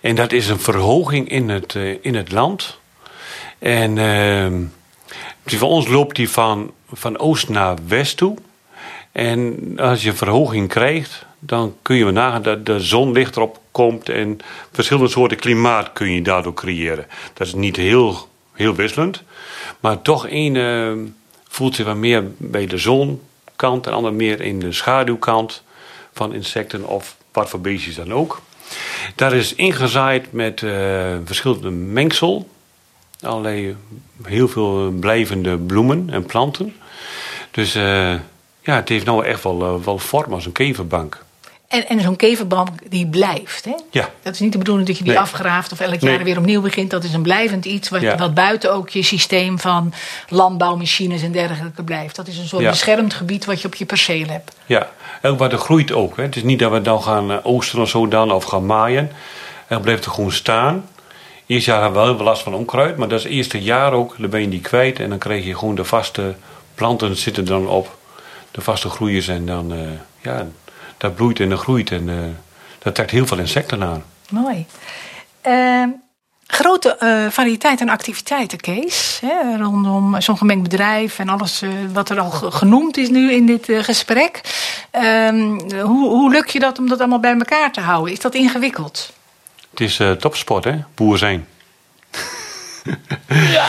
En 0.00 0.14
dat 0.14 0.32
is 0.32 0.48
een 0.48 0.60
verhoging 0.60 1.28
in 1.28 1.48
het, 1.48 1.74
in 2.00 2.14
het 2.14 2.32
land. 2.32 2.78
En 3.58 3.98
ehm, 3.98 4.62
voor 5.44 5.68
ons 5.68 5.88
loopt 5.88 6.16
die 6.16 6.30
van, 6.30 6.72
van 6.92 7.18
oost 7.18 7.48
naar 7.48 7.76
west 7.86 8.16
toe. 8.16 8.36
En 9.12 9.72
als 9.76 10.02
je 10.02 10.12
verhoging 10.12 10.68
krijgt, 10.68 11.26
dan 11.44 11.76
kun 11.82 11.96
je 11.96 12.10
nagaan 12.10 12.42
dat 12.42 12.66
de 12.66 12.80
zon 12.80 13.12
licht 13.12 13.36
erop 13.36 13.60
komt 13.70 14.08
en 14.08 14.38
verschillende 14.72 15.10
soorten 15.10 15.38
klimaat 15.38 15.92
kun 15.92 16.10
je 16.10 16.22
daardoor 16.22 16.54
creëren. 16.54 17.06
Dat 17.34 17.46
is 17.46 17.54
niet 17.54 17.76
heel, 17.76 18.28
heel 18.52 18.74
wisselend, 18.74 19.22
maar 19.80 20.02
toch 20.02 20.26
één 20.26 20.54
uh, 20.54 21.08
voelt 21.48 21.74
zich 21.74 21.86
wat 21.86 21.96
meer 21.96 22.24
bij 22.36 22.66
de 22.66 22.78
zonkant 22.78 23.86
en 23.86 23.92
ander 23.92 24.14
meer 24.14 24.40
in 24.40 24.58
de 24.58 24.72
schaduwkant 24.72 25.62
van 26.12 26.34
insecten 26.34 26.86
of 26.86 27.16
wat 27.32 27.56
dan 27.96 28.12
ook. 28.12 28.40
Daar 29.14 29.32
is 29.32 29.54
ingezaaid 29.54 30.32
met 30.32 30.60
uh, 30.60 31.16
verschillende 31.24 31.70
mengsel, 31.70 32.48
allerlei 33.20 33.76
heel 34.22 34.48
veel 34.48 34.90
blijvende 34.90 35.58
bloemen 35.58 36.10
en 36.10 36.26
planten. 36.26 36.74
Dus 37.50 37.76
uh, 37.76 38.14
ja, 38.60 38.74
het 38.74 38.88
heeft 38.88 39.04
nou 39.04 39.24
echt 39.24 39.42
wel, 39.42 39.82
wel 39.84 39.98
vorm 39.98 40.32
als 40.32 40.46
een 40.46 40.52
keverbank. 40.52 41.24
En, 41.72 41.88
en 41.88 42.00
zo'n 42.00 42.16
keverbank 42.16 42.68
die 42.88 43.06
blijft. 43.06 43.64
Hè? 43.64 43.74
Ja. 43.90 44.08
Dat 44.22 44.34
is 44.34 44.40
niet 44.40 44.52
de 44.52 44.58
bedoeling 44.58 44.86
dat 44.86 44.98
je 44.98 45.04
die 45.04 45.18
afgraaft 45.18 45.72
of 45.72 45.80
elk 45.80 46.00
jaar 46.00 46.24
weer 46.24 46.38
opnieuw 46.38 46.60
begint. 46.60 46.90
Dat 46.90 47.04
is 47.04 47.12
een 47.12 47.22
blijvend 47.22 47.64
iets 47.64 47.88
wat, 47.88 48.02
wat 48.18 48.34
buiten 48.34 48.74
ook 48.74 48.88
je 48.88 49.02
systeem 49.02 49.58
van 49.58 49.92
landbouwmachines 50.28 51.22
en 51.22 51.32
dergelijke 51.32 51.82
blijft. 51.82 52.16
Dat 52.16 52.26
is 52.28 52.38
een 52.38 52.48
soort 52.48 52.66
beschermd 52.66 53.14
gebied 53.14 53.44
wat 53.44 53.60
je 53.60 53.66
op 53.66 53.74
je 53.74 53.84
perceel 53.84 54.26
hebt. 54.26 54.56
Ja, 54.66 54.88
en 55.20 55.36
wat 55.36 55.52
er 55.52 55.58
groeit 55.58 55.92
ook. 55.92 56.16
Hè. 56.16 56.22
Het 56.22 56.36
is 56.36 56.42
niet 56.42 56.58
dat 56.58 56.72
we 56.72 56.80
dan 56.80 57.02
gaan 57.02 57.30
eh, 57.30 57.36
oosteren 57.42 57.82
of 57.82 57.88
zo 57.88 58.08
dan 58.08 58.32
of 58.32 58.44
gaan 58.44 58.66
maaien. 58.66 59.10
Er 59.66 59.80
blijft 59.80 60.04
er 60.04 60.10
gewoon 60.10 60.32
staan. 60.32 60.84
Eerst 61.46 61.66
jaar 61.66 61.82
hebben 61.82 62.02
we 62.02 62.14
wel 62.16 62.24
last 62.24 62.42
van 62.42 62.54
onkruid, 62.54 62.96
maar 62.96 63.08
dat 63.08 63.18
is 63.18 63.24
het 63.24 63.32
eerste 63.32 63.62
jaar 63.62 63.92
ook. 63.92 64.14
Dan 64.18 64.30
ben 64.30 64.40
je 64.40 64.48
die 64.48 64.60
kwijt 64.60 64.98
en 64.98 65.08
dan 65.08 65.18
krijg 65.18 65.44
je 65.44 65.58
gewoon 65.58 65.74
de 65.74 65.84
vaste 65.84 66.34
planten 66.74 67.16
zitten 67.16 67.44
dan 67.44 67.68
op. 67.68 67.96
De 68.50 68.60
vaste 68.60 68.88
groeiers 68.88 69.28
en 69.28 69.46
dan, 69.46 69.72
uh, 69.72 69.78
ja, 70.22 70.46
dat 71.02 71.14
bloeit 71.14 71.40
en 71.40 71.48
dat 71.48 71.58
groeit. 71.58 71.90
En 71.90 72.08
uh, 72.08 72.16
dat 72.78 72.94
trekt 72.94 73.10
heel 73.10 73.26
veel 73.26 73.38
insecten 73.38 73.82
aan. 73.82 74.04
Mooi. 74.30 74.66
Uh, 75.46 75.84
grote 76.46 76.96
uh, 77.00 77.30
variëteit 77.30 77.80
en 77.80 77.88
activiteiten, 77.88 78.60
Kees. 78.60 79.20
Hè, 79.26 79.56
rondom 79.56 80.20
zo'n 80.20 80.36
gemengd 80.36 80.62
bedrijf 80.62 81.18
en 81.18 81.28
alles 81.28 81.62
uh, 81.62 81.70
wat 81.92 82.10
er 82.10 82.20
al 82.20 82.30
genoemd 82.30 82.96
is 82.96 83.08
nu 83.08 83.32
in 83.32 83.46
dit 83.46 83.68
gesprek. 83.70 84.40
Ehm, 84.90 85.58
hoe, 85.80 86.08
hoe 86.08 86.30
lukt 86.30 86.52
je 86.52 86.58
dat 86.58 86.78
om 86.78 86.88
dat 86.88 86.98
allemaal 86.98 87.20
bij 87.20 87.34
elkaar 87.34 87.72
te 87.72 87.80
houden? 87.80 88.12
Is 88.12 88.20
dat 88.20 88.34
ingewikkeld? 88.34 89.12
Het 89.70 89.80
is 89.80 90.00
topsport, 90.18 90.64
hè? 90.64 90.78
Boer 90.94 91.18
zijn. 91.18 91.46
ja. 93.56 93.68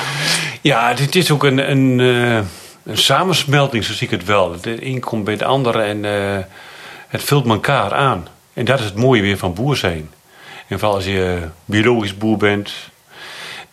ja, 0.62 0.94
dit 0.94 1.16
is 1.16 1.32
ook 1.32 1.44
een, 1.44 1.72
een, 1.72 2.00
een 2.84 2.98
samensmelting, 2.98 3.84
zo 3.84 3.94
zie 3.94 4.08
ik 4.08 4.12
het 4.12 4.26
wel. 4.26 4.62
De 4.62 4.86
een 4.86 5.00
komt 5.00 5.24
bij 5.24 5.38
de 5.38 5.46
andere 5.46 5.82
en 5.82 6.06
het 7.14 7.24
vult 7.24 7.48
elkaar 7.48 7.94
aan. 7.94 8.28
En 8.54 8.66
dat 8.66 8.80
is 8.80 8.86
het 8.86 8.96
mooie 8.96 9.22
weer 9.22 9.38
van 9.38 9.54
boer 9.54 9.76
zijn. 9.76 10.10
En 10.68 10.80
vooral 10.80 10.96
als 10.96 11.06
je 11.06 11.48
biologisch 11.66 12.18
boer 12.18 12.38
bent, 12.38 12.74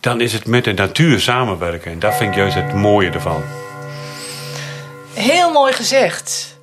dan 0.01 0.21
is 0.21 0.33
het 0.33 0.47
met 0.47 0.65
de 0.65 0.73
natuur 0.73 1.21
samenwerken. 1.21 1.93
En 1.93 1.99
dat 1.99 2.15
vind 2.15 2.31
ik 2.31 2.37
juist 2.37 2.55
het 2.55 2.75
mooie 2.75 3.11
ervan. 3.11 3.43
Heel 5.15 5.53
mooi 5.53 5.73
gezegd. 5.73 6.59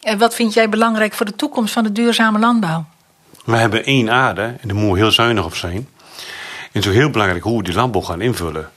En 0.00 0.18
wat 0.18 0.34
vind 0.34 0.54
jij 0.54 0.68
belangrijk 0.68 1.12
voor 1.12 1.26
de 1.26 1.36
toekomst 1.36 1.72
van 1.72 1.82
de 1.82 1.92
duurzame 1.92 2.38
landbouw? 2.38 2.84
We 3.44 3.56
hebben 3.56 3.84
één 3.84 4.10
aarde 4.10 4.42
en 4.42 4.68
daar 4.68 4.76
moeten 4.76 4.92
we 4.92 4.98
heel 4.98 5.10
zuinig 5.10 5.44
op 5.44 5.54
zijn. 5.54 5.88
En 6.72 6.86
ook 6.86 6.92
heel 6.92 7.10
belangrijk 7.10 7.44
hoe 7.44 7.58
we 7.58 7.64
die 7.64 7.74
landbouw 7.74 8.02
gaan 8.02 8.20
invullen. 8.20 8.70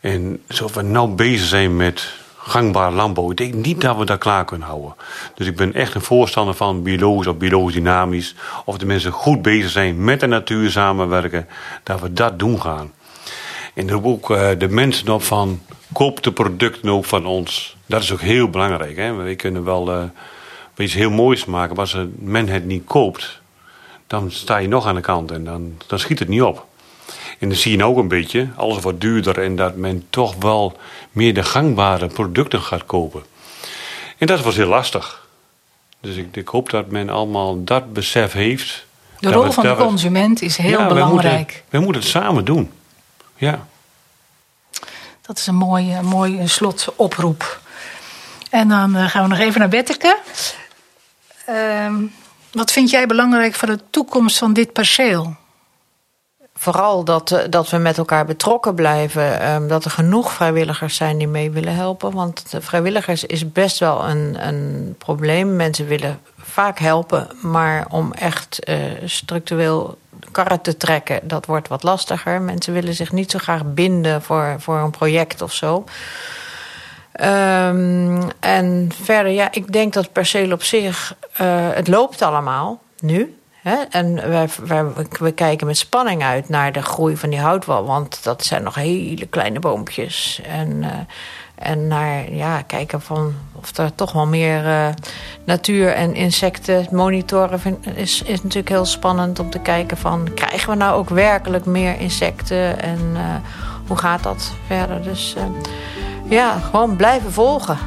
En 0.00 0.42
zoals 0.48 0.72
we 0.72 0.82
nou 0.82 1.08
bezig 1.08 1.46
zijn 1.46 1.76
met 1.76 2.12
gangbaar 2.46 2.92
landbouw. 2.92 3.30
Ik 3.30 3.36
denk 3.36 3.54
niet 3.54 3.80
dat 3.80 3.96
we 3.96 4.04
dat 4.04 4.18
klaar 4.18 4.44
kunnen 4.44 4.66
houden. 4.66 4.94
Dus 5.34 5.46
ik 5.46 5.56
ben 5.56 5.74
echt 5.74 5.94
een 5.94 6.00
voorstander 6.00 6.54
van 6.54 6.82
biologisch 6.82 7.26
of 7.26 7.36
biologisch 7.36 7.74
dynamisch. 7.74 8.34
Of 8.64 8.78
de 8.78 8.86
mensen 8.86 9.12
goed 9.12 9.42
bezig 9.42 9.70
zijn 9.70 10.04
met 10.04 10.20
de 10.20 10.26
natuur 10.26 10.70
samenwerken. 10.70 11.48
Dat 11.82 12.00
we 12.00 12.12
dat 12.12 12.38
doen 12.38 12.60
gaan. 12.60 12.92
En 13.74 13.88
er 13.88 14.04
ook 14.04 14.30
uh, 14.30 14.48
de 14.58 14.68
mensen 14.68 15.08
op 15.08 15.22
van 15.22 15.60
koop 15.92 16.22
de 16.22 16.32
producten 16.32 16.90
ook 16.90 17.04
van 17.04 17.26
ons. 17.26 17.76
Dat 17.86 18.02
is 18.02 18.12
ook 18.12 18.20
heel 18.20 18.50
belangrijk. 18.50 18.96
Hè? 18.96 19.14
We 19.14 19.34
kunnen 19.34 19.64
wel 19.64 19.92
uh, 19.92 20.02
iets 20.76 20.94
heel 20.94 21.10
moois 21.10 21.44
maken, 21.44 21.76
maar 21.76 21.84
als 21.84 21.96
men 22.18 22.48
het 22.48 22.64
niet 22.64 22.84
koopt, 22.84 23.40
dan 24.06 24.30
sta 24.30 24.56
je 24.56 24.68
nog 24.68 24.86
aan 24.86 24.94
de 24.94 25.00
kant 25.00 25.30
en 25.30 25.44
dan, 25.44 25.76
dan 25.86 25.98
schiet 25.98 26.18
het 26.18 26.28
niet 26.28 26.42
op. 26.42 26.66
En 27.38 27.48
dan 27.48 27.56
zie 27.56 27.76
je 27.76 27.84
ook 27.84 27.96
een 27.96 28.08
beetje, 28.08 28.48
alles 28.56 28.82
wordt 28.82 29.00
duurder 29.00 29.42
en 29.42 29.56
dat 29.56 29.76
men 29.76 30.06
toch 30.10 30.34
wel 30.38 30.76
meer 31.10 31.34
de 31.34 31.42
gangbare 31.42 32.06
producten 32.06 32.62
gaat 32.62 32.86
kopen. 32.86 33.24
En 34.18 34.26
dat 34.26 34.40
was 34.40 34.56
heel 34.56 34.66
lastig. 34.66 35.26
Dus 36.00 36.16
ik, 36.16 36.36
ik 36.36 36.48
hoop 36.48 36.70
dat 36.70 36.90
men 36.90 37.08
allemaal 37.08 37.64
dat 37.64 37.92
besef 37.92 38.32
heeft. 38.32 38.86
De 39.20 39.32
rol 39.32 39.50
van 39.50 39.64
de 39.64 39.74
consument 39.76 40.42
is 40.42 40.56
heel 40.56 40.86
belangrijk. 40.86 41.64
We 41.68 41.78
moeten, 41.78 42.02
het 42.02 42.10
samen 42.10 42.44
doen. 42.44 42.72
Ja. 43.36 43.66
Dat 45.22 45.38
is 45.38 45.46
een 45.46 45.54
mooie, 45.54 46.02
mooie 46.02 46.46
slotoproep. 46.46 47.60
En 48.50 48.68
dan 48.68 48.96
eh, 48.96 49.08
gaan 49.08 49.22
we 49.22 49.28
nog 49.28 49.38
even 49.38 49.60
naar 49.60 49.68
Betteke. 49.68 50.18
Uh, 51.48 51.94
wat 52.52 52.72
vind 52.72 52.90
jij 52.90 53.06
belangrijk 53.06 53.54
voor 53.54 53.68
de 53.68 53.80
toekomst 53.90 54.38
van 54.38 54.52
dit 54.52 54.72
perceel? 54.72 55.36
Vooral 56.58 57.04
dat, 57.04 57.30
eh, 57.30 57.44
dat 57.50 57.70
we 57.70 57.76
met 57.76 57.98
elkaar 57.98 58.24
betrokken 58.24 58.74
blijven. 58.74 59.40
Ehm, 59.40 59.66
dat 59.66 59.84
er 59.84 59.90
genoeg 59.90 60.32
vrijwilligers 60.32 60.96
zijn 60.96 61.18
die 61.18 61.28
mee 61.28 61.50
willen 61.50 61.74
helpen. 61.74 62.12
Want 62.12 62.44
vrijwilligers 62.60 63.24
is 63.24 63.52
best 63.52 63.78
wel 63.78 64.08
een, 64.08 64.46
een 64.46 64.94
probleem. 64.98 65.56
Mensen 65.56 65.86
willen 65.86 66.20
vaak 66.38 66.78
helpen, 66.78 67.28
maar 67.42 67.86
om 67.88 68.12
echt 68.12 68.68
uh, 68.68 68.76
structureel 69.04 69.98
karren 70.30 70.60
te 70.60 70.76
trekken, 70.76 71.28
dat 71.28 71.46
wordt 71.46 71.68
wat 71.68 71.82
lastiger. 71.82 72.42
Mensen 72.42 72.72
willen 72.72 72.94
zich 72.94 73.12
niet 73.12 73.30
zo 73.30 73.38
graag 73.38 73.64
binden 73.64 74.22
voor, 74.22 74.56
voor 74.58 74.78
een 74.78 74.90
project 74.90 75.42
of 75.42 75.52
zo. 75.52 75.84
Um, 77.20 78.28
en 78.40 78.90
verder, 79.02 79.32
ja, 79.32 79.48
ik 79.52 79.72
denk 79.72 79.92
dat 79.92 80.12
perceel 80.12 80.52
op 80.52 80.62
zich, 80.62 81.14
uh, 81.40 81.68
het 81.70 81.88
loopt 81.88 82.22
allemaal 82.22 82.80
nu. 82.98 83.38
En 83.90 84.28
wij, 84.28 84.48
we 85.10 85.32
kijken 85.32 85.66
met 85.66 85.76
spanning 85.76 86.22
uit 86.22 86.48
naar 86.48 86.72
de 86.72 86.82
groei 86.82 87.16
van 87.16 87.30
die 87.30 87.38
houtwal. 87.38 87.84
Want 87.84 88.24
dat 88.24 88.44
zijn 88.44 88.62
nog 88.62 88.74
hele 88.74 89.26
kleine 89.26 89.58
boompjes. 89.58 90.40
En, 90.48 90.82
uh, 90.82 90.90
en 91.54 91.86
naar 91.86 92.32
ja, 92.32 92.62
kijken 92.62 93.00
van 93.00 93.34
of 93.52 93.76
er 93.76 93.94
toch 93.94 94.12
wel 94.12 94.26
meer 94.26 94.64
uh, 94.64 94.88
natuur 95.44 95.92
en 95.92 96.14
insecten 96.14 96.86
monitoren 96.90 97.60
is, 97.94 98.22
is 98.22 98.42
natuurlijk 98.42 98.68
heel 98.68 98.84
spannend 98.84 99.38
om 99.38 99.50
te 99.50 99.58
kijken 99.58 99.96
van 99.96 100.28
krijgen 100.34 100.70
we 100.70 100.76
nou 100.76 100.98
ook 100.98 101.08
werkelijk 101.08 101.64
meer 101.64 102.00
insecten 102.00 102.82
en 102.82 103.00
uh, 103.12 103.34
hoe 103.86 103.96
gaat 103.96 104.22
dat 104.22 104.52
verder. 104.66 105.02
Dus 105.02 105.36
ja, 106.28 106.58
gewoon 106.58 106.96
blijven 106.96 107.32
volgen. 107.32 107.78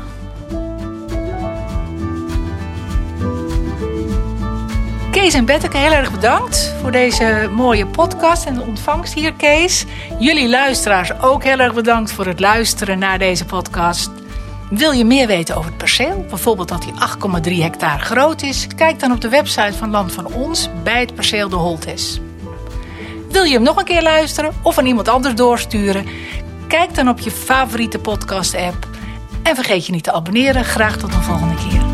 Kees 5.20 5.34
en 5.34 5.46
Betteke, 5.46 5.78
heel 5.78 5.92
erg 5.92 6.12
bedankt 6.12 6.74
voor 6.82 6.92
deze 6.92 7.50
mooie 7.52 7.86
podcast 7.86 8.46
en 8.46 8.54
de 8.54 8.62
ontvangst 8.62 9.14
hier, 9.14 9.34
Kees. 9.34 9.86
Jullie 10.20 10.50
luisteraars 10.50 11.22
ook 11.22 11.44
heel 11.44 11.60
erg 11.60 11.74
bedankt 11.74 12.12
voor 12.12 12.26
het 12.26 12.40
luisteren 12.40 13.00
naar 13.00 13.20
deze 13.20 13.46
podcast. 13.46 14.10
Wil 14.70 14.92
je 14.92 15.06
meer 15.06 15.28
weten 15.28 15.56
over 15.56 15.70
het 15.70 15.78
perceel, 15.78 16.26
bijvoorbeeld 16.30 16.68
dat 16.68 16.84
hij 16.84 16.94
8,3 17.44 17.54
hectare 17.54 18.04
groot 18.04 18.42
is? 18.42 18.68
Kijk 18.76 19.00
dan 19.00 19.12
op 19.12 19.22
de 19.22 19.30
website 19.30 19.78
van 19.78 19.90
Land 19.90 20.12
van 20.12 20.34
Ons 20.34 20.70
bij 20.84 21.00
het 21.00 21.16
perceel 21.16 21.50
de 21.50 21.56
Holtes. 21.56 22.20
Wil 23.30 23.44
je 23.44 23.54
hem 23.54 23.64
nog 23.64 23.78
een 23.78 23.86
keer 23.86 24.04
luisteren 24.04 24.54
of 24.62 24.78
aan 24.78 24.86
iemand 24.86 25.08
anders 25.08 25.36
doorsturen? 25.36 26.06
Kijk 26.68 26.96
dan 26.96 27.10
op 27.10 27.20
je 27.20 27.32
favoriete 27.32 28.00
podcast-app. 28.00 28.88
En 29.44 29.56
vergeet 29.56 29.86
je 29.86 29.92
niet 29.92 30.04
te 30.04 30.12
abonneren. 30.12 30.66
Graag 30.66 30.98
tot 30.98 31.14
een 31.14 31.24
volgende 31.24 31.56
keer. 31.56 31.89